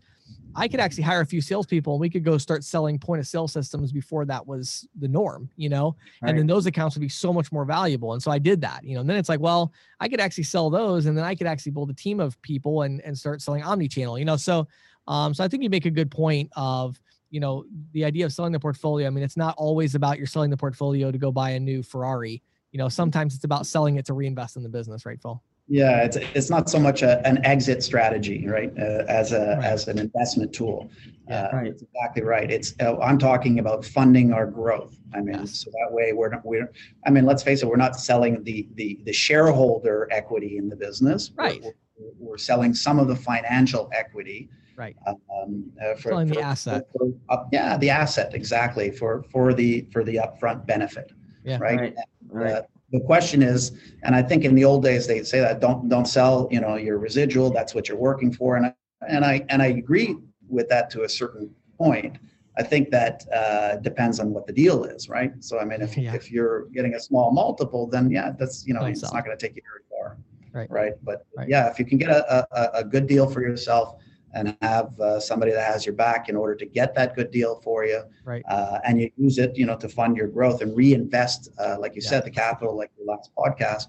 I 0.55 0.67
could 0.67 0.79
actually 0.79 1.03
hire 1.03 1.21
a 1.21 1.25
few 1.25 1.41
salespeople 1.41 1.93
and 1.93 2.01
we 2.01 2.09
could 2.09 2.23
go 2.23 2.37
start 2.37 2.63
selling 2.63 2.99
point 2.99 3.19
of 3.19 3.27
sale 3.27 3.47
systems 3.47 3.91
before 3.91 4.25
that 4.25 4.45
was 4.45 4.87
the 4.99 5.07
norm, 5.07 5.49
you 5.55 5.69
know, 5.69 5.95
right. 6.21 6.29
and 6.29 6.39
then 6.39 6.47
those 6.47 6.65
accounts 6.65 6.95
would 6.95 7.01
be 7.01 7.09
so 7.09 7.33
much 7.33 7.51
more 7.51 7.65
valuable. 7.65 8.13
And 8.13 8.21
so 8.21 8.31
I 8.31 8.39
did 8.39 8.61
that, 8.61 8.83
you 8.83 8.95
know, 8.95 9.01
and 9.01 9.09
then 9.09 9.17
it's 9.17 9.29
like, 9.29 9.39
well, 9.39 9.73
I 9.99 10.07
could 10.07 10.19
actually 10.19 10.43
sell 10.45 10.69
those 10.69 11.05
and 11.05 11.17
then 11.17 11.25
I 11.25 11.35
could 11.35 11.47
actually 11.47 11.71
build 11.71 11.89
a 11.89 11.93
team 11.93 12.19
of 12.19 12.39
people 12.41 12.83
and, 12.83 13.01
and 13.01 13.17
start 13.17 13.41
selling 13.41 13.63
omni-channel, 13.63 14.19
you 14.19 14.25
know? 14.25 14.37
So, 14.37 14.67
um, 15.07 15.33
so 15.33 15.43
I 15.43 15.47
think 15.47 15.63
you 15.63 15.69
make 15.69 15.85
a 15.85 15.91
good 15.91 16.11
point 16.11 16.49
of, 16.55 16.99
you 17.29 17.39
know, 17.39 17.65
the 17.93 18.05
idea 18.05 18.25
of 18.25 18.31
selling 18.31 18.51
the 18.51 18.59
portfolio. 18.59 19.07
I 19.07 19.09
mean, 19.09 19.23
it's 19.23 19.37
not 19.37 19.55
always 19.57 19.95
about 19.95 20.17
you're 20.17 20.27
selling 20.27 20.51
the 20.51 20.57
portfolio 20.57 21.11
to 21.11 21.17
go 21.17 21.31
buy 21.31 21.51
a 21.51 21.59
new 21.59 21.81
Ferrari. 21.81 22.43
You 22.71 22.77
know, 22.77 22.89
sometimes 22.89 23.35
it's 23.35 23.43
about 23.43 23.65
selling 23.65 23.97
it 23.97 24.05
to 24.05 24.13
reinvest 24.13 24.55
in 24.55 24.63
the 24.63 24.69
business, 24.69 25.05
right, 25.05 25.19
Phil? 25.21 25.41
Yeah, 25.67 26.03
it's 26.03 26.17
it's 26.17 26.49
not 26.49 26.69
so 26.69 26.77
much 26.77 27.03
a, 27.03 27.25
an 27.25 27.43
exit 27.45 27.83
strategy, 27.83 28.47
right? 28.47 28.71
Uh, 28.77 29.05
as 29.07 29.31
a 29.31 29.55
right. 29.57 29.63
as 29.63 29.87
an 29.87 29.97
investment 29.97 30.53
tool. 30.53 30.91
Yeah, 31.29 31.43
uh, 31.43 31.55
right. 31.55 31.67
It's 31.67 31.83
exactly 31.83 32.23
right. 32.23 32.51
It's 32.51 32.73
uh, 32.81 32.99
I'm 32.99 33.17
talking 33.17 33.59
about 33.59 33.85
funding 33.85 34.33
our 34.33 34.45
growth. 34.45 34.97
I 35.13 35.21
mean, 35.21 35.39
yes. 35.39 35.63
so 35.63 35.71
that 35.71 35.93
way 35.93 36.11
we're 36.11 36.29
not 36.29 36.45
we're. 36.45 36.69
I 37.05 37.11
mean, 37.11 37.25
let's 37.25 37.43
face 37.43 37.63
it, 37.63 37.67
we're 37.67 37.77
not 37.77 37.97
selling 37.97 38.43
the 38.43 38.67
the 38.75 38.99
the 39.05 39.13
shareholder 39.13 40.09
equity 40.11 40.57
in 40.57 40.67
the 40.67 40.75
business. 40.75 41.31
Right. 41.35 41.63
We're, 41.63 42.11
we're 42.19 42.37
selling 42.37 42.73
some 42.73 42.99
of 42.99 43.07
the 43.07 43.15
financial 43.15 43.89
equity. 43.93 44.49
Right. 44.75 44.97
Um, 45.07 45.71
uh, 45.81 45.95
for, 45.95 46.09
selling 46.09 46.27
for, 46.27 46.35
the 46.35 46.41
asset. 46.41 46.87
For, 46.97 47.13
uh, 47.29 47.43
yeah, 47.53 47.77
the 47.77 47.89
asset 47.89 48.33
exactly 48.33 48.91
for 48.91 49.23
for 49.31 49.53
the 49.53 49.87
for 49.93 50.03
the 50.03 50.15
upfront 50.15 50.65
benefit. 50.65 51.13
Yeah. 51.45 51.57
Right. 51.59 51.79
Right. 51.79 51.95
And, 51.95 52.05
right. 52.29 52.63
The 52.93 52.99
question 52.99 53.41
is, 53.41 53.71
and 54.03 54.15
I 54.15 54.21
think 54.21 54.45
in 54.45 54.53
the 54.53 54.63
old 54.63 54.83
days 54.83 55.07
they'd 55.07 55.25
say 55.25 55.39
that 55.39 55.59
don't 55.59 55.89
don't 55.89 56.05
sell, 56.05 56.47
you 56.51 56.61
know, 56.61 56.75
your 56.75 56.99
residual. 56.99 57.49
That's 57.49 57.73
what 57.73 57.89
you're 57.89 57.97
working 57.97 58.31
for, 58.31 58.55
and 58.55 58.67
I, 58.67 58.73
and 59.09 59.25
I 59.25 59.43
and 59.49 59.63
I 59.63 59.67
agree 59.67 60.15
with 60.47 60.69
that 60.69 60.91
to 60.91 61.01
a 61.01 61.09
certain 61.09 61.49
point. 61.75 62.19
I 62.55 62.61
think 62.61 62.91
that 62.91 63.25
uh, 63.33 63.77
depends 63.77 64.19
on 64.19 64.31
what 64.31 64.45
the 64.45 64.53
deal 64.53 64.83
is, 64.83 65.09
right? 65.09 65.31
So 65.39 65.57
I 65.57 65.65
mean, 65.65 65.81
if 65.81 65.97
yeah. 65.97 66.13
if 66.13 66.31
you're 66.31 66.65
getting 66.67 66.93
a 66.93 66.99
small 66.99 67.31
multiple, 67.31 67.87
then 67.87 68.11
yeah, 68.11 68.31
that's 68.37 68.63
you 68.67 68.75
know, 68.75 68.85
it's 68.85 69.01
not 69.01 69.25
going 69.25 69.35
to 69.35 69.47
take 69.47 69.55
you 69.55 69.63
very 69.67 69.83
far, 69.89 70.17
right? 70.51 70.69
Right. 70.69 70.93
But 71.01 71.25
right. 71.35 71.49
yeah, 71.49 71.71
if 71.71 71.79
you 71.79 71.85
can 71.85 71.97
get 71.97 72.11
a, 72.11 72.47
a, 72.55 72.81
a 72.81 72.83
good 72.83 73.07
deal 73.07 73.27
for 73.27 73.41
yourself 73.41 73.95
and 74.33 74.57
have 74.61 74.99
uh, 74.99 75.19
somebody 75.19 75.51
that 75.51 75.71
has 75.71 75.85
your 75.85 75.95
back 75.95 76.29
in 76.29 76.35
order 76.35 76.55
to 76.55 76.65
get 76.65 76.95
that 76.95 77.15
good 77.15 77.31
deal 77.31 77.61
for 77.63 77.85
you. 77.85 78.01
Right. 78.25 78.43
Uh, 78.49 78.79
and 78.83 78.99
you 78.99 79.11
use 79.17 79.37
it, 79.37 79.55
you 79.55 79.65
know, 79.65 79.77
to 79.77 79.87
fund 79.87 80.17
your 80.17 80.27
growth 80.27 80.61
and 80.61 80.75
reinvest, 80.75 81.49
uh, 81.59 81.77
like 81.79 81.95
you 81.95 82.01
yeah. 82.03 82.09
said, 82.09 82.25
the 82.25 82.31
capital, 82.31 82.75
like 82.75 82.91
your 82.97 83.07
last 83.07 83.31
podcast. 83.37 83.87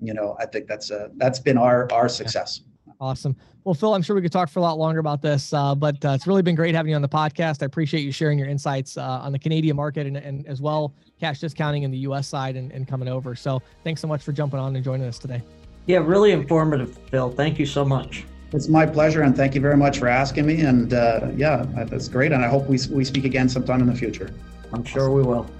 You 0.00 0.14
know, 0.14 0.36
I 0.38 0.46
think 0.46 0.66
that's 0.66 0.90
a 0.90 1.10
that's 1.16 1.38
been 1.38 1.56
our 1.56 1.88
our 1.92 2.08
success. 2.08 2.62
Awesome. 3.00 3.36
Well, 3.64 3.74
Phil, 3.74 3.94
I'm 3.94 4.02
sure 4.02 4.14
we 4.14 4.22
could 4.22 4.32
talk 4.32 4.48
for 4.48 4.58
a 4.58 4.62
lot 4.62 4.78
longer 4.78 5.00
about 5.00 5.22
this, 5.22 5.52
uh, 5.52 5.74
but 5.74 6.04
uh, 6.04 6.10
it's 6.10 6.26
really 6.26 6.42
been 6.42 6.54
great 6.54 6.74
having 6.74 6.90
you 6.90 6.96
on 6.96 7.02
the 7.02 7.08
podcast. 7.08 7.62
I 7.62 7.66
appreciate 7.66 8.02
you 8.02 8.12
sharing 8.12 8.38
your 8.38 8.48
insights 8.48 8.96
uh, 8.96 9.02
on 9.02 9.32
the 9.32 9.38
Canadian 9.38 9.76
market 9.76 10.06
and, 10.06 10.16
and 10.16 10.46
as 10.46 10.60
well 10.60 10.94
cash 11.18 11.40
discounting 11.40 11.82
in 11.82 11.90
the 11.90 11.98
U.S. 11.98 12.28
side 12.28 12.56
and, 12.56 12.70
and 12.72 12.86
coming 12.86 13.08
over. 13.08 13.34
So 13.34 13.62
thanks 13.82 14.00
so 14.00 14.08
much 14.08 14.22
for 14.22 14.32
jumping 14.32 14.60
on 14.60 14.74
and 14.76 14.84
joining 14.84 15.06
us 15.06 15.18
today. 15.18 15.42
Yeah, 15.86 15.98
really 15.98 16.32
informative, 16.32 16.98
Phil. 17.10 17.30
Thank 17.30 17.58
you 17.58 17.66
so 17.66 17.84
much. 17.84 18.24
It's 18.54 18.68
my 18.68 18.86
pleasure, 18.86 19.22
and 19.22 19.36
thank 19.36 19.56
you 19.56 19.60
very 19.60 19.76
much 19.76 19.98
for 19.98 20.06
asking 20.06 20.46
me. 20.46 20.60
And 20.60 20.94
uh, 20.94 21.26
yeah, 21.34 21.66
that's 21.74 22.06
great. 22.06 22.30
And 22.30 22.44
I 22.44 22.48
hope 22.48 22.66
we, 22.66 22.78
we 22.88 23.04
speak 23.04 23.24
again 23.24 23.48
sometime 23.48 23.80
in 23.80 23.88
the 23.88 23.94
future. 23.96 24.30
I'm 24.72 24.84
sure 24.84 25.10
we 25.10 25.22
will. 25.22 25.50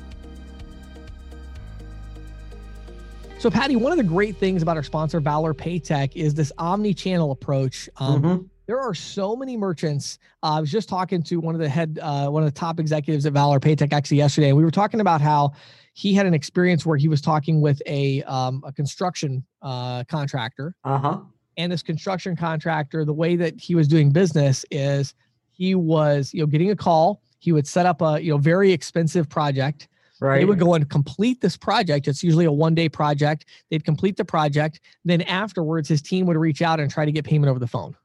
So, 3.41 3.51
Patty, 3.51 3.75
one 3.75 3.91
of 3.91 3.99
the 3.99 4.05
great 4.05 4.37
things 4.37 4.63
about 4.63 4.77
our 4.77 4.85
sponsor, 4.85 5.19
Valor 5.19 5.53
Paytech, 5.55 6.15
is 6.15 6.35
this 6.35 6.53
omni-channel 6.57 7.33
approach. 7.33 7.91
Um, 7.97 8.23
mm-hmm. 8.23 8.47
There 8.67 8.81
are 8.81 8.95
so 8.95 9.35
many 9.35 9.57
merchants. 9.57 10.21
Uh, 10.45 10.53
I 10.53 10.61
was 10.61 10.71
just 10.71 10.89
talking 10.89 11.21
to 11.25 11.41
one 11.41 11.57
of 11.57 11.61
the 11.61 11.69
head, 11.69 11.99
uh, 12.01 12.29
one 12.29 12.45
of 12.45 12.47
the 12.47 12.59
top 12.59 12.79
executives 12.79 13.27
at 13.27 13.33
Valor 13.33 13.59
Paytech 13.59 13.93
actually 13.93 14.19
yesterday, 14.19 14.51
and 14.51 14.57
we 14.57 14.63
were 14.63 14.71
talking 14.71 15.01
about 15.01 15.21
how 15.21 15.53
he 15.95 16.15
had 16.15 16.27
an 16.27 16.33
experience 16.33 16.87
where 16.87 16.97
he 16.97 17.09
was 17.09 17.21
talking 17.21 17.61
with 17.61 17.83
a 17.87 18.23
um, 18.23 18.63
a 18.65 18.73
construction 18.73 19.45
uh, 19.63 20.05
contractor. 20.05 20.77
Uh 20.85 20.99
huh 20.99 21.21
and 21.57 21.71
this 21.71 21.83
construction 21.83 22.37
contractor 22.37 23.05
the 23.05 23.13
way 23.13 23.37
that 23.37 23.61
he 23.61 23.75
was 23.75 23.89
doing 23.89 24.11
business 24.11 24.65
is 24.71 25.15
he 25.53 25.75
was 25.75 26.33
you 26.35 26.41
know 26.41 26.47
getting 26.47 26.71
a 26.71 26.77
call. 26.77 27.23
He 27.39 27.53
would 27.53 27.67
set 27.67 27.87
up 27.87 28.01
a 28.03 28.23
you 28.23 28.31
know 28.31 28.39
very 28.39 28.73
expensive 28.73 29.29
project. 29.29 29.89
Right 30.21 30.39
they 30.39 30.45
would 30.45 30.59
go 30.59 30.75
and 30.75 30.89
complete 30.89 31.41
this 31.41 31.57
project. 31.57 32.09
It's 32.09 32.23
usually 32.23 32.45
a 32.45 32.53
one 32.53 32.75
day 32.75 32.89
project. 32.89 33.47
They'd 33.71 33.85
complete 33.85 34.17
the 34.17 34.25
project. 34.25 34.81
Then 35.05 35.23
afterwards 35.23 35.89
his 35.89 36.01
team 36.01 36.27
would 36.27 36.37
reach 36.37 36.63
out 36.63 36.81
and 36.81 36.91
try 36.91 37.05
to 37.05 37.13
get 37.13 37.25
payment 37.25 37.51
over 37.51 37.59
the 37.59 37.67
phone. 37.67 37.97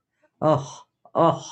Oh 0.42 0.82
oh 1.16 1.46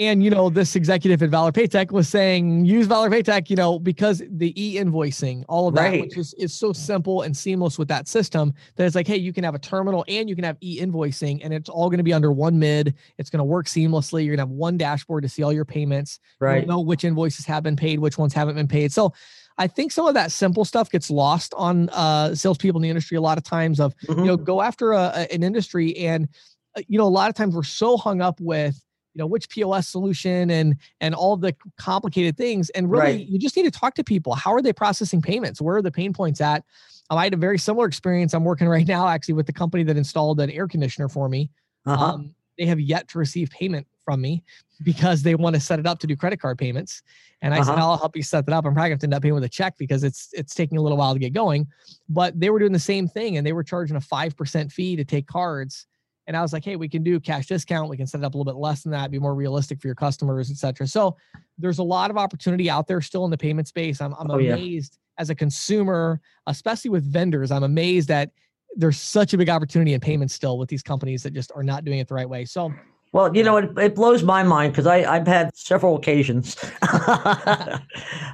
and 0.00 0.24
you 0.24 0.30
know, 0.30 0.48
this 0.48 0.74
executive 0.74 1.22
at 1.22 1.28
Valor 1.28 1.52
Paytech 1.52 1.92
was 1.92 2.08
saying 2.08 2.64
use 2.64 2.86
Valor 2.86 3.10
Paytech, 3.10 3.50
you 3.50 3.56
know, 3.56 3.78
because 3.78 4.22
the 4.30 4.52
e-invoicing, 4.60 5.44
all 5.46 5.68
of 5.68 5.74
that, 5.74 5.82
right. 5.82 6.00
which 6.00 6.16
is, 6.16 6.32
is 6.34 6.54
so 6.54 6.72
simple 6.72 7.20
and 7.20 7.36
seamless 7.36 7.78
with 7.78 7.86
that 7.88 8.08
system 8.08 8.54
that 8.76 8.86
it's 8.86 8.96
like, 8.96 9.06
hey, 9.06 9.18
you 9.18 9.32
can 9.34 9.44
have 9.44 9.54
a 9.54 9.58
terminal 9.58 10.02
and 10.08 10.26
you 10.28 10.34
can 10.34 10.44
have 10.44 10.56
e-invoicing, 10.62 11.40
and 11.44 11.52
it's 11.52 11.68
all 11.68 11.90
going 11.90 11.98
to 11.98 12.04
be 12.04 12.14
under 12.14 12.32
one 12.32 12.58
mid. 12.58 12.94
It's 13.18 13.28
going 13.28 13.38
to 13.38 13.44
work 13.44 13.66
seamlessly. 13.66 14.24
You're 14.24 14.36
gonna 14.36 14.48
have 14.48 14.56
one 14.56 14.78
dashboard 14.78 15.22
to 15.22 15.28
see 15.28 15.42
all 15.42 15.52
your 15.52 15.66
payments. 15.66 16.18
Right. 16.40 16.62
You'll 16.62 16.68
know 16.68 16.80
which 16.80 17.04
invoices 17.04 17.44
have 17.44 17.62
been 17.62 17.76
paid, 17.76 17.98
which 17.98 18.16
ones 18.16 18.32
haven't 18.32 18.54
been 18.54 18.68
paid. 18.68 18.92
So 18.92 19.12
I 19.58 19.66
think 19.66 19.92
some 19.92 20.06
of 20.06 20.14
that 20.14 20.32
simple 20.32 20.64
stuff 20.64 20.90
gets 20.90 21.10
lost 21.10 21.52
on 21.58 21.90
uh, 21.90 22.34
salespeople 22.34 22.78
in 22.78 22.82
the 22.84 22.88
industry 22.88 23.18
a 23.18 23.20
lot 23.20 23.36
of 23.36 23.44
times. 23.44 23.78
Of 23.78 23.94
mm-hmm. 23.98 24.20
you 24.20 24.26
know, 24.26 24.38
go 24.38 24.62
after 24.62 24.92
a, 24.92 25.12
a, 25.14 25.34
an 25.34 25.42
industry, 25.42 25.94
and 25.98 26.26
uh, 26.74 26.80
you 26.88 26.96
know, 26.96 27.04
a 27.04 27.08
lot 27.08 27.28
of 27.28 27.34
times 27.34 27.54
we're 27.54 27.64
so 27.64 27.98
hung 27.98 28.22
up 28.22 28.40
with 28.40 28.82
you 29.14 29.18
know 29.18 29.26
which 29.26 29.48
pos 29.50 29.88
solution 29.88 30.50
and 30.50 30.76
and 31.00 31.14
all 31.14 31.36
the 31.36 31.54
complicated 31.76 32.36
things 32.36 32.70
and 32.70 32.90
really 32.90 33.02
right. 33.02 33.26
you 33.26 33.38
just 33.38 33.56
need 33.56 33.64
to 33.64 33.70
talk 33.70 33.94
to 33.94 34.04
people. 34.04 34.34
How 34.34 34.52
are 34.52 34.62
they 34.62 34.72
processing 34.72 35.22
payments? 35.22 35.60
Where 35.60 35.76
are 35.76 35.82
the 35.82 35.90
pain 35.90 36.12
points 36.12 36.40
at? 36.40 36.64
Um, 37.10 37.18
i 37.18 37.24
had 37.24 37.34
a 37.34 37.38
very 37.38 37.58
similar 37.58 37.86
experience. 37.86 38.34
I'm 38.34 38.44
working 38.44 38.68
right 38.76 38.86
now 38.86 39.08
actually 39.08 39.34
with 39.34 39.46
the 39.46 39.52
company 39.52 39.82
that 39.84 39.96
installed 39.96 40.40
an 40.40 40.50
air 40.50 40.68
conditioner 40.68 41.08
for 41.08 41.28
me. 41.28 41.50
Uh-huh. 41.86 42.04
um, 42.04 42.34
they 42.58 42.66
have 42.66 42.78
yet 42.78 43.08
to 43.08 43.18
receive 43.18 43.50
payment 43.50 43.86
from 44.04 44.20
me 44.20 44.42
because 44.82 45.22
they 45.22 45.34
want 45.34 45.54
to 45.54 45.60
set 45.60 45.78
it 45.78 45.86
up 45.86 45.98
to 46.00 46.06
do 46.06 46.14
credit 46.14 46.40
card 46.40 46.58
payments. 46.58 47.02
And 47.42 47.54
i 47.54 47.58
uh-huh. 47.58 47.70
said 47.70 47.78
i'll 47.78 47.96
help 47.96 48.16
you 48.16 48.22
set 48.22 48.46
that 48.46 48.52
up. 48.52 48.64
I'm 48.66 48.74
probably 48.74 48.90
going 48.90 48.98
to 48.98 49.06
end 49.06 49.14
up 49.14 49.22
paying 49.22 49.34
with 49.34 49.44
a 49.44 49.48
check 49.48 49.74
because 49.78 50.04
it's 50.04 50.28
it's 50.32 50.54
taking 50.54 50.78
a 50.78 50.82
little 50.82 50.98
while 50.98 51.14
to 51.14 51.18
get 51.18 51.32
going. 51.32 51.66
But 52.08 52.38
they 52.38 52.50
were 52.50 52.58
doing 52.58 52.72
the 52.72 52.78
same 52.78 53.08
thing 53.08 53.36
and 53.36 53.46
they 53.46 53.52
were 53.52 53.64
charging 53.64 53.96
a 53.96 54.00
5% 54.00 54.72
fee 54.72 54.96
to 54.96 55.04
take 55.04 55.26
cards 55.26 55.86
and 56.30 56.36
I 56.36 56.42
was 56.42 56.52
like, 56.52 56.64
hey, 56.64 56.76
we 56.76 56.88
can 56.88 57.02
do 57.02 57.18
cash 57.18 57.48
discount. 57.48 57.90
We 57.90 57.96
can 57.96 58.06
set 58.06 58.20
it 58.20 58.24
up 58.24 58.34
a 58.34 58.38
little 58.38 58.52
bit 58.52 58.56
less 58.56 58.84
than 58.84 58.92
that, 58.92 59.10
be 59.10 59.18
more 59.18 59.34
realistic 59.34 59.80
for 59.80 59.88
your 59.88 59.96
customers, 59.96 60.48
et 60.48 60.58
cetera. 60.58 60.86
So 60.86 61.16
there's 61.58 61.80
a 61.80 61.82
lot 61.82 62.08
of 62.08 62.16
opportunity 62.16 62.70
out 62.70 62.86
there 62.86 63.00
still 63.00 63.24
in 63.24 63.32
the 63.32 63.36
payment 63.36 63.66
space. 63.66 64.00
I'm, 64.00 64.14
I'm 64.16 64.30
oh, 64.30 64.38
amazed 64.38 64.96
yeah. 64.96 65.22
as 65.22 65.30
a 65.30 65.34
consumer, 65.34 66.20
especially 66.46 66.90
with 66.90 67.02
vendors. 67.02 67.50
I'm 67.50 67.64
amazed 67.64 68.06
that 68.10 68.30
there's 68.76 69.00
such 69.00 69.34
a 69.34 69.38
big 69.38 69.48
opportunity 69.48 69.92
in 69.92 69.98
payments 69.98 70.32
still 70.32 70.56
with 70.56 70.68
these 70.68 70.84
companies 70.84 71.24
that 71.24 71.34
just 71.34 71.50
are 71.56 71.64
not 71.64 71.84
doing 71.84 71.98
it 71.98 72.06
the 72.06 72.14
right 72.14 72.28
way. 72.28 72.44
So 72.44 72.72
well, 73.10 73.34
you 73.36 73.42
know, 73.42 73.56
it, 73.56 73.76
it 73.76 73.96
blows 73.96 74.22
my 74.22 74.44
mind 74.44 74.72
because 74.72 74.86
I've 74.86 75.26
had 75.26 75.50
several 75.56 75.96
occasions, 75.96 76.56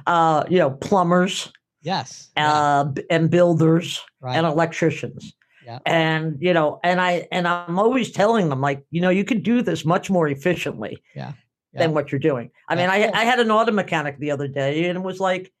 uh, 0.05 0.43
you 0.47 0.59
know, 0.59 0.69
plumbers, 0.69 1.51
yes, 1.81 2.29
uh, 2.37 2.85
yeah. 2.95 3.03
and 3.09 3.31
builders 3.31 3.99
right. 4.21 4.35
and 4.35 4.45
electricians 4.45 5.33
yeah. 5.67 5.79
And 5.85 6.37
you 6.39 6.53
know, 6.53 6.79
and 6.81 7.01
I 7.01 7.27
and 7.29 7.45
I'm 7.45 7.77
always 7.77 8.11
telling 8.11 8.47
them 8.47 8.61
like, 8.61 8.85
you 8.89 9.01
know, 9.01 9.09
you 9.09 9.25
could 9.25 9.43
do 9.43 9.61
this 9.61 9.83
much 9.83 10.09
more 10.09 10.29
efficiently. 10.29 11.03
Yeah. 11.13 11.33
yeah. 11.73 11.79
Than 11.79 11.93
what 11.93 12.09
you're 12.09 12.19
doing. 12.19 12.51
I 12.69 12.75
mean, 12.75 12.89
I 12.89 13.11
I 13.13 13.25
had 13.25 13.39
an 13.39 13.51
auto 13.51 13.73
mechanic 13.73 14.17
the 14.17 14.31
other 14.31 14.47
day 14.47 14.85
and 14.85 14.97
it 14.97 15.01
was 15.01 15.19
like, 15.19 15.51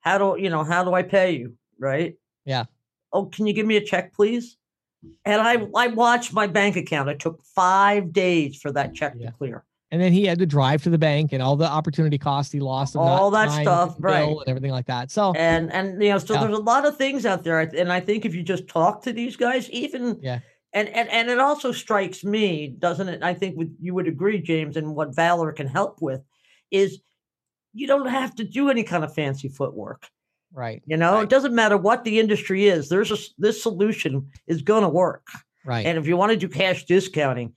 how 0.00 0.18
do 0.18 0.40
you 0.40 0.50
know, 0.50 0.62
how 0.62 0.84
do 0.84 0.92
I 0.92 1.02
pay 1.02 1.32
you? 1.32 1.56
Right? 1.78 2.16
Yeah. 2.44 2.66
Oh, 3.14 3.26
can 3.26 3.46
you 3.46 3.54
give 3.54 3.66
me 3.66 3.78
a 3.78 3.80
check, 3.80 4.12
please? 4.12 4.58
And 5.24 5.40
I 5.40 5.66
I 5.74 5.86
watched 5.86 6.34
my 6.34 6.46
bank 6.46 6.76
account. 6.76 7.08
It 7.08 7.18
took 7.18 7.42
five 7.42 8.12
days 8.12 8.58
for 8.60 8.70
that 8.72 8.92
check 8.92 9.14
yeah. 9.16 9.30
to 9.30 9.32
clear 9.32 9.64
and 9.90 10.00
then 10.00 10.12
he 10.12 10.24
had 10.24 10.38
to 10.38 10.46
drive 10.46 10.82
to 10.84 10.90
the 10.90 10.98
bank 10.98 11.32
and 11.32 11.42
all 11.42 11.56
the 11.56 11.66
opportunity 11.66 12.18
costs 12.18 12.52
he 12.52 12.60
lost 12.60 12.94
all 12.94 13.30
that 13.30 13.50
stuff 13.50 13.96
right. 13.98 14.28
and 14.28 14.42
everything 14.46 14.70
like 14.70 14.86
that. 14.86 15.10
So 15.10 15.32
and 15.34 15.72
and 15.72 16.02
you 16.02 16.10
know 16.10 16.18
so 16.18 16.34
yeah. 16.34 16.40
there's 16.40 16.58
a 16.58 16.62
lot 16.62 16.86
of 16.86 16.96
things 16.96 17.26
out 17.26 17.44
there 17.44 17.60
and 17.60 17.92
i 17.92 18.00
think 18.00 18.24
if 18.24 18.34
you 18.34 18.42
just 18.42 18.68
talk 18.68 19.02
to 19.02 19.12
these 19.12 19.36
guys 19.36 19.68
even 19.70 20.18
yeah. 20.22 20.40
and 20.72 20.88
and, 20.90 21.08
and 21.08 21.28
it 21.28 21.38
also 21.38 21.72
strikes 21.72 22.24
me 22.24 22.68
doesn't 22.78 23.08
it 23.08 23.22
i 23.22 23.34
think 23.34 23.56
with, 23.56 23.74
you 23.80 23.94
would 23.94 24.08
agree 24.08 24.40
james 24.40 24.76
and 24.76 24.94
what 24.94 25.14
valor 25.14 25.52
can 25.52 25.66
help 25.66 26.00
with 26.00 26.22
is 26.70 27.00
you 27.72 27.86
don't 27.86 28.08
have 28.08 28.34
to 28.34 28.44
do 28.44 28.68
any 28.68 28.82
kind 28.82 29.04
of 29.04 29.14
fancy 29.14 29.48
footwork. 29.48 30.08
Right 30.52 30.82
you 30.86 30.96
know 30.96 31.14
right. 31.14 31.22
it 31.22 31.28
doesn't 31.28 31.54
matter 31.54 31.76
what 31.76 32.02
the 32.02 32.18
industry 32.18 32.66
is 32.66 32.88
there's 32.88 33.12
a 33.12 33.16
this 33.38 33.62
solution 33.62 34.30
is 34.46 34.62
going 34.62 34.82
to 34.82 34.88
work. 34.88 35.28
Right. 35.64 35.84
And 35.84 35.98
if 35.98 36.06
you 36.06 36.16
want 36.16 36.32
to 36.32 36.38
do 36.38 36.48
cash 36.48 36.86
discounting 36.86 37.52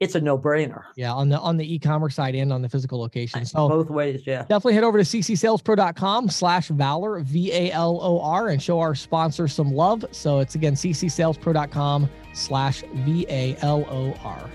it's 0.00 0.14
a 0.14 0.20
no-brainer. 0.20 0.84
Yeah, 0.94 1.12
on 1.12 1.28
the 1.28 1.38
on 1.40 1.56
the 1.56 1.74
e-commerce 1.74 2.14
side 2.14 2.34
and 2.34 2.52
on 2.52 2.62
the 2.62 2.68
physical 2.68 3.00
location. 3.00 3.44
So 3.44 3.68
both 3.68 3.90
ways, 3.90 4.22
yeah. 4.26 4.42
Definitely 4.42 4.74
head 4.74 4.84
over 4.84 4.98
to 4.98 5.04
ccsalespro.com 5.04 6.28
slash 6.28 6.68
valor 6.68 7.20
V-A-L-O-R 7.20 8.48
and 8.48 8.62
show 8.62 8.78
our 8.78 8.94
sponsor 8.94 9.48
some 9.48 9.72
love. 9.72 10.04
So 10.12 10.38
it's 10.38 10.54
again 10.54 10.74
ccsalespro.com 10.74 12.08
slash 12.32 12.84
V-A-L-O-R. 12.92 14.50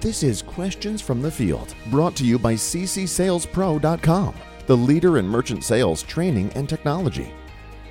This 0.00 0.22
is 0.22 0.42
Questions 0.42 1.00
from 1.00 1.22
the 1.22 1.30
Field, 1.30 1.74
brought 1.90 2.14
to 2.16 2.24
you 2.24 2.38
by 2.38 2.54
ccsalespro.com, 2.54 4.34
the 4.66 4.76
leader 4.76 5.16
in 5.16 5.26
merchant 5.26 5.64
sales 5.64 6.02
training 6.02 6.52
and 6.54 6.68
technology. 6.68 7.32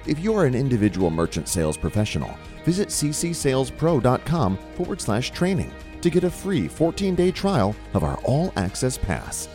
If 0.08 0.20
you 0.20 0.34
are 0.36 0.46
an 0.46 0.56
individual 0.56 1.10
merchant 1.10 1.50
sales 1.50 1.76
professional, 1.76 2.34
visit 2.64 2.88
ccsalespro.com 2.88 4.58
forward 4.76 5.02
slash 5.02 5.32
training 5.32 5.74
to 6.00 6.10
get 6.10 6.24
a 6.24 6.32
free 6.32 6.70
14 6.70 7.14
day 7.14 7.30
trial 7.30 7.76
of 7.94 8.06
our 8.06 8.18
All 8.24 8.54
Access 8.56 8.98
Pass. 8.98 9.50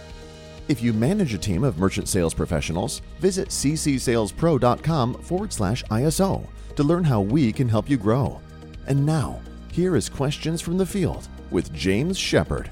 If 0.68 0.82
you 0.82 0.92
manage 0.92 1.32
a 1.32 1.38
team 1.38 1.64
of 1.64 1.78
merchant 1.78 2.06
sales 2.06 2.34
professionals, 2.34 3.00
visit 3.18 3.48
ccsalespro.com 3.48 5.14
forward 5.22 5.52
slash 5.54 5.82
ISO 5.84 6.46
to 6.76 6.82
learn 6.82 7.04
how 7.04 7.22
we 7.22 7.50
can 7.50 7.68
help 7.68 7.88
you 7.88 7.96
grow. 7.96 8.38
And 8.86 9.06
now, 9.06 9.40
here 9.70 9.96
is 9.96 10.10
Questions 10.10 10.60
from 10.60 10.76
the 10.76 10.86
Field 10.86 11.28
with 11.50 11.72
James 11.72 12.18
Shepard. 12.18 12.70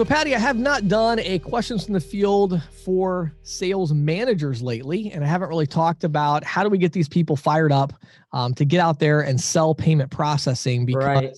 So, 0.00 0.06
Patty, 0.06 0.34
I 0.34 0.38
have 0.38 0.58
not 0.58 0.88
done 0.88 1.18
a 1.18 1.38
questions 1.40 1.84
from 1.84 1.92
the 1.92 2.00
field 2.00 2.62
for 2.86 3.34
sales 3.42 3.92
managers 3.92 4.62
lately, 4.62 5.12
and 5.12 5.22
I 5.22 5.26
haven't 5.26 5.50
really 5.50 5.66
talked 5.66 6.04
about 6.04 6.42
how 6.42 6.62
do 6.62 6.70
we 6.70 6.78
get 6.78 6.94
these 6.94 7.06
people 7.06 7.36
fired 7.36 7.70
up 7.70 7.92
um, 8.32 8.54
to 8.54 8.64
get 8.64 8.80
out 8.80 8.98
there 8.98 9.20
and 9.20 9.38
sell 9.38 9.74
payment 9.74 10.10
processing. 10.10 10.86
Because 10.86 11.04
right. 11.04 11.36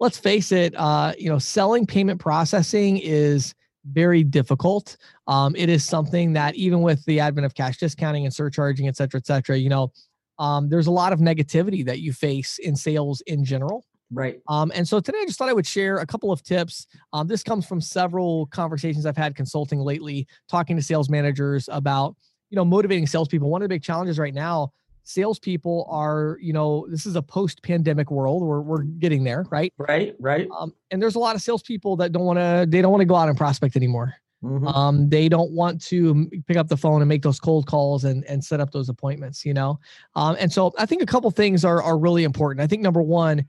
let's 0.00 0.18
face 0.18 0.50
it, 0.50 0.74
uh, 0.74 1.12
you 1.16 1.28
know, 1.28 1.38
selling 1.38 1.86
payment 1.86 2.18
processing 2.18 2.98
is 2.98 3.54
very 3.84 4.24
difficult. 4.24 4.96
Um, 5.28 5.54
it 5.54 5.68
is 5.68 5.84
something 5.84 6.32
that 6.32 6.56
even 6.56 6.82
with 6.82 7.04
the 7.04 7.20
advent 7.20 7.44
of 7.44 7.54
cash 7.54 7.78
discounting 7.78 8.24
and 8.24 8.34
surcharging, 8.34 8.88
et 8.88 8.96
cetera, 8.96 9.18
et 9.18 9.26
cetera, 9.28 9.56
you 9.56 9.68
know, 9.68 9.92
um, 10.40 10.68
there's 10.68 10.88
a 10.88 10.90
lot 10.90 11.12
of 11.12 11.20
negativity 11.20 11.86
that 11.86 12.00
you 12.00 12.12
face 12.12 12.58
in 12.58 12.74
sales 12.74 13.20
in 13.28 13.44
general. 13.44 13.86
Right. 14.12 14.40
Um, 14.48 14.70
and 14.74 14.86
so 14.86 15.00
today 15.00 15.18
I 15.22 15.24
just 15.24 15.38
thought 15.38 15.48
I 15.48 15.52
would 15.52 15.66
share 15.66 15.98
a 15.98 16.06
couple 16.06 16.30
of 16.30 16.42
tips. 16.42 16.86
Um, 17.12 17.26
this 17.26 17.42
comes 17.42 17.66
from 17.66 17.80
several 17.80 18.46
conversations 18.46 19.06
I've 19.06 19.16
had 19.16 19.34
consulting 19.34 19.80
lately, 19.80 20.26
talking 20.48 20.76
to 20.76 20.82
sales 20.82 21.08
managers 21.08 21.68
about, 21.72 22.14
you 22.50 22.56
know, 22.56 22.64
motivating 22.64 23.06
salespeople. 23.06 23.50
One 23.50 23.62
of 23.62 23.68
the 23.68 23.74
big 23.74 23.82
challenges 23.82 24.18
right 24.18 24.34
now, 24.34 24.72
salespeople 25.02 25.86
are, 25.90 26.38
you 26.40 26.52
know, 26.52 26.86
this 26.88 27.06
is 27.06 27.16
a 27.16 27.22
post-pandemic 27.22 28.10
world. 28.10 28.42
We're 28.42 28.60
we're 28.60 28.82
getting 28.82 29.24
there, 29.24 29.46
right? 29.50 29.72
Right, 29.78 30.14
right. 30.20 30.48
Um, 30.56 30.72
and 30.90 31.02
there's 31.02 31.14
a 31.14 31.18
lot 31.18 31.34
of 31.34 31.42
salespeople 31.42 31.96
that 31.96 32.12
don't 32.12 32.24
want 32.24 32.38
to, 32.38 32.66
they 32.68 32.82
don't 32.82 32.92
want 32.92 33.00
to 33.00 33.06
go 33.06 33.16
out 33.16 33.28
and 33.28 33.36
prospect 33.36 33.74
anymore. 33.74 34.14
Mm-hmm. 34.44 34.68
Um, 34.68 35.08
they 35.08 35.28
don't 35.28 35.52
want 35.52 35.82
to 35.86 36.30
pick 36.46 36.58
up 36.58 36.68
the 36.68 36.76
phone 36.76 37.00
and 37.00 37.08
make 37.08 37.22
those 37.22 37.40
cold 37.40 37.66
calls 37.66 38.04
and 38.04 38.24
and 38.26 38.44
set 38.44 38.60
up 38.60 38.70
those 38.70 38.90
appointments, 38.90 39.44
you 39.44 39.54
know. 39.54 39.80
Um, 40.14 40.36
and 40.38 40.52
so 40.52 40.72
I 40.78 40.84
think 40.84 41.02
a 41.02 41.06
couple 41.06 41.30
things 41.30 41.64
are 41.64 41.82
are 41.82 41.98
really 41.98 42.24
important. 42.24 42.62
I 42.62 42.66
think 42.66 42.82
number 42.82 43.02
one 43.02 43.46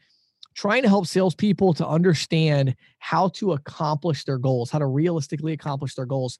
trying 0.55 0.81
to 0.81 0.89
help 0.89 1.05
salespeople 1.05 1.73
to 1.75 1.87
understand 1.87 2.75
how 2.99 3.27
to 3.29 3.51
accomplish 3.51 4.23
their 4.23 4.37
goals, 4.37 4.71
how 4.71 4.79
to 4.79 4.85
realistically 4.87 5.53
accomplish 5.53 5.95
their 5.95 6.05
goals. 6.05 6.39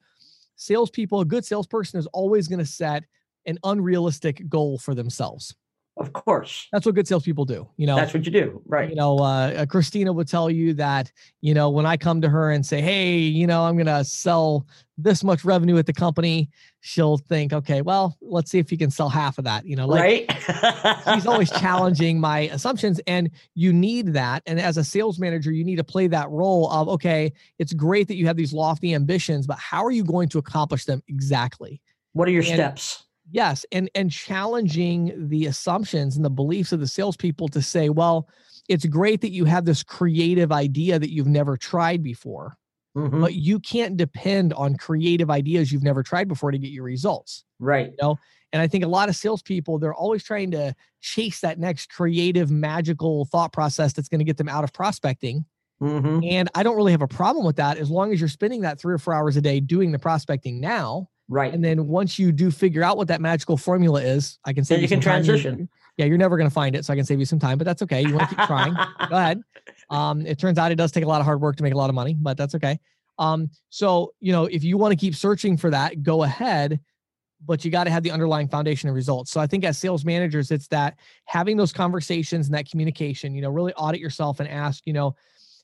Salespeople, 0.55 1.19
a 1.19 1.25
good 1.25 1.45
salesperson 1.45 1.99
is 1.99 2.07
always 2.07 2.47
going 2.47 2.59
to 2.59 2.65
set 2.65 3.03
an 3.45 3.59
unrealistic 3.63 4.47
goal 4.49 4.77
for 4.77 4.95
themselves. 4.95 5.55
Of 5.97 6.11
course. 6.11 6.67
That's 6.73 6.85
what 6.85 6.93
good 6.95 7.07
salespeople 7.07 7.45
do. 7.45 7.69
You 7.77 7.87
know, 7.87 7.95
that's 7.95 8.13
what 8.13 8.25
you 8.25 8.31
do. 8.31 8.61
Right. 8.65 8.89
You 8.89 8.95
know, 8.95 9.17
uh, 9.19 9.53
uh, 9.55 9.65
Christina 9.65 10.11
would 10.11 10.27
tell 10.27 10.49
you 10.49 10.73
that, 10.73 11.09
you 11.39 11.53
know, 11.53 11.69
when 11.69 11.85
I 11.85 11.95
come 11.95 12.19
to 12.21 12.29
her 12.29 12.51
and 12.51 12.65
say, 12.65 12.81
Hey, 12.81 13.17
you 13.17 13.47
know, 13.47 13.63
I'm 13.63 13.75
going 13.75 13.85
to 13.85 14.03
sell 14.03 14.67
this 14.97 15.23
much 15.23 15.45
revenue 15.45 15.77
at 15.77 15.85
the 15.85 15.93
company, 15.93 16.49
she'll 16.81 17.17
think, 17.17 17.53
okay, 17.53 17.81
well, 17.81 18.17
let's 18.21 18.51
see 18.51 18.59
if 18.59 18.71
you 18.71 18.77
can 18.77 18.89
sell 18.89 19.09
half 19.09 19.37
of 19.37 19.45
that. 19.45 19.65
You 19.65 19.77
know, 19.77 19.87
like 19.87 20.01
right. 20.01 21.03
she's 21.13 21.27
always 21.27 21.49
challenging 21.59 22.19
my 22.19 22.41
assumptions. 22.51 22.99
And 23.07 23.29
you 23.53 23.71
need 23.71 24.13
that. 24.13 24.43
And 24.45 24.59
as 24.59 24.77
a 24.77 24.83
sales 24.83 25.17
manager, 25.17 25.51
you 25.51 25.63
need 25.63 25.77
to 25.77 25.83
play 25.83 26.07
that 26.07 26.29
role 26.29 26.69
of, 26.71 26.89
okay, 26.89 27.31
it's 27.57 27.73
great 27.73 28.09
that 28.09 28.15
you 28.15 28.27
have 28.27 28.37
these 28.37 28.53
lofty 28.53 28.93
ambitions, 28.93 29.47
but 29.47 29.59
how 29.59 29.83
are 29.85 29.91
you 29.91 30.03
going 30.03 30.27
to 30.29 30.39
accomplish 30.39 30.85
them 30.85 31.01
exactly? 31.07 31.81
What 32.11 32.27
are 32.27 32.31
your 32.31 32.43
and, 32.43 32.53
steps? 32.53 33.04
Yes, 33.31 33.65
and 33.71 33.89
and 33.95 34.11
challenging 34.11 35.27
the 35.27 35.47
assumptions 35.47 36.15
and 36.15 36.23
the 36.23 36.29
beliefs 36.29 36.71
of 36.71 36.79
the 36.79 36.87
salespeople 36.87 37.47
to 37.49 37.61
say, 37.61 37.89
well, 37.89 38.29
it's 38.69 38.85
great 38.85 39.21
that 39.21 39.31
you 39.31 39.45
have 39.45 39.65
this 39.65 39.83
creative 39.83 40.51
idea 40.51 40.99
that 40.99 41.11
you've 41.11 41.27
never 41.27 41.57
tried 41.57 42.03
before, 42.03 42.55
mm-hmm. 42.95 43.21
but 43.21 43.33
you 43.33 43.59
can't 43.59 43.97
depend 43.97 44.53
on 44.53 44.75
creative 44.75 45.29
ideas 45.29 45.71
you've 45.71 45.83
never 45.83 46.03
tried 46.03 46.27
before 46.27 46.51
to 46.51 46.57
get 46.57 46.71
your 46.71 46.83
results. 46.83 47.43
Right. 47.59 47.87
You 47.87 47.97
know, 48.01 48.19
and 48.53 48.61
I 48.61 48.67
think 48.67 48.83
a 48.83 48.87
lot 48.87 49.09
of 49.09 49.15
salespeople 49.15 49.79
they're 49.79 49.93
always 49.93 50.23
trying 50.23 50.51
to 50.51 50.75
chase 51.01 51.41
that 51.41 51.59
next 51.59 51.89
creative, 51.89 52.51
magical 52.51 53.25
thought 53.25 53.53
process 53.53 53.93
that's 53.93 54.07
going 54.07 54.19
to 54.19 54.25
get 54.25 54.37
them 54.37 54.49
out 54.49 54.63
of 54.63 54.71
prospecting. 54.71 55.45
Mm-hmm. 55.81 56.21
And 56.23 56.49
I 56.55 56.63
don't 56.63 56.77
really 56.77 56.93
have 56.93 57.01
a 57.01 57.07
problem 57.07 57.45
with 57.45 57.57
that 57.57 57.77
as 57.77 57.89
long 57.89 58.13
as 58.13 58.19
you're 58.19 58.29
spending 58.29 58.61
that 58.61 58.79
three 58.79 58.93
or 58.93 58.97
four 58.97 59.13
hours 59.13 59.35
a 59.35 59.41
day 59.41 59.59
doing 59.59 59.91
the 59.91 59.99
prospecting 59.99 60.61
now 60.61 61.09
Right. 61.27 61.53
And 61.53 61.63
then 61.63 61.87
once 61.87 62.19
you 62.19 62.31
do 62.31 62.51
figure 62.51 62.83
out 62.83 62.97
what 62.97 63.07
that 63.07 63.19
magical 63.19 63.57
formula 63.57 64.01
is, 64.01 64.37
I 64.45 64.53
can 64.53 64.63
say 64.63 64.75
you, 64.75 64.83
you 64.83 64.87
can 64.87 64.99
transition. 64.99 65.69
Yeah, 65.97 66.05
you're 66.05 66.17
never 66.17 66.37
going 66.37 66.49
to 66.49 66.53
find 66.53 66.75
it, 66.75 66.85
so 66.85 66.93
I 66.93 66.95
can 66.95 67.05
save 67.05 67.19
you 67.19 67.25
some 67.25 67.39
time, 67.39 67.57
but 67.57 67.63
that's 67.63 67.81
okay. 67.81 68.01
You 68.01 68.13
want 68.13 68.29
to 68.29 68.35
keep 68.35 68.45
trying. 68.45 68.73
Go 69.09 69.15
ahead. 69.15 69.41
Um, 69.89 70.25
it 70.25 70.37
turns 70.37 70.57
out 70.57 70.71
it 70.71 70.75
does 70.75 70.91
take 70.91 71.05
a 71.05 71.07
lot 71.07 71.21
of 71.21 71.25
hard 71.25 71.41
work 71.41 71.55
to 71.55 71.63
make 71.63 71.73
a 71.73 71.77
lot 71.77 71.89
of 71.89 71.95
money, 71.95 72.15
but 72.19 72.37
that's 72.37 72.53
okay. 72.55 72.79
Um, 73.17 73.49
so 73.69 74.13
you 74.19 74.31
know, 74.31 74.45
if 74.45 74.63
you 74.63 74.77
want 74.77 74.91
to 74.91 74.97
keep 74.97 75.15
searching 75.15 75.57
for 75.57 75.69
that, 75.69 76.03
go 76.03 76.23
ahead, 76.23 76.79
but 77.45 77.63
you 77.63 77.71
got 77.71 77.85
to 77.85 77.91
have 77.91 78.03
the 78.03 78.11
underlying 78.11 78.49
foundation 78.49 78.89
of 78.89 78.95
results. 78.95 79.31
So 79.31 79.39
I 79.39 79.47
think 79.47 79.63
as 79.63 79.77
sales 79.77 80.03
managers, 80.03 80.51
it's 80.51 80.67
that 80.67 80.97
having 81.25 81.57
those 81.57 81.71
conversations 81.71 82.47
and 82.47 82.55
that 82.55 82.69
communication. 82.69 83.33
You 83.33 83.41
know, 83.41 83.49
really 83.49 83.73
audit 83.73 84.01
yourself 84.01 84.39
and 84.39 84.49
ask, 84.49 84.85
you 84.85 84.93
know, 84.93 85.15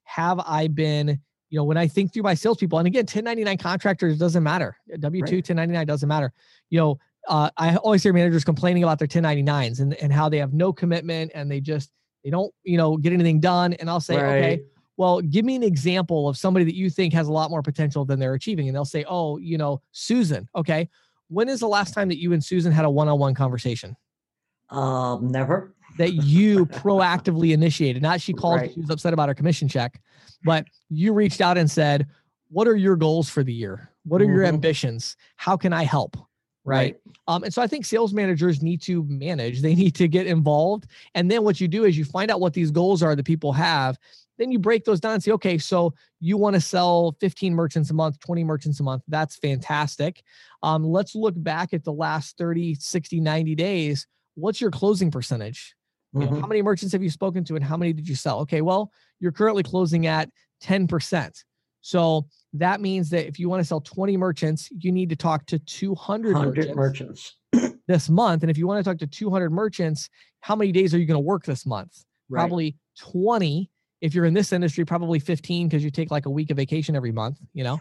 have 0.05 0.39
I 0.39 0.67
been 0.67 1.19
you 1.51 1.57
know, 1.57 1.65
when 1.65 1.77
I 1.77 1.87
think 1.87 2.13
through 2.13 2.23
my 2.23 2.33
salespeople, 2.33 2.79
and 2.79 2.87
again, 2.87 3.01
1099 3.01 3.57
contractors 3.57 4.17
doesn't 4.17 4.41
matter. 4.41 4.77
W 4.99 5.21
2, 5.21 5.25
right. 5.25 5.49
1099 5.49 5.85
doesn't 5.85 6.07
matter. 6.07 6.31
You 6.69 6.79
know, 6.79 6.99
uh, 7.27 7.49
I 7.57 7.75
always 7.75 8.01
hear 8.01 8.13
managers 8.13 8.45
complaining 8.45 8.83
about 8.83 8.99
their 8.99 9.07
1099s 9.07 9.81
and, 9.81 9.93
and 9.95 10.13
how 10.13 10.29
they 10.29 10.37
have 10.37 10.53
no 10.53 10.71
commitment 10.71 11.31
and 11.35 11.51
they 11.51 11.59
just, 11.59 11.91
they 12.23 12.29
don't, 12.29 12.53
you 12.63 12.77
know, 12.77 12.95
get 12.95 13.11
anything 13.11 13.41
done. 13.41 13.73
And 13.73 13.89
I'll 13.89 13.99
say, 13.99 14.15
right. 14.15 14.37
okay, 14.37 14.61
well, 14.95 15.19
give 15.19 15.43
me 15.43 15.55
an 15.55 15.63
example 15.63 16.29
of 16.29 16.37
somebody 16.37 16.63
that 16.63 16.75
you 16.75 16.89
think 16.89 17.13
has 17.13 17.27
a 17.27 17.33
lot 17.33 17.49
more 17.49 17.61
potential 17.61 18.05
than 18.05 18.17
they're 18.17 18.33
achieving. 18.33 18.69
And 18.69 18.75
they'll 18.75 18.85
say, 18.85 19.03
oh, 19.07 19.37
you 19.37 19.57
know, 19.57 19.81
Susan. 19.91 20.47
Okay. 20.55 20.89
When 21.27 21.49
is 21.49 21.59
the 21.59 21.67
last 21.67 21.93
time 21.93 22.07
that 22.09 22.17
you 22.17 22.31
and 22.31 22.43
Susan 22.43 22.71
had 22.71 22.85
a 22.85 22.89
one 22.89 23.09
on 23.09 23.19
one 23.19 23.33
conversation? 23.33 23.97
Um, 24.69 25.31
never. 25.31 25.75
That 25.97 26.13
you 26.13 26.65
proactively 26.65 27.53
initiated. 27.53 28.01
Not 28.01 28.21
she 28.21 28.33
called, 28.33 28.61
right. 28.61 28.73
she 28.73 28.79
was 28.79 28.89
upset 28.89 29.13
about 29.13 29.29
her 29.29 29.35
commission 29.35 29.67
check 29.67 30.01
but 30.43 30.65
you 30.89 31.13
reached 31.13 31.41
out 31.41 31.57
and 31.57 31.69
said, 31.69 32.07
What 32.49 32.67
are 32.67 32.75
your 32.75 32.95
goals 32.95 33.29
for 33.29 33.43
the 33.43 33.53
year? 33.53 33.89
What 34.03 34.21
are 34.21 34.25
mm-hmm. 34.25 34.35
your 34.35 34.45
ambitions? 34.45 35.15
How 35.35 35.57
can 35.57 35.73
I 35.73 35.83
help? 35.83 36.17
Right. 36.63 36.95
right. 37.05 37.15
Um, 37.27 37.43
and 37.43 37.53
so 37.53 37.61
I 37.61 37.67
think 37.67 37.85
sales 37.85 38.13
managers 38.13 38.61
need 38.61 38.81
to 38.83 39.03
manage, 39.05 39.61
they 39.61 39.75
need 39.75 39.95
to 39.95 40.07
get 40.07 40.27
involved. 40.27 40.87
And 41.15 41.29
then 41.29 41.43
what 41.43 41.59
you 41.59 41.67
do 41.67 41.85
is 41.85 41.97
you 41.97 42.05
find 42.05 42.29
out 42.29 42.39
what 42.39 42.53
these 42.53 42.71
goals 42.71 43.01
are 43.01 43.15
that 43.15 43.25
people 43.25 43.53
have. 43.53 43.97
Then 44.37 44.51
you 44.51 44.59
break 44.59 44.85
those 44.85 44.99
down 44.99 45.13
and 45.13 45.23
say, 45.23 45.31
okay, 45.33 45.57
so 45.57 45.93
you 46.19 46.35
want 46.35 46.55
to 46.55 46.61
sell 46.61 47.15
15 47.19 47.53
merchants 47.53 47.91
a 47.91 47.93
month, 47.93 48.19
20 48.21 48.43
merchants 48.43 48.79
a 48.79 48.83
month. 48.83 49.03
That's 49.07 49.35
fantastic. 49.35 50.23
Um, 50.63 50.83
let's 50.83 51.13
look 51.13 51.35
back 51.37 51.73
at 51.73 51.83
the 51.83 51.93
last 51.93 52.37
30, 52.37 52.75
60, 52.75 53.19
90 53.19 53.55
days. 53.55 54.07
What's 54.35 54.61
your 54.61 54.71
closing 54.71 55.11
percentage? 55.11 55.75
You 56.13 56.21
know, 56.21 56.27
mm-hmm. 56.27 56.41
how 56.41 56.47
many 56.47 56.61
merchants 56.61 56.91
have 56.91 57.01
you 57.01 57.09
spoken 57.09 57.43
to 57.45 57.55
and 57.55 57.63
how 57.63 57.77
many 57.77 57.93
did 57.93 58.07
you 58.07 58.15
sell? 58.15 58.39
Okay, 58.41 58.61
well, 58.61 58.91
you're 59.19 59.31
currently 59.31 59.63
closing 59.63 60.07
at 60.07 60.29
10%. 60.63 61.43
So 61.81 62.27
that 62.53 62.81
means 62.81 63.09
that 63.11 63.27
if 63.27 63.39
you 63.39 63.49
want 63.49 63.61
to 63.61 63.65
sell 63.65 63.81
20 63.81 64.17
merchants, 64.17 64.69
you 64.77 64.91
need 64.91 65.09
to 65.09 65.15
talk 65.15 65.45
to 65.47 65.59
200 65.59 66.33
merchants, 66.33 66.75
merchants. 66.75 67.35
this 67.87 68.09
month. 68.09 68.43
And 68.43 68.51
if 68.51 68.57
you 68.57 68.67
want 68.67 68.83
to 68.83 68.89
talk 68.89 68.99
to 68.99 69.07
200 69.07 69.51
merchants, 69.51 70.09
how 70.41 70.55
many 70.55 70.71
days 70.71 70.93
are 70.93 70.99
you 70.99 71.05
going 71.05 71.15
to 71.15 71.19
work 71.19 71.45
this 71.45 71.65
month? 71.65 72.03
Right. 72.29 72.41
Probably 72.41 72.75
20. 72.99 73.69
If 74.01 74.15
you're 74.15 74.25
in 74.25 74.33
this 74.33 74.51
industry, 74.51 74.83
probably 74.83 75.19
15 75.19 75.67
because 75.67 75.83
you 75.83 75.91
take 75.91 76.11
like 76.11 76.25
a 76.25 76.29
week 76.29 76.49
of 76.49 76.57
vacation 76.57 76.95
every 76.95 77.11
month, 77.11 77.39
you 77.53 77.63
know? 77.63 77.79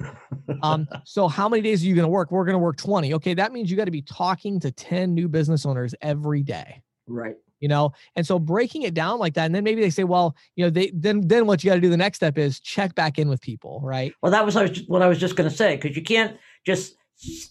um, 0.63 0.87
so 1.05 1.29
how 1.29 1.49
many 1.49 1.63
days 1.63 1.83
are 1.83 1.87
you 1.87 1.95
going 1.95 2.05
to 2.05 2.11
work? 2.11 2.31
We're 2.31 2.45
going 2.45 2.55
to 2.55 2.59
work 2.59 2.77
20. 2.77 3.15
Okay, 3.15 3.35
that 3.35 3.53
means 3.53 3.71
you 3.71 3.77
got 3.77 3.87
to 3.87 3.91
be 3.91 4.03
talking 4.03 4.61
to 4.61 4.71
10 4.71 5.15
new 5.15 5.29
business 5.29 5.67
owners 5.67 5.95
every 6.01 6.43
day. 6.43 6.83
Right 7.09 7.37
you 7.61 7.69
know? 7.69 7.93
And 8.17 8.27
so 8.27 8.39
breaking 8.39 8.83
it 8.83 8.95
down 8.95 9.19
like 9.19 9.35
that 9.35 9.47
and 9.47 9.55
then 9.55 9.65
maybe 9.65 9.81
they 9.81 9.91
say 9.91 10.05
well 10.05 10.35
you 10.57 10.65
know 10.65 10.71
they 10.71 10.91
then 10.95 11.27
then 11.27 11.47
what 11.47 11.63
you 11.63 11.71
got 11.71 11.77
to 11.77 11.81
do 11.81 11.91
the 11.91 11.97
next 11.97 12.17
step 12.17 12.37
is 12.39 12.59
check 12.61 12.95
back 12.95 13.19
in 13.19 13.29
with 13.29 13.41
people 13.41 13.81
right? 13.83 14.13
Well 14.23 14.33
that 14.33 14.45
was 14.45 14.55
what 14.89 15.03
i 15.03 15.07
was 15.07 15.19
just 15.19 15.37
going 15.37 15.49
to 15.49 15.55
say 15.55 15.77
because 15.77 15.97
you 15.97 16.03
can't 16.03 16.37
just 16.67 16.97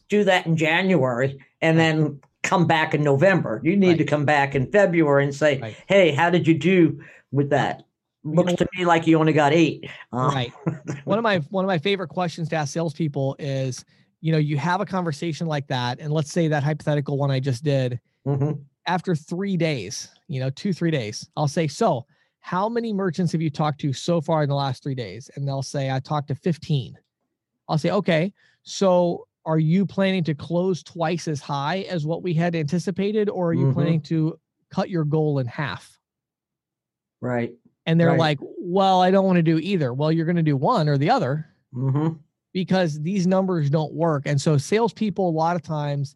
do 0.10 0.24
that 0.24 0.46
in 0.46 0.58
january 0.58 1.40
and 1.62 1.78
then 1.78 2.20
come 2.42 2.66
back 2.66 2.94
in 2.94 3.04
november. 3.04 3.62
You 3.64 3.78
need 3.78 3.90
right. 3.90 3.98
to 4.00 4.04
come 4.06 4.26
back 4.26 4.56
in 4.56 4.72
february 4.72 5.24
and 5.24 5.34
say 5.34 5.60
right. 5.60 5.76
hey 5.88 6.12
how 6.12 6.30
did 6.30 6.48
you 6.48 6.58
do 6.58 7.02
with 7.32 7.52
that? 7.52 7.84
Looks 8.24 8.54
to 8.56 8.68
me 8.76 8.86
like 8.86 9.08
you 9.08 9.18
only 9.18 9.32
got 9.32 9.54
eight. 9.54 9.90
Uh, 10.12 10.30
right. 10.34 10.54
One 11.06 11.18
of 11.18 11.24
my 11.24 11.38
one 11.50 11.64
of 11.64 11.68
my 11.68 11.78
favorite 11.78 12.10
questions 12.10 12.50
to 12.50 12.58
ask 12.58 12.74
salespeople 12.74 13.38
is 13.40 13.86
you 14.20 14.32
know 14.32 14.38
you 14.38 14.58
have 14.58 14.82
a 14.82 14.86
conversation 14.86 15.48
like 15.48 15.68
that 15.68 16.00
and 16.00 16.12
let's 16.12 16.32
say 16.32 16.50
that 16.50 16.64
hypothetical 16.64 17.18
one 17.18 17.32
i 17.32 17.40
just 17.40 17.64
did 17.64 18.00
mm-hmm 18.28 18.52
after 18.90 19.14
three 19.14 19.56
days, 19.56 20.10
you 20.28 20.40
know, 20.40 20.50
two, 20.50 20.74
three 20.74 20.90
days, 20.90 21.30
I'll 21.38 21.48
say, 21.48 21.68
So, 21.68 22.08
how 22.40 22.68
many 22.68 22.92
merchants 22.92 23.32
have 23.34 23.42
you 23.42 23.52
talked 23.52 23.80
to 23.82 23.94
so 23.94 24.20
far 24.20 24.42
in 24.42 24.50
the 24.50 24.56
last 24.56 24.82
three 24.82 24.96
days? 24.96 25.30
And 25.36 25.48
they'll 25.48 25.62
say, 25.62 25.92
I 25.92 26.00
talked 26.00 26.30
to 26.30 26.36
15. 26.36 26.98
I'll 27.70 27.78
say, 27.78 27.92
Okay, 27.92 28.34
so 28.64 29.28
are 29.46 29.60
you 29.60 29.86
planning 29.86 30.24
to 30.24 30.34
close 30.34 30.82
twice 30.82 31.28
as 31.28 31.40
high 31.40 31.82
as 31.82 32.06
what 32.06 32.24
we 32.24 32.34
had 32.34 32.56
anticipated, 32.56 33.30
or 33.30 33.50
are 33.50 33.54
you 33.54 33.66
mm-hmm. 33.66 33.74
planning 33.74 34.02
to 34.02 34.40
cut 34.72 34.90
your 34.90 35.06
goal 35.06 35.38
in 35.38 35.46
half? 35.46 36.00
Right. 37.22 37.54
And 37.86 38.00
they're 38.00 38.10
right. 38.10 38.20
like, 38.20 38.40
Well, 38.42 39.02
I 39.02 39.12
don't 39.12 39.26
want 39.26 39.38
to 39.38 39.44
do 39.44 39.60
either. 39.60 39.94
Well, 39.94 40.12
you're 40.12 40.26
going 40.26 40.36
to 40.36 40.42
do 40.42 40.58
one 40.58 40.90
or 40.90 40.98
the 40.98 41.12
other. 41.12 41.46
Mm-hmm. 41.76 42.16
Because 42.52 43.00
these 43.00 43.28
numbers 43.28 43.70
don't 43.70 43.94
work. 43.94 44.24
And 44.26 44.42
so 44.42 44.58
salespeople, 44.58 45.30
a 45.30 45.38
lot 45.46 45.56
of 45.56 45.62
times, 45.62 46.16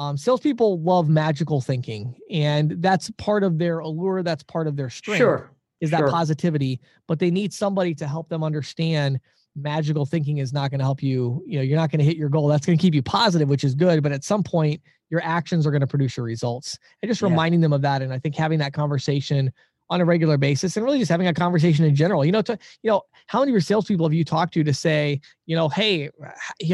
um, 0.00 0.16
salespeople 0.16 0.80
love 0.80 1.10
magical 1.10 1.60
thinking, 1.60 2.14
and 2.30 2.76
that's 2.78 3.10
part 3.18 3.44
of 3.44 3.58
their 3.58 3.80
allure. 3.80 4.22
That's 4.22 4.42
part 4.42 4.66
of 4.66 4.74
their 4.74 4.88
strength. 4.88 5.18
Sure. 5.18 5.50
Is 5.82 5.90
sure. 5.90 6.00
that 6.00 6.10
positivity? 6.10 6.80
But 7.06 7.18
they 7.18 7.30
need 7.30 7.52
somebody 7.52 7.94
to 7.96 8.06
help 8.06 8.30
them 8.30 8.42
understand 8.42 9.20
magical 9.54 10.06
thinking 10.06 10.38
is 10.38 10.54
not 10.54 10.70
going 10.70 10.78
to 10.78 10.86
help 10.86 11.02
you. 11.02 11.44
You 11.46 11.58
know, 11.58 11.62
you're 11.62 11.76
not 11.76 11.90
going 11.90 11.98
to 11.98 12.04
hit 12.04 12.16
your 12.16 12.30
goal. 12.30 12.48
That's 12.48 12.64
going 12.64 12.78
to 12.78 12.80
keep 12.80 12.94
you 12.94 13.02
positive, 13.02 13.50
which 13.50 13.62
is 13.62 13.74
good. 13.74 14.02
But 14.02 14.12
at 14.12 14.24
some 14.24 14.42
point, 14.42 14.80
your 15.10 15.20
actions 15.22 15.66
are 15.66 15.70
going 15.70 15.82
to 15.82 15.86
produce 15.86 16.16
your 16.16 16.24
results. 16.24 16.78
And 17.02 17.10
just 17.10 17.20
Yeah. 17.20 17.28
reminding 17.28 17.60
them 17.60 17.74
of 17.74 17.82
that. 17.82 18.00
And 18.00 18.10
I 18.10 18.18
think 18.18 18.34
having 18.34 18.58
that 18.60 18.72
conversation 18.72 19.52
on 19.90 20.00
a 20.00 20.04
regular 20.06 20.38
basis 20.38 20.78
and 20.78 20.84
really 20.86 20.98
just 20.98 21.10
having 21.10 21.26
a 21.26 21.34
conversation 21.34 21.84
in 21.84 21.94
general. 21.94 22.24
You 22.24 22.32
know, 22.32 22.42
to 22.42 22.56
you 22.82 22.90
know, 22.90 23.02
how 23.26 23.40
many 23.40 23.50
of 23.50 23.54
your 23.54 23.60
salespeople 23.60 24.06
have 24.06 24.14
you 24.14 24.24
talked 24.24 24.54
to 24.54 24.64
to 24.64 24.72
say, 24.72 25.20
you 25.44 25.56
know, 25.56 25.68
hey, 25.68 26.08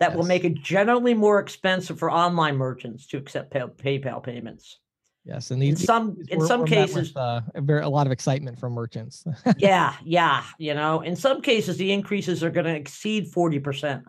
that 0.00 0.14
will 0.14 0.24
make 0.24 0.44
it 0.44 0.62
generally 0.62 1.14
more 1.14 1.38
expensive 1.38 1.98
for 1.98 2.10
online 2.10 2.58
merchants 2.58 3.06
to 3.06 3.16
accept 3.16 3.52
pay- 3.52 3.60
PayPal 3.60 4.22
payments. 4.22 4.80
Yes 5.24 5.50
and 5.50 5.62
In 5.62 5.76
some 5.76 6.16
these 6.16 6.28
in 6.28 6.40
some 6.46 6.60
met 6.60 6.70
with, 6.70 6.94
cases, 6.94 7.16
uh, 7.16 7.40
a, 7.54 7.60
very, 7.60 7.82
a 7.82 7.88
lot 7.88 8.06
of 8.06 8.12
excitement 8.12 8.58
from 8.58 8.72
merchants. 8.72 9.24
Yeah, 9.58 9.94
yeah, 10.04 10.44
you 10.58 10.74
know, 10.74 11.00
in 11.00 11.16
some 11.16 11.40
cases 11.40 11.76
the 11.76 11.92
increases 11.92 12.42
are 12.42 12.50
going 12.50 12.66
to 12.66 12.74
exceed 12.74 13.28
forty 13.28 13.58
percent. 13.58 14.04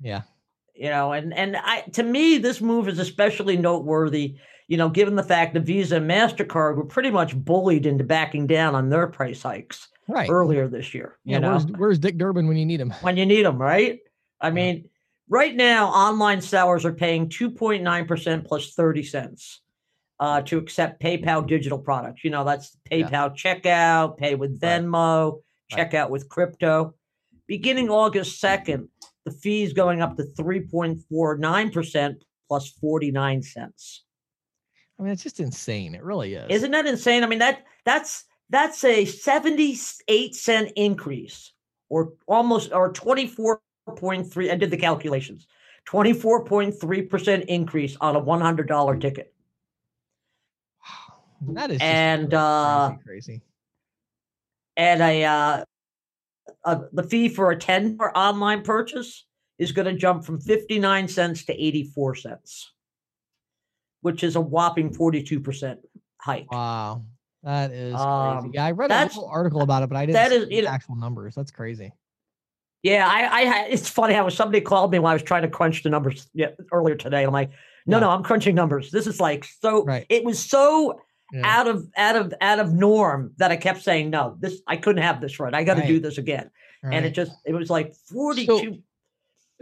yeah. 0.00 0.22
You 0.74 0.90
know 0.90 1.12
and 1.12 1.34
and 1.34 1.56
i 1.56 1.80
to 1.94 2.04
me 2.04 2.38
this 2.38 2.60
move 2.60 2.86
is 2.86 3.00
especially 3.00 3.56
noteworthy 3.56 4.36
you 4.68 4.76
know 4.76 4.88
given 4.88 5.16
the 5.16 5.24
fact 5.24 5.54
that 5.54 5.64
visa 5.64 5.96
and 5.96 6.08
mastercard 6.08 6.76
were 6.76 6.84
pretty 6.84 7.10
much 7.10 7.34
bullied 7.34 7.84
into 7.84 8.04
backing 8.04 8.46
down 8.46 8.76
on 8.76 8.88
their 8.88 9.08
price 9.08 9.42
hikes 9.42 9.88
right. 10.06 10.30
earlier 10.30 10.68
this 10.68 10.94
year 10.94 11.18
you 11.24 11.32
yeah 11.32 11.38
know? 11.40 11.50
where's, 11.50 11.66
where's 11.78 11.98
dick 11.98 12.16
durbin 12.16 12.46
when 12.46 12.56
you 12.56 12.64
need 12.64 12.80
him? 12.80 12.90
When 13.00 13.16
you 13.16 13.26
need 13.26 13.44
him, 13.44 13.60
right? 13.60 13.98
I 14.40 14.52
mean 14.52 14.88
right 15.28 15.56
now 15.56 15.88
online 15.88 16.40
sellers 16.40 16.84
are 16.84 16.92
paying 16.92 17.28
2.9% 17.28 18.46
plus 18.46 18.74
30 18.74 19.02
cents 19.02 19.62
uh, 20.20 20.40
to 20.42 20.58
accept 20.58 21.00
paypal 21.02 21.46
digital 21.46 21.78
products. 21.78 22.24
You 22.24 22.30
know 22.30 22.44
that's 22.44 22.76
Yeah. 22.90 23.08
paypal 23.08 23.36
checkout 23.36 24.16
pay 24.16 24.34
with 24.34 24.60
venmo 24.60 25.40
Right. 25.72 25.90
checkout 25.90 26.10
with 26.10 26.28
crypto. 26.28 26.94
Beginning 27.46 27.88
august 27.90 28.40
2nd 28.40 28.88
the 29.24 29.30
fee 29.32 29.62
is 29.62 29.72
going 29.74 30.00
up 30.00 30.16
to 30.16 30.24
3.49% 30.24 32.16
plus 32.48 32.68
49 32.70 33.42
cents. 33.42 34.04
I 34.98 35.02
mean 35.02 35.12
it's 35.12 35.22
just 35.22 35.38
insane. 35.40 35.94
It 35.94 36.02
really 36.02 36.34
is. 36.34 36.46
Isn't 36.50 36.70
that 36.72 36.86
insane? 36.86 37.22
I 37.22 37.26
mean 37.26 37.38
that 37.40 37.64
that's 37.84 38.24
that's 38.50 38.82
a 38.84 39.04
78 39.04 40.34
cent 40.34 40.72
increase 40.76 41.52
or 41.90 42.14
almost 42.26 42.72
or 42.72 42.92
24.3 42.92 44.50
i 44.50 44.54
did 44.56 44.70
the 44.70 44.76
calculations. 44.76 45.46
24.3% 45.86 47.44
increase 47.46 47.96
on 48.00 48.14
a 48.14 48.20
$100 48.20 49.00
ticket. 49.00 49.32
That 51.40 51.70
is 51.70 51.80
And, 51.80 52.30
crazy, 52.30 52.36
uh, 52.36 52.88
crazy, 52.90 53.02
crazy 53.04 53.42
and 54.76 55.02
a 55.02 55.24
uh 55.24 55.64
uh, 56.64 56.80
the 56.92 57.02
fee 57.02 57.28
for 57.28 57.50
a 57.50 57.58
10 57.58 57.96
for 57.96 58.16
online 58.16 58.62
purchase 58.62 59.26
is 59.58 59.72
going 59.72 59.86
to 59.86 59.94
jump 59.94 60.24
from 60.24 60.40
59 60.40 61.08
cents 61.08 61.44
to 61.44 61.52
84 61.52 62.14
cents 62.16 62.72
which 64.00 64.22
is 64.22 64.36
a 64.36 64.40
whopping 64.40 64.90
42% 64.94 65.76
hike 66.20 66.50
wow 66.52 67.02
that 67.42 67.70
is 67.72 67.94
Um, 67.94 68.40
crazy 68.42 68.52
yeah 68.54 68.64
i 68.66 68.70
read 68.70 68.90
a 68.90 69.02
little 69.04 69.26
article 69.26 69.62
about 69.62 69.82
it 69.82 69.88
but 69.88 69.96
i 69.96 70.06
didn't 70.06 70.14
that 70.14 70.32
is- 70.32 70.48
the 70.48 70.54
you 70.54 70.62
know- 70.62 70.68
actual 70.70 70.96
numbers 70.96 71.34
that's 71.34 71.50
crazy 71.50 71.92
Yeah, 72.84 73.08
I, 73.10 73.28
I, 73.42 73.64
it's 73.66 73.88
funny 73.88 74.14
how 74.14 74.28
somebody 74.28 74.60
called 74.60 74.92
me 74.92 75.00
when 75.00 75.10
I 75.10 75.12
was 75.14 75.24
trying 75.24 75.42
to 75.42 75.48
crunch 75.48 75.82
the 75.82 75.90
numbers 75.90 76.30
earlier 76.70 76.94
today. 76.94 77.24
I'm 77.24 77.32
like, 77.32 77.50
no, 77.86 77.96
Yeah. 77.96 78.02
no, 78.02 78.10
I'm 78.10 78.22
crunching 78.22 78.54
numbers. 78.54 78.92
This 78.92 79.08
is 79.08 79.18
like 79.18 79.44
so. 79.44 79.82
Right. 79.84 80.06
It 80.08 80.22
was 80.24 80.38
so 80.38 81.00
Yeah. 81.32 81.42
out 81.44 81.68
of 81.68 81.86
out 81.96 82.16
of 82.16 82.34
out 82.40 82.58
of 82.58 82.72
norm 82.72 83.32
that 83.36 83.50
I 83.50 83.56
kept 83.56 83.82
saying 83.82 84.10
no. 84.10 84.36
This 84.40 84.62
I 84.66 84.76
couldn't 84.76 85.02
have 85.02 85.20
this 85.20 85.38
right. 85.38 85.52
I 85.54 85.62
got 85.62 85.74
to 85.74 85.86
do 85.86 86.00
this 86.00 86.16
again. 86.16 86.50
All 86.82 86.90
And 86.90 87.04
it 87.04 87.10
just 87.10 87.32
it 87.44 87.52
was 87.52 87.68
like 87.70 87.94
42. 87.94 88.78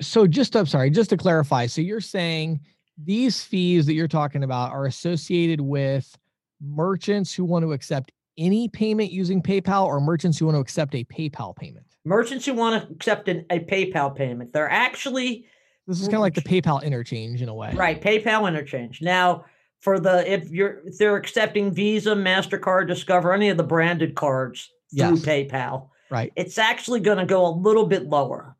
so 0.01 0.27
just 0.27 0.55
i'm 0.55 0.67
sorry 0.67 0.91
just 0.91 1.09
to 1.09 1.17
clarify 1.17 1.65
so 1.65 1.81
you're 1.81 2.03
saying 2.03 2.61
these 3.03 3.43
fees 3.43 3.87
that 3.87 3.95
you're 3.95 4.07
talking 4.07 4.45
about 4.45 4.71
are 4.71 4.85
associated 4.85 5.59
with 5.59 6.15
merchants 6.61 7.33
who 7.33 7.47
want 7.47 7.63
to 7.63 7.73
accept 7.73 8.13
any 8.37 8.69
payment 8.69 9.11
using 9.11 9.43
paypal 9.43 9.87
or 9.87 9.99
merchants 9.99 10.39
who 10.39 10.45
want 10.45 10.55
to 10.57 10.61
accept 10.61 10.95
a 10.95 11.03
paypal 11.05 11.57
payment 11.57 11.87
merchants 12.07 12.47
who 12.47 12.55
want 12.55 12.83
to 12.83 12.95
accept 12.95 13.29
an, 13.29 13.45
a 13.51 13.59
PayPal 13.59 14.15
payment, 14.15 14.53
they're 14.53 14.71
actually 14.71 15.47
this 15.87 16.01
is 16.01 16.07
kind 16.07 16.17
of 16.17 16.21
like 16.21 16.35
the 16.35 16.41
paypal 16.41 16.83
interchange 16.83 17.43
in 17.43 17.49
a 17.49 17.55
way 17.55 17.73
right 17.75 18.01
PayPal 18.01 18.49
interchange. 18.49 19.03
Now, 19.03 19.45
for 19.87 20.01
the 20.01 20.29
if 20.29 20.51
you're 20.51 20.81
if 20.85 20.99
they're 20.99 21.15
accepting 21.15 21.73
Visa, 21.73 22.11
Mastercard, 22.17 22.89
Discover, 22.89 23.33
any 23.33 23.51
of 23.51 23.57
the 23.57 23.63
branded 23.63 24.17
cards 24.17 24.69
through 24.91 25.15
Yes. 25.15 25.21
PayPal, 25.21 25.91
right 26.11 26.33
it's 26.35 26.59
actually 26.59 26.99
going 26.99 27.19
to 27.19 27.25
go 27.25 27.47
a 27.47 27.55
little 27.55 27.87
bit 27.87 28.09
lower. 28.09 28.57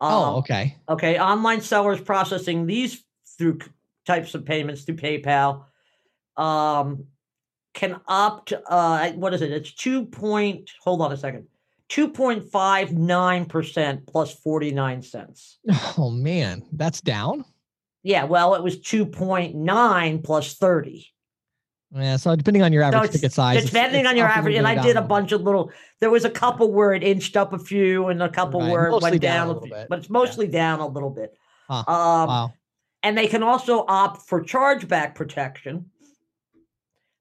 oh 0.00 0.22
Um, 0.22 0.34
okay 0.36 0.76
okay. 0.88 1.18
Online 1.18 1.60
sellers 1.60 2.00
processing 2.00 2.64
these 2.64 3.02
through 3.36 3.58
types 4.06 4.36
of 4.36 4.44
payments 4.44 4.84
through 4.84 4.98
PayPal 4.98 5.64
um, 6.36 7.06
can 7.74 8.00
opt. 8.06 8.52
Uh, 8.52 9.10
what 9.14 9.34
is 9.34 9.42
it? 9.42 9.50
It's 9.50 9.72
two 9.72 10.06
point. 10.06 10.70
Hold 10.84 11.02
on 11.02 11.10
a 11.10 11.16
second. 11.16 11.48
Two 11.88 12.06
point 12.06 12.48
five 12.52 12.92
nine 12.92 13.46
percent 13.46 14.06
plus 14.06 14.32
forty 14.32 14.70
nine 14.70 15.02
cents. 15.02 15.58
oh 15.98 16.08
man 16.08 16.62
that's 16.70 17.00
down 17.00 17.44
Yeah. 18.06 18.24
Well, 18.24 18.54
it 18.54 18.62
was 18.62 18.78
two 18.80 19.04
point 19.04 19.54
nine 19.56 20.22
plus 20.22 20.54
thirty. 20.54 21.12
yeah 21.92 22.16
so 22.16 22.36
depending 22.36 22.62
on 22.62 22.72
your 22.72 22.82
average 22.82 23.02
it's- 23.04 23.14
ticket 23.14 23.32
size 23.32 23.64
Depending 23.64 24.00
it's 24.02 24.08
on 24.10 24.16
your 24.16 24.28
average, 24.28 24.54
and 24.56 24.66
I 24.66 24.80
did 24.80 24.96
a 24.96 25.02
bunch 25.02 25.32
of 25.32 25.40
little. 25.42 25.70
There 26.00 26.10
was 26.10 26.24
a 26.24 26.30
couple 26.30 26.70
where 26.72 26.92
it 26.92 27.02
inched 27.02 27.36
up 27.36 27.52
a 27.52 27.58
few, 27.58 28.06
and 28.08 28.22
a 28.22 28.28
couple 28.28 28.60
Right, 28.60 28.70
where 28.70 28.86
it 28.86 28.90
mostly 28.90 29.10
went 29.12 29.22
down 29.22 29.32
a 29.32 29.38
down, 29.38 29.44
a 29.46 29.48
little 29.52 29.62
few, 29.62 29.74
bit, 29.74 29.86
but 29.90 29.98
it's 29.98 30.10
mostly 30.10 30.46
down 30.46 30.80
a 30.80 30.86
little 30.86 31.10
bit. 31.10 31.36
Huh, 31.68 31.84
Um, 31.88 32.28
wow 32.28 32.52
and 33.02 33.16
they 33.16 33.28
can 33.28 33.42
also 33.42 33.84
opt 33.86 34.26
for 34.28 34.42
chargeback 34.42 35.14
protection 35.14 35.90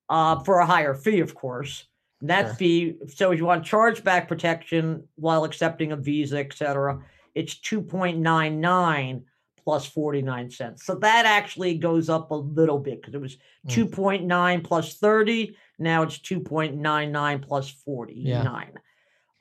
uh, 0.10 0.40
for 0.44 0.60
a 0.60 0.66
higher 0.66 0.94
fee, 0.96 1.20
of 1.20 1.36
course. 1.36 1.86
And 2.22 2.30
that 2.30 2.46
Sure. 2.48 2.56
fee, 2.56 2.94
so 3.14 3.32
if 3.32 3.38
you 3.40 3.46
want 3.46 3.66
chargeback 3.66 4.28
protection 4.28 5.08
while 5.16 5.44
accepting 5.44 5.92
a 5.92 5.96
Visa, 5.96 6.40
et 6.40 6.54
cetera, 6.54 7.00
it's 7.36 7.54
2.99 7.60 9.24
plus 9.66 9.86
49 9.88 10.50
cents. 10.52 10.86
So 10.86 10.96
that 10.96 11.26
actually 11.26 11.78
goes 11.78 12.08
up 12.08 12.30
a 12.32 12.36
little 12.36 12.80
bit 12.80 13.02
because 13.02 13.16
it 13.16 13.22
was 13.22 13.38
Mm. 13.68 13.72
2.9 13.90 14.64
plus 14.64 14.94
30. 14.96 15.58
Now 15.80 16.04
it's 16.04 16.20
2.99 16.20 17.42
plus 17.42 17.70
49. 17.72 18.72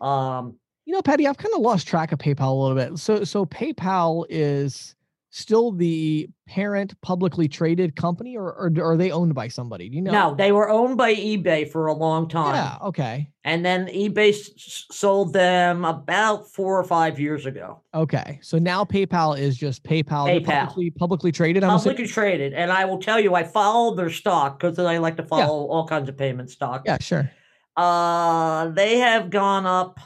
Um, 0.01 0.55
You 0.87 0.95
know, 0.95 1.03
Patty, 1.03 1.27
I've 1.27 1.37
kind 1.37 1.55
of 1.55 1.61
lost 1.61 1.87
track 1.87 2.11
of 2.13 2.19
PayPal 2.19 2.51
a 2.51 2.55
little 2.55 2.77
bit. 2.77 2.99
So, 2.99 3.23
so 3.25 3.45
PayPal 3.47 4.25
is 4.31 4.95
still 5.37 5.73
the 5.73 6.29
parent 6.47 6.95
publicly 7.01 7.49
traded 7.49 7.97
company 7.97 8.37
or, 8.37 8.53
or 8.53 8.73
are 8.79 8.97
they 8.97 9.11
owned 9.11 9.35
by 9.35 9.49
somebody? 9.49 9.89
Do 9.89 9.97
you 9.97 10.03
know? 10.03 10.13
No, 10.13 10.35
they 10.37 10.53
were 10.53 10.71
owned 10.71 10.97
by 10.97 11.13
eBay 11.13 11.69
for 11.69 11.89
a 11.89 11.93
long 11.93 12.29
time. 12.29 12.55
Yeah. 12.55 12.79
Okay. 12.87 13.29
And 13.43 13.67
then 13.67 13.89
eBay 13.89 14.29
s- 14.29 14.87
sold 14.93 15.33
them 15.33 15.85
about 15.85 16.49
four 16.53 16.79
or 16.79 16.85
five 16.85 17.19
years 17.19 17.47
ago. 17.47 17.81
Okay. 17.93 18.39
So 18.43 18.59
now 18.61 18.85
PayPal 18.85 19.37
is 19.37 19.57
just 19.57 19.83
PayPal, 19.83 20.29
PayPal. 20.29 20.45
publicly, 20.47 20.91
publicly 20.91 21.33
traded. 21.33 21.65
I'm? 21.65 21.79
Publicly 21.79 22.07
traded. 22.07 22.53
And 22.53 22.71
I 22.71 22.85
will 22.85 23.01
tell 23.01 23.19
you, 23.19 23.35
I 23.35 23.43
follow 23.43 23.97
their 23.97 24.11
stock 24.11 24.61
because 24.61 24.79
I 24.79 24.99
like 24.99 25.17
to 25.17 25.25
follow 25.25 25.67
all 25.67 25.89
kinds 25.89 26.09
of 26.09 26.17
payment 26.17 26.51
stock. 26.51 26.85
Yeah, 26.87 26.99
sure. 27.01 27.29
Uh, 27.77 28.69
they 28.69 28.99
have 28.99 29.31
gone 29.31 29.67
up, 29.67 29.99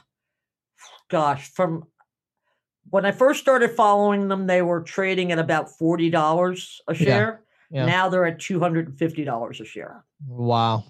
gosh, 1.11 1.51
from 1.53 1.85
when 2.91 3.05
I 3.05 3.13
first 3.13 3.41
started 3.41 3.71
following 3.73 4.29
them, 4.29 4.47
they 4.47 4.63
were 4.63 4.81
trading 4.83 5.33
at 5.33 5.39
about 5.39 5.69
$40 5.69 6.81
a 6.89 6.95
share. 6.95 7.43
yeah. 7.71 7.85
Now 7.87 8.09
they're 8.09 8.27
at 8.27 8.39
$250 8.39 9.61
a 9.61 9.65
share. 9.65 10.05
Wow. 10.27 10.85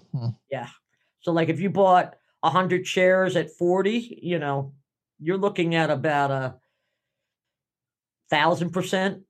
Yeah. 0.49 0.67
So, 1.21 1.31
like, 1.31 1.49
if 1.49 1.59
you 1.59 1.69
bought 1.69 2.15
100 2.41 2.87
shares 2.87 3.35
at 3.35 3.51
40, 3.51 4.19
you 4.21 4.39
know, 4.39 4.73
you're 5.19 5.37
looking 5.37 5.75
at 5.75 5.89
about 5.89 6.31
a 6.31 6.55
thousand 8.29 8.71
percent 8.71 9.17
Mhm. 9.19 9.23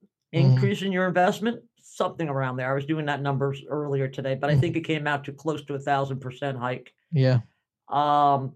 increase 0.52 0.82
in 0.82 0.92
your 0.92 1.08
investment, 1.08 1.64
something 1.82 2.30
around 2.30 2.58
there. 2.58 2.70
I 2.70 2.74
was 2.76 2.86
doing 2.86 3.06
that 3.08 3.22
numbers 3.22 3.64
earlier 3.68 4.08
today, 4.08 4.36
but 4.36 4.50
I 4.50 4.56
Mhm. 4.56 4.60
think 4.60 4.78
it 4.78 4.82
came 4.82 5.08
out 5.08 5.24
to 5.26 5.34
close 5.34 5.64
to 5.66 5.74
a 5.74 5.80
thousand 5.80 6.20
percent 6.20 6.58
hike. 6.58 6.94
Yeah. 7.12 7.40
Um, 7.88 8.54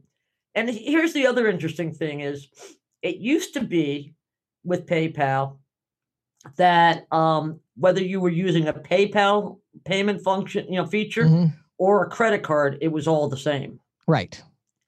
and 0.54 0.70
here's 0.70 1.14
the 1.14 1.26
other 1.26 1.48
interesting 1.48 1.92
thing 1.94 2.20
is 2.20 2.48
it 3.04 3.18
used 3.18 3.54
to 3.54 3.62
be 3.62 4.16
with 4.64 4.88
PayPal 4.88 5.58
that 6.58 7.06
um, 7.12 7.60
whether 7.76 8.02
you 8.02 8.20
were 8.20 8.30
using 8.30 8.68
a 8.68 8.74
PayPal 8.74 9.60
payment 9.86 10.22
function, 10.24 10.66
you 10.68 10.76
know, 10.78 10.86
feature 10.86 11.26
Mhm. 11.26 11.54
or 11.78 12.06
a 12.06 12.10
credit 12.10 12.44
card, 12.44 12.78
it 12.82 12.88
was 12.90 13.08
all 13.08 13.28
the 13.30 13.38
same. 13.38 13.80
Right. 14.08 14.42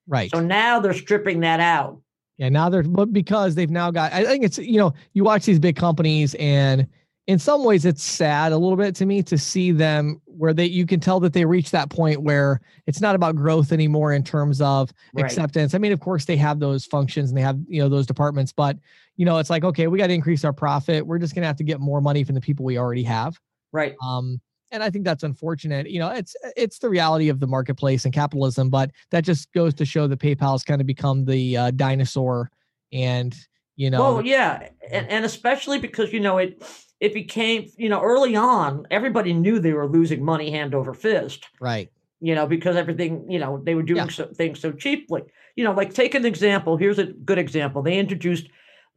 Right. 0.08 0.32
So 0.32 0.40
now 0.40 0.80
they're 0.80 0.94
stripping 0.94 1.42
that 1.42 1.60
out. 1.60 2.02
Yeah, 2.38 2.50
now 2.50 2.70
they're 2.70 2.84
but 2.84 3.14
because 3.14 3.56
they've 3.56 3.70
now 3.70 3.92
got 3.92 4.12
I 4.14 4.26
think 4.26 4.44
it's 4.44 4.58
you 4.58 4.78
know, 4.78 4.94
you 5.14 5.24
watch 5.24 5.46
these 5.46 5.60
big 5.60 5.76
companies 5.78 6.36
and 6.36 6.86
in 7.28 7.40
some 7.40 7.64
ways 7.64 7.86
it's 7.86 8.04
sad 8.04 8.52
a 8.52 8.58
little 8.58 8.76
bit 8.78 8.94
to 8.96 9.06
me 9.06 9.24
to 9.24 9.38
see 9.38 9.72
them 9.72 10.22
where 10.38 10.54
they 10.54 10.66
you 10.66 10.86
can 10.86 11.00
tell 11.00 11.20
that 11.22 11.34
they 11.34 11.46
reach 11.46 11.72
that 11.72 11.90
point 11.90 12.22
where 12.22 12.62
it's 12.88 13.02
not 13.02 13.16
about 13.16 13.36
growth 13.36 13.72
anymore 13.72 14.14
in 14.14 14.24
terms 14.24 14.62
of 14.62 14.94
Right. 15.14 15.26
acceptance. 15.26 15.74
I 15.74 15.78
mean, 15.78 15.92
of 15.92 16.00
course 16.00 16.26
they 16.26 16.38
have 16.38 16.60
those 16.60 16.86
functions 16.86 17.30
and 17.30 17.38
they 17.38 17.42
have, 17.42 17.60
you 17.68 17.82
know, 17.82 17.90
those 17.90 18.06
departments, 18.06 18.52
but 18.52 18.78
you 19.18 19.26
know, 19.26 19.38
it's 19.38 19.50
like, 19.50 19.64
okay, 19.64 19.88
we 19.88 19.98
got 19.98 20.08
to 20.08 20.14
increase 20.14 20.44
our 20.44 20.54
profit. 20.54 21.08
We're 21.08 21.20
just 21.20 21.34
going 21.34 21.44
to 21.44 21.48
have 21.48 21.56
to 21.58 21.64
get 21.64 21.80
more 21.80 22.02
money 22.02 22.24
from 22.24 22.36
the 22.36 22.42
people 22.42 22.66
we 22.66 22.78
already 22.78 23.04
have. 23.04 23.40
Right. 23.72 23.96
Um, 24.04 24.42
and 24.72 24.84
I 24.84 24.90
think 24.90 25.06
that's 25.06 25.24
unfortunate. 25.24 25.90
You 25.90 26.00
know, 26.00 26.10
it's 26.10 26.36
it's 26.58 26.80
the 26.80 26.90
reality 26.90 27.30
of 27.30 27.40
the 27.40 27.48
marketplace 27.48 28.04
and 28.04 28.14
capitalism, 28.14 28.70
but 28.70 28.92
that 29.12 29.24
just 29.24 29.52
goes 29.54 29.74
to 29.76 29.86
show 29.86 30.08
that 30.08 30.20
PayPal 30.20 30.52
has 30.52 30.64
kind 30.64 30.82
of 30.82 30.88
become 30.88 31.24
the 31.26 31.56
uh, 31.56 31.72
dinosaur, 31.72 32.52
and 32.92 33.36
you 33.76 33.90
know, 33.90 34.00
Well, 34.00 34.22
yeah, 34.26 34.70
and, 34.92 35.08
and 35.10 35.26
especially 35.26 35.80
because 35.80 36.14
you 36.14 36.20
know 36.20 36.38
it 36.38 36.64
it 37.00 37.14
became 37.14 37.70
you 37.78 37.90
know 37.90 38.02
early 38.02 38.36
on 38.36 38.88
everybody 38.90 39.34
knew 39.34 39.60
they 39.60 39.74
were 39.74 39.88
losing 39.88 40.24
money 40.24 40.52
hand 40.52 40.74
over 40.74 40.94
fist. 40.94 41.46
right? 41.60 41.92
You 42.22 42.36
know 42.36 42.48
because 42.48 42.76
everything 42.76 43.30
you 43.30 43.40
know 43.40 43.62
they 43.64 43.76
were 43.76 43.84
doing 43.84 44.06
Yeah. 44.06 44.10
so, 44.10 44.28
things 44.28 44.60
so 44.60 44.72
cheaply. 44.72 45.24
You 45.56 45.64
know, 45.64 45.74
like 45.74 45.94
take 45.94 46.16
an 46.16 46.26
example. 46.26 46.78
Here's 46.78 47.00
a 47.00 47.06
good 47.06 47.38
example. 47.38 47.82
They 47.82 47.98
introduced 48.00 48.48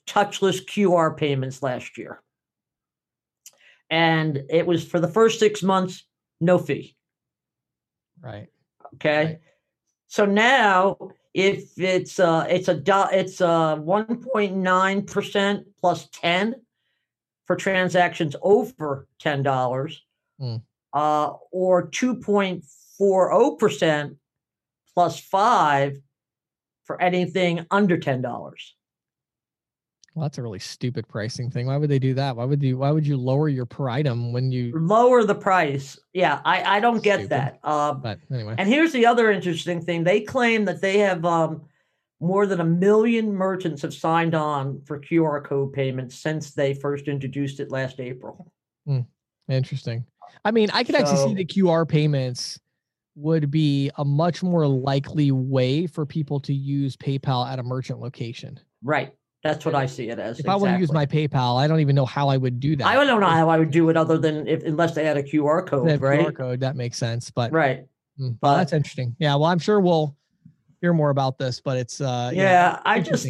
touchless 0.06 0.64
QR 0.64 1.16
payments 1.16 1.62
last 1.62 1.98
year, 1.98 2.22
and 3.90 4.42
it 4.50 4.66
was 4.66 4.84
for 4.84 5.00
the 5.00 5.08
first 5.08 5.38
six 5.40 5.62
months 5.62 6.04
no 6.40 6.58
fee. 6.58 6.96
Right. 8.20 8.48
Okay. 8.94 9.24
Right. 9.24 9.38
So 10.08 10.24
now 10.24 10.96
if 11.38 11.78
it's 11.78 12.18
uh 12.18 12.44
it's 12.50 12.66
a 12.66 12.82
it's 13.12 13.40
uh 13.40 13.76
1.9% 13.76 15.64
plus 15.80 16.08
10 16.12 16.54
for 17.46 17.54
transactions 17.54 18.34
over 18.42 19.06
$10 19.22 19.96
Hmm. 20.40 20.56
uh 20.92 21.30
or 21.52 21.88
2.40% 21.90 24.16
plus 24.94 25.20
5 25.20 25.96
for 26.84 27.00
anything 27.00 27.64
under 27.70 27.96
$10. 27.96 28.54
Well, 30.18 30.24
that's 30.24 30.38
a 30.38 30.42
really 30.42 30.58
stupid 30.58 31.06
pricing 31.06 31.48
thing. 31.48 31.68
Why 31.68 31.76
would 31.76 31.88
they 31.88 32.00
do 32.00 32.12
that? 32.14 32.34
Why 32.34 32.44
would 32.44 32.60
you? 32.60 32.78
Why 32.78 32.90
would 32.90 33.06
you 33.06 33.16
lower 33.16 33.48
your 33.48 33.66
per 33.66 33.88
item 33.88 34.32
when 34.32 34.50
you? 34.50 34.72
Lower 34.76 35.22
the 35.22 35.36
price. 35.36 35.96
Yeah, 36.12 36.40
I 36.44 36.78
I 36.78 36.80
don't 36.80 37.04
get 37.04 37.20
Stupid. 37.20 37.30
that. 37.30 37.60
Um 37.62 38.00
But 38.00 38.18
anyway, 38.28 38.56
And 38.58 38.68
here's 38.68 38.90
the 38.90 39.06
other 39.06 39.30
interesting 39.30 39.80
thing. 39.80 40.02
They 40.02 40.22
claim 40.22 40.64
that 40.64 40.80
they 40.80 40.98
have 40.98 41.24
um, 41.24 41.62
more 42.18 42.46
than 42.46 42.60
a 42.60 42.64
million 42.64 43.32
merchants 43.32 43.82
have 43.82 43.94
signed 43.94 44.34
on 44.34 44.82
for 44.86 44.98
QR 44.98 45.44
code 45.44 45.72
payments 45.72 46.16
since 46.16 46.50
they 46.52 46.74
first 46.74 47.06
introduced 47.06 47.60
it 47.60 47.70
last 47.70 48.00
April. 48.00 48.52
interesting. 49.48 50.04
I 50.44 50.50
mean, 50.50 50.68
I 50.72 50.82
could 50.82 50.96
actually 50.96 51.28
see 51.28 51.34
the 51.34 51.44
QR 51.44 51.88
payments 51.88 52.58
would 53.14 53.52
be 53.52 53.92
a 53.98 54.04
much 54.04 54.42
more 54.42 54.66
likely 54.66 55.30
way 55.30 55.86
for 55.86 56.04
people 56.04 56.40
to 56.40 56.52
use 56.52 56.96
PayPal 56.96 57.48
at 57.48 57.60
a 57.60 57.62
merchant 57.62 58.00
location. 58.00 58.58
Right. 58.82 59.14
That's 59.44 59.64
what 59.64 59.74
I 59.74 59.86
see 59.86 60.08
it 60.08 60.18
as. 60.18 60.40
If 60.40 60.48
I 60.48 60.56
want 60.56 60.74
to 60.74 60.80
use 60.80 60.92
my 60.92 61.06
PayPal, 61.06 61.58
I 61.60 61.68
don't 61.68 61.80
even 61.80 61.94
know 61.94 62.06
how 62.06 62.28
I 62.28 62.36
would 62.36 62.58
do 62.58 62.74
that. 62.76 62.86
I 62.86 62.94
don't 62.94 63.20
know 63.20 63.26
how 63.28 63.48
I 63.48 63.58
would 63.58 63.70
do 63.70 63.88
it 63.88 63.96
other 63.96 64.18
than 64.18 64.48
if 64.48 64.64
unless 64.64 64.94
they 64.94 65.04
had 65.04 65.16
a 65.16 65.22
QR 65.22 65.64
code, 65.66 65.88
they 65.88 65.96
right? 65.96 66.26
QR 66.26 66.36
code 66.36 66.60
that 66.60 66.74
makes 66.74 66.96
sense, 66.98 67.30
but 67.30 67.52
Right. 67.52 67.86
mm, 68.18 68.36
but- 68.40 68.48
well, 68.48 68.56
that's 68.56 68.72
interesting. 68.72 69.14
Yeah, 69.18 69.36
well, 69.36 69.44
I'm 69.46 69.60
sure 69.60 69.80
we'll 69.80 70.16
hear 70.80 70.92
more 70.92 71.10
about 71.10 71.38
this, 71.38 71.60
but 71.60 71.76
it's 71.76 72.00
uh, 72.00 72.32
Yeah, 72.34 72.80
I 72.84 73.00
just 73.00 73.28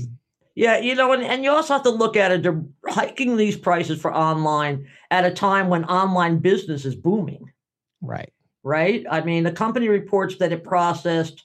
yeah, 0.54 0.78
you 0.78 0.94
know, 0.94 1.12
and, 1.12 1.22
and 1.22 1.44
you 1.44 1.50
also 1.50 1.74
have 1.74 1.84
to 1.84 1.90
look 1.90 2.16
at 2.16 2.32
it. 2.32 2.42
They're 2.42 2.64
hiking 2.88 3.36
these 3.36 3.56
prices 3.56 4.00
for 4.00 4.12
online 4.12 4.88
at 5.10 5.24
a 5.24 5.30
time 5.30 5.68
when 5.68 5.84
online 5.84 6.38
business 6.38 6.84
is 6.84 6.96
booming. 6.96 7.52
right. 8.00 8.32
right? 8.64 9.04
I 9.10 9.20
mean, 9.20 9.44
the 9.44 9.52
company 9.52 9.88
reports 9.88 10.36
that 10.38 10.52
it 10.52 10.64
processed 10.64 11.44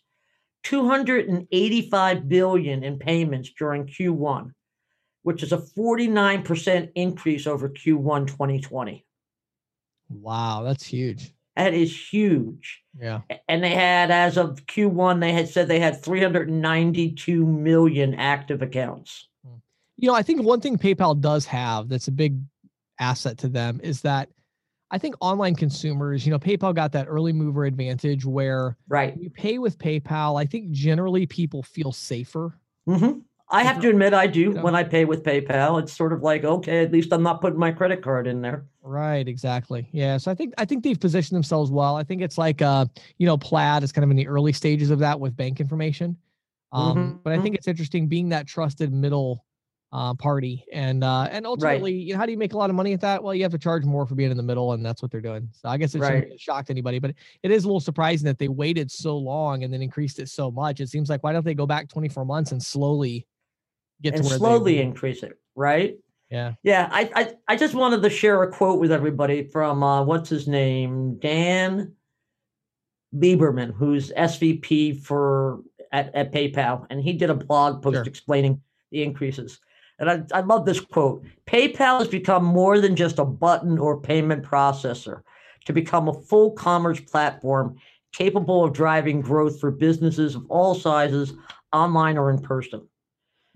285 0.64 2.30
billion 2.30 2.84
in 2.84 2.98
payments 2.98 3.52
during 3.58 3.86
Q1, 3.86 4.52
which 5.24 5.44
is 5.44 5.52
a 5.52 5.58
49% 5.58 6.92
increase 6.96 7.48
over 7.48 7.70
Q1 7.70 8.28
2020. 8.28 9.06
Wow, 10.10 10.64
that's 10.64 10.86
huge. 10.86 11.34
That 11.56 11.74
is 11.74 11.96
huge. 12.12 12.82
Yeah. 13.00 13.22
And 13.48 13.64
they 13.64 13.76
had, 13.76 14.10
as 14.10 14.38
of 14.38 14.66
Q1, 14.66 15.20
they 15.20 15.34
had 15.34 15.48
said 15.48 15.68
they 15.68 15.80
had 15.80 16.02
392 16.02 17.46
million 17.46 18.16
active 18.16 18.62
accounts. 18.62 19.28
Hmm. 19.46 19.58
You 19.98 20.08
know, 20.08 20.16
I 20.16 20.24
think 20.24 20.42
one 20.42 20.62
thing 20.62 20.78
PayPal 20.78 21.20
does 21.20 21.46
have 21.46 21.90
that's 21.90 22.08
a 22.08 22.12
big 22.12 22.40
asset 23.00 23.38
to 23.40 23.50
them 23.50 23.80
is 23.84 24.02
that 24.02 24.30
I 24.94 25.00
think 25.00 25.16
online 25.22 25.56
consumers, 25.56 26.24
you 26.24 26.32
know, 26.32 26.38
PayPal 26.38 26.74
got 26.76 26.92
that 26.92 27.08
early 27.10 27.34
mover 27.34 27.66
advantage 27.66 28.26
where 28.26 28.78
Right. 28.88 29.18
you 29.20 29.32
pay 29.32 29.58
with 29.58 29.80
PayPal. 29.80 30.40
I 30.40 30.46
think 30.46 30.70
generally 30.70 31.26
people 31.26 31.64
feel 31.64 31.92
safer. 31.92 32.60
hmm 32.86 33.20
I 33.50 33.64
have 33.64 33.80
to 33.82 33.90
admit, 33.90 34.14
I 34.14 34.26
do 34.28 34.40
You 34.40 34.54
know? 34.54 34.64
when 34.64 34.74
I 34.76 34.84
pay 34.84 35.06
with 35.06 35.24
PayPal. 35.24 35.80
It's 35.82 35.94
sort 35.94 36.14
of 36.14 36.22
like, 36.22 36.44
okay, 36.44 36.84
at 36.84 36.92
least 36.92 37.12
I'm 37.12 37.22
not 37.24 37.42
putting 37.42 37.60
my 37.60 37.72
credit 37.72 38.02
card 38.02 38.26
in 38.28 38.42
there. 38.42 38.66
Right, 38.82 39.28
exactly. 39.28 39.88
Yeah. 39.92 40.18
So 40.18 40.32
I 40.32 40.36
think 40.36 40.54
I 40.60 40.66
think 40.66 40.84
they've 40.84 41.00
positioned 41.00 41.36
themselves 41.36 41.70
well. 41.72 41.96
I 41.96 42.04
think 42.04 42.22
it's 42.22 42.38
like 42.38 42.62
uh, 42.62 42.86
you 43.18 43.26
know, 43.26 43.38
Plaid 43.38 43.84
is 43.84 43.92
kind 43.92 44.04
of 44.04 44.12
in 44.12 44.18
the 44.18 44.28
early 44.28 44.54
stages 44.54 44.92
of 44.92 45.00
that 45.00 45.20
with 45.20 45.36
bank 45.36 45.60
information. 45.60 46.18
Um, 46.72 47.20
but 47.24 47.34
I 47.34 47.38
Mhm. 47.38 47.44
think 47.44 47.56
it's 47.56 47.68
interesting 47.68 48.08
being 48.08 48.30
that 48.30 48.48
trusted 48.48 48.92
middle 48.94 49.46
uh, 49.94 50.12
party 50.16 50.66
and 50.74 51.04
uh, 51.04 51.28
and 51.30 51.46
ultimately, 51.46 51.94
you 51.94 52.14
know, 52.14 52.20
how 52.20 52.26
do 52.26 52.32
you 52.32 52.38
make 52.38 52.54
a 52.54 52.58
lot 52.58 52.72
of 52.72 52.76
money 52.76 52.94
at 52.94 53.02
that? 53.02 53.24
Well, 53.24 53.36
you 53.36 53.44
have 53.44 53.52
to 53.52 53.60
charge 53.60 53.86
more 53.86 54.08
for 54.08 54.16
being 54.16 54.32
in 54.32 54.38
the 54.38 54.44
middle, 54.44 54.74
and 54.74 54.84
that's 54.84 55.04
what 55.04 55.12
they're 55.12 55.22
doing. 55.22 55.48
So 55.54 55.70
I 55.70 55.78
guess 55.78 55.94
it 55.94 56.00
Right. 56.00 56.40
shocked 56.40 56.72
anybody, 56.72 56.98
but 56.98 57.14
it 57.44 57.52
is 57.52 57.64
a 57.64 57.68
little 57.68 57.80
surprising 57.80 58.26
that 58.26 58.40
they 58.40 58.48
waited 58.48 58.90
so 58.90 59.16
long 59.16 59.64
and 59.64 59.72
then 59.72 59.84
increased 59.84 60.18
it 60.18 60.30
so 60.30 60.50
much. 60.50 60.80
It 60.82 60.90
seems 60.90 61.10
like 61.12 61.24
why 61.24 61.32
don't 61.32 61.46
they 61.46 61.54
go 61.54 61.68
back 61.68 61.90
24 61.90 62.26
months 62.26 62.52
and 62.52 62.62
slowly 62.62 63.28
get 64.02 64.16
and 64.16 64.24
to 64.24 64.30
where 64.30 64.38
slowly 64.40 64.82
increase 64.82 65.22
it, 65.22 65.38
right? 65.56 65.96
yeah. 66.32 66.54
Yeah, 66.64 66.90
I, 66.92 67.12
I 67.16 67.34
I 67.50 67.56
just 67.56 67.76
wanted 67.76 68.02
to 68.02 68.10
share 68.10 68.42
a 68.42 68.52
quote 68.52 68.80
with 68.80 68.92
everybody 68.92 69.44
from 69.44 69.84
uh, 69.84 70.04
what's 70.04 70.30
his 70.30 70.48
name, 70.48 71.20
Dan 71.20 71.94
Lieberman, 73.16 73.72
who's 73.76 74.12
SVP 74.12 75.00
for 75.04 75.62
at, 75.92 76.16
at 76.16 76.32
PayPal, 76.34 76.88
and 76.90 77.00
he 77.00 77.14
did 77.14 77.30
a 77.30 77.36
blog 77.36 77.84
post 77.84 77.98
Sure. 77.98 78.04
explaining 78.06 78.60
the 78.90 79.04
increases. 79.04 79.60
And 80.00 80.10
I, 80.10 80.24
I 80.34 80.42
love 80.42 80.66
this 80.66 80.80
quote. 80.80 81.24
PayPal 81.46 82.00
has 82.00 82.08
become 82.08 82.44
more 82.44 82.80
than 82.80 82.96
just 82.96 83.20
a 83.20 83.26
button 83.26 83.78
or 83.78 84.00
payment 84.00 84.44
processor 84.44 85.22
to 85.66 85.74
become 85.74 86.08
a 86.08 86.14
full 86.14 86.52
commerce 86.52 87.00
platform 87.00 87.78
capable 88.12 88.64
of 88.64 88.74
driving 88.74 89.22
growth 89.22 89.60
for 89.60 89.72
businesses 89.72 90.36
of 90.36 90.46
all 90.50 90.76
sizes, 90.76 91.34
online 91.72 92.18
or 92.18 92.30
in 92.30 92.40
person. 92.40 92.88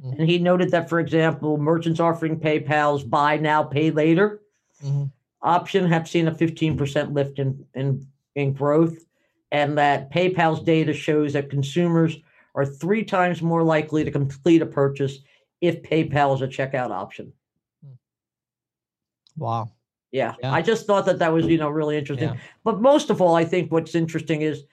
Mm-hmm. 0.03 0.21
And 0.21 0.29
he 0.29 0.39
noted 0.39 0.71
that, 0.71 0.89
for 0.89 0.99
example, 0.99 1.57
merchants 1.57 1.99
offering 1.99 2.39
PayPal's 2.39 3.03
buy 3.03 3.37
now, 3.37 3.63
pay 3.63 3.91
later 3.91 4.41
mm-hmm. 4.83 5.05
option 5.41 5.87
have 5.87 6.07
seen 6.07 6.27
a 6.27 6.31
15% 6.31 7.13
lift 7.13 7.39
in, 7.39 7.65
in, 7.73 8.05
in 8.35 8.53
growth, 8.53 8.97
and 9.51 9.77
that 9.77 10.11
PayPal's 10.11 10.61
data 10.61 10.93
shows 10.93 11.33
that 11.33 11.49
consumers 11.49 12.17
are 12.55 12.65
three 12.65 13.03
times 13.03 13.41
more 13.41 13.63
likely 13.63 14.03
to 14.03 14.11
complete 14.11 14.61
a 14.61 14.65
purchase 14.65 15.19
if 15.61 15.81
PayPal 15.83 16.35
is 16.35 16.41
a 16.41 16.47
checkout 16.47 16.91
option. 16.91 17.33
Hmm. 17.83 17.93
Wow. 19.35 19.71
Yeah. 20.11 20.35
yeah. 20.41 20.53
I 20.53 20.61
just 20.61 20.85
thought 20.87 21.05
that 21.05 21.19
that 21.19 21.33
was, 21.33 21.45
you 21.45 21.57
know, 21.57 21.69
really 21.69 21.97
interesting. 21.97 22.29
Yeah. 22.29 22.37
But 22.63 22.81
most 22.81 23.09
of 23.09 23.21
all, 23.21 23.35
I 23.35 23.45
think 23.45 23.71
what's 23.71 23.95
interesting 23.95 24.41
is, 24.41 24.63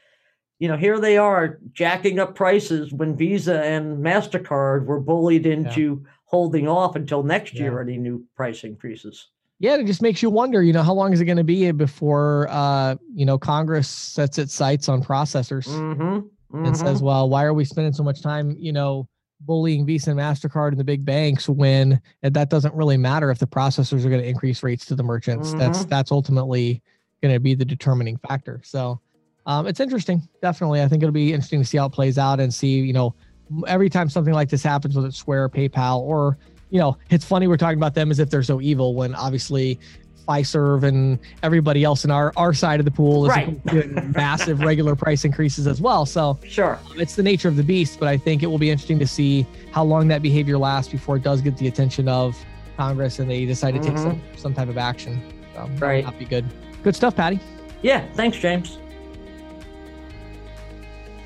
you 0.58 0.68
know, 0.68 0.76
here 0.76 1.00
they 1.00 1.18
are 1.18 1.58
jacking 1.72 2.18
up 2.18 2.34
prices 2.34 2.92
when 2.92 3.16
Visa 3.16 3.62
and 3.64 3.98
MasterCard 3.98 4.86
were 4.86 5.00
bullied 5.00 5.46
into 5.46 6.00
yeah. 6.02 6.10
holding 6.26 6.68
off 6.68 6.94
until 6.96 7.22
next 7.22 7.54
year 7.54 7.80
any 7.80 7.98
new 7.98 8.24
price 8.36 8.62
increases. 8.62 9.28
Yeah, 9.58 9.76
it 9.76 9.86
just 9.86 10.02
makes 10.02 10.22
you 10.22 10.30
wonder, 10.30 10.62
you 10.62 10.72
know, 10.72 10.82
how 10.82 10.94
long 10.94 11.12
is 11.12 11.20
it 11.20 11.24
going 11.24 11.38
to 11.38 11.44
be 11.44 11.70
before, 11.72 12.48
uh, 12.50 12.96
you 13.14 13.24
know, 13.24 13.38
Congress 13.38 13.88
sets 13.88 14.38
its 14.38 14.52
sights 14.52 14.88
on 14.88 15.02
processors 15.02 15.66
mm-hmm. 15.66 16.02
Mm-hmm. 16.02 16.64
and 16.64 16.76
says, 16.76 17.02
well, 17.02 17.28
why 17.28 17.44
are 17.44 17.54
we 17.54 17.64
spending 17.64 17.92
so 17.92 18.02
much 18.02 18.22
time, 18.22 18.56
you 18.58 18.72
know, 18.72 19.08
bullying 19.46 19.86
Visa 19.86 20.10
and 20.10 20.18
MasterCard 20.20 20.68
and 20.68 20.78
the 20.78 20.84
big 20.84 21.04
banks 21.04 21.48
when 21.48 22.00
that 22.22 22.50
doesn't 22.50 22.74
really 22.74 22.96
matter 22.96 23.30
if 23.30 23.38
the 23.38 23.46
processors 23.46 24.04
are 24.04 24.08
going 24.08 24.22
to 24.22 24.28
increase 24.28 24.62
rates 24.62 24.84
to 24.86 24.94
the 24.94 25.02
merchants. 25.02 25.50
Mm-hmm. 25.50 25.58
That's 25.58 25.84
that's 25.86 26.12
ultimately 26.12 26.82
going 27.22 27.34
to 27.34 27.40
be 27.40 27.54
the 27.54 27.64
determining 27.64 28.16
factor. 28.18 28.60
So 28.64 29.00
um, 29.46 29.66
it's 29.66 29.80
interesting. 29.80 30.26
Definitely. 30.42 30.82
I 30.82 30.88
think 30.88 31.02
it'll 31.02 31.12
be 31.12 31.32
interesting 31.32 31.60
to 31.60 31.66
see 31.66 31.78
how 31.78 31.86
it 31.86 31.92
plays 31.92 32.18
out 32.18 32.40
and 32.40 32.52
see, 32.52 32.80
you 32.80 32.92
know, 32.92 33.14
every 33.66 33.90
time 33.90 34.08
something 34.08 34.34
like 34.34 34.48
this 34.48 34.62
happens, 34.62 34.96
whether 34.96 35.08
it's 35.08 35.18
Square, 35.18 35.50
PayPal, 35.50 36.00
or, 36.00 36.38
you 36.70 36.80
know, 36.80 36.96
it's 37.10 37.24
funny 37.24 37.46
we're 37.46 37.56
talking 37.56 37.78
about 37.78 37.94
them 37.94 38.10
as 38.10 38.18
if 38.18 38.30
they're 38.30 38.42
so 38.42 38.60
evil 38.60 38.94
when 38.94 39.14
obviously 39.14 39.78
Fiserv 40.26 40.82
and 40.82 41.18
everybody 41.42 41.84
else 41.84 42.04
in 42.04 42.10
our 42.10 42.32
our 42.36 42.52
side 42.52 42.80
of 42.80 42.84
the 42.84 42.90
pool 42.90 43.26
is 43.26 43.30
right. 43.30 43.66
doing 43.66 44.12
massive 44.12 44.60
regular 44.60 44.96
price 44.96 45.24
increases 45.24 45.66
as 45.66 45.80
well. 45.80 46.06
So 46.06 46.38
sure, 46.46 46.78
um, 46.90 47.00
it's 47.00 47.16
the 47.16 47.22
nature 47.22 47.48
of 47.48 47.56
the 47.56 47.62
beast. 47.62 47.98
But 47.98 48.08
I 48.08 48.16
think 48.16 48.42
it 48.42 48.46
will 48.46 48.58
be 48.58 48.70
interesting 48.70 48.98
to 48.98 49.06
see 49.06 49.46
how 49.72 49.84
long 49.84 50.08
that 50.08 50.22
behavior 50.22 50.58
lasts 50.58 50.90
before 50.90 51.16
it 51.16 51.22
does 51.22 51.40
get 51.40 51.56
the 51.56 51.68
attention 51.68 52.08
of 52.08 52.36
Congress 52.76 53.18
and 53.18 53.30
they 53.30 53.44
decide 53.44 53.72
to 53.72 53.80
mm-hmm. 53.80 53.94
take 53.94 53.98
some 53.98 54.20
some 54.36 54.54
type 54.54 54.68
of 54.68 54.78
action. 54.78 55.20
So 55.54 55.68
right, 55.78 56.04
not 56.04 56.18
be 56.18 56.24
good. 56.24 56.44
Good 56.82 56.96
stuff, 56.96 57.16
Patty. 57.16 57.40
Yeah, 57.82 58.06
thanks, 58.14 58.38
James. 58.38 58.78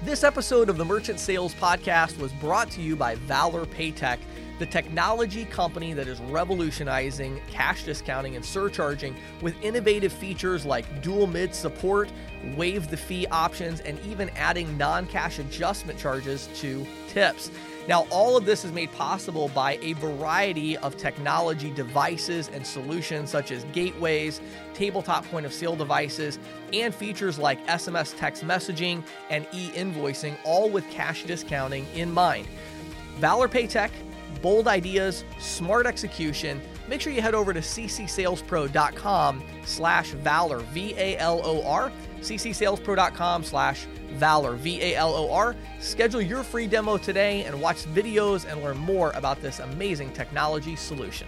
This 0.04 0.22
episode 0.22 0.68
of 0.68 0.76
the 0.76 0.84
Merchant 0.84 1.18
Sales 1.18 1.54
Podcast 1.54 2.18
was 2.18 2.32
brought 2.34 2.70
to 2.72 2.80
you 2.80 2.94
by 2.94 3.16
Valor 3.16 3.66
Paytech 3.66 4.18
the 4.58 4.66
technology 4.66 5.44
company 5.44 5.92
that 5.92 6.08
is 6.08 6.20
revolutionizing 6.20 7.40
cash 7.50 7.84
discounting 7.84 8.36
and 8.36 8.44
surcharging 8.44 9.16
with 9.40 9.54
innovative 9.62 10.12
features 10.12 10.66
like 10.66 11.02
dual 11.02 11.26
mid 11.26 11.54
support, 11.54 12.10
waive 12.56 12.90
the 12.90 12.96
fee 12.96 13.26
options, 13.30 13.80
and 13.80 13.98
even 14.04 14.30
adding 14.30 14.76
non 14.76 15.06
cash 15.06 15.38
adjustment 15.38 15.98
charges 15.98 16.48
to 16.56 16.86
tips. 17.08 17.50
Now, 17.88 18.06
all 18.10 18.36
of 18.36 18.44
this 18.44 18.66
is 18.66 18.72
made 18.72 18.92
possible 18.92 19.48
by 19.54 19.78
a 19.80 19.94
variety 19.94 20.76
of 20.76 20.98
technology 20.98 21.70
devices 21.70 22.50
and 22.52 22.66
solutions 22.66 23.30
such 23.30 23.50
as 23.50 23.64
gateways, 23.72 24.42
tabletop 24.74 25.24
point 25.30 25.46
of 25.46 25.54
sale 25.54 25.74
devices, 25.74 26.38
and 26.74 26.94
features 26.94 27.38
like 27.38 27.66
SMS 27.66 28.14
text 28.18 28.44
messaging 28.44 29.02
and 29.30 29.46
e 29.52 29.70
invoicing, 29.70 30.36
all 30.44 30.68
with 30.68 30.88
cash 30.90 31.24
discounting 31.24 31.86
in 31.94 32.12
mind. 32.12 32.46
Valor 33.20 33.48
Paytech 33.48 33.90
bold 34.40 34.68
ideas, 34.68 35.24
smart 35.38 35.86
execution, 35.86 36.60
make 36.88 37.00
sure 37.00 37.12
you 37.12 37.22
head 37.22 37.34
over 37.34 37.52
to 37.52 37.60
ccsalespro.com 37.60 39.42
slash 39.64 40.10
valor, 40.10 40.58
V-A-L-O-R, 40.58 41.92
ccsalespro.com 42.20 43.44
slash 43.44 43.86
valor, 44.12 44.54
V-A-L-O-R. 44.56 45.56
Schedule 45.80 46.22
your 46.22 46.42
free 46.42 46.66
demo 46.66 46.96
today 46.96 47.44
and 47.44 47.60
watch 47.60 47.84
videos 47.84 48.50
and 48.50 48.62
learn 48.62 48.78
more 48.78 49.10
about 49.12 49.40
this 49.40 49.58
amazing 49.60 50.12
technology 50.12 50.76
solution. 50.76 51.26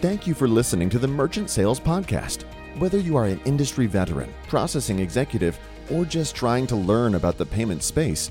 Thank 0.00 0.26
you 0.26 0.34
for 0.34 0.46
listening 0.46 0.90
to 0.90 0.98
the 0.98 1.08
Merchant 1.08 1.48
Sales 1.48 1.80
Podcast. 1.80 2.44
Whether 2.78 2.98
you 2.98 3.16
are 3.16 3.24
an 3.24 3.40
industry 3.44 3.86
veteran, 3.86 4.34
processing 4.48 4.98
executive, 4.98 5.58
or 5.90 6.04
just 6.04 6.34
trying 6.34 6.66
to 6.66 6.76
learn 6.76 7.14
about 7.14 7.38
the 7.38 7.46
payment 7.46 7.82
space, 7.82 8.30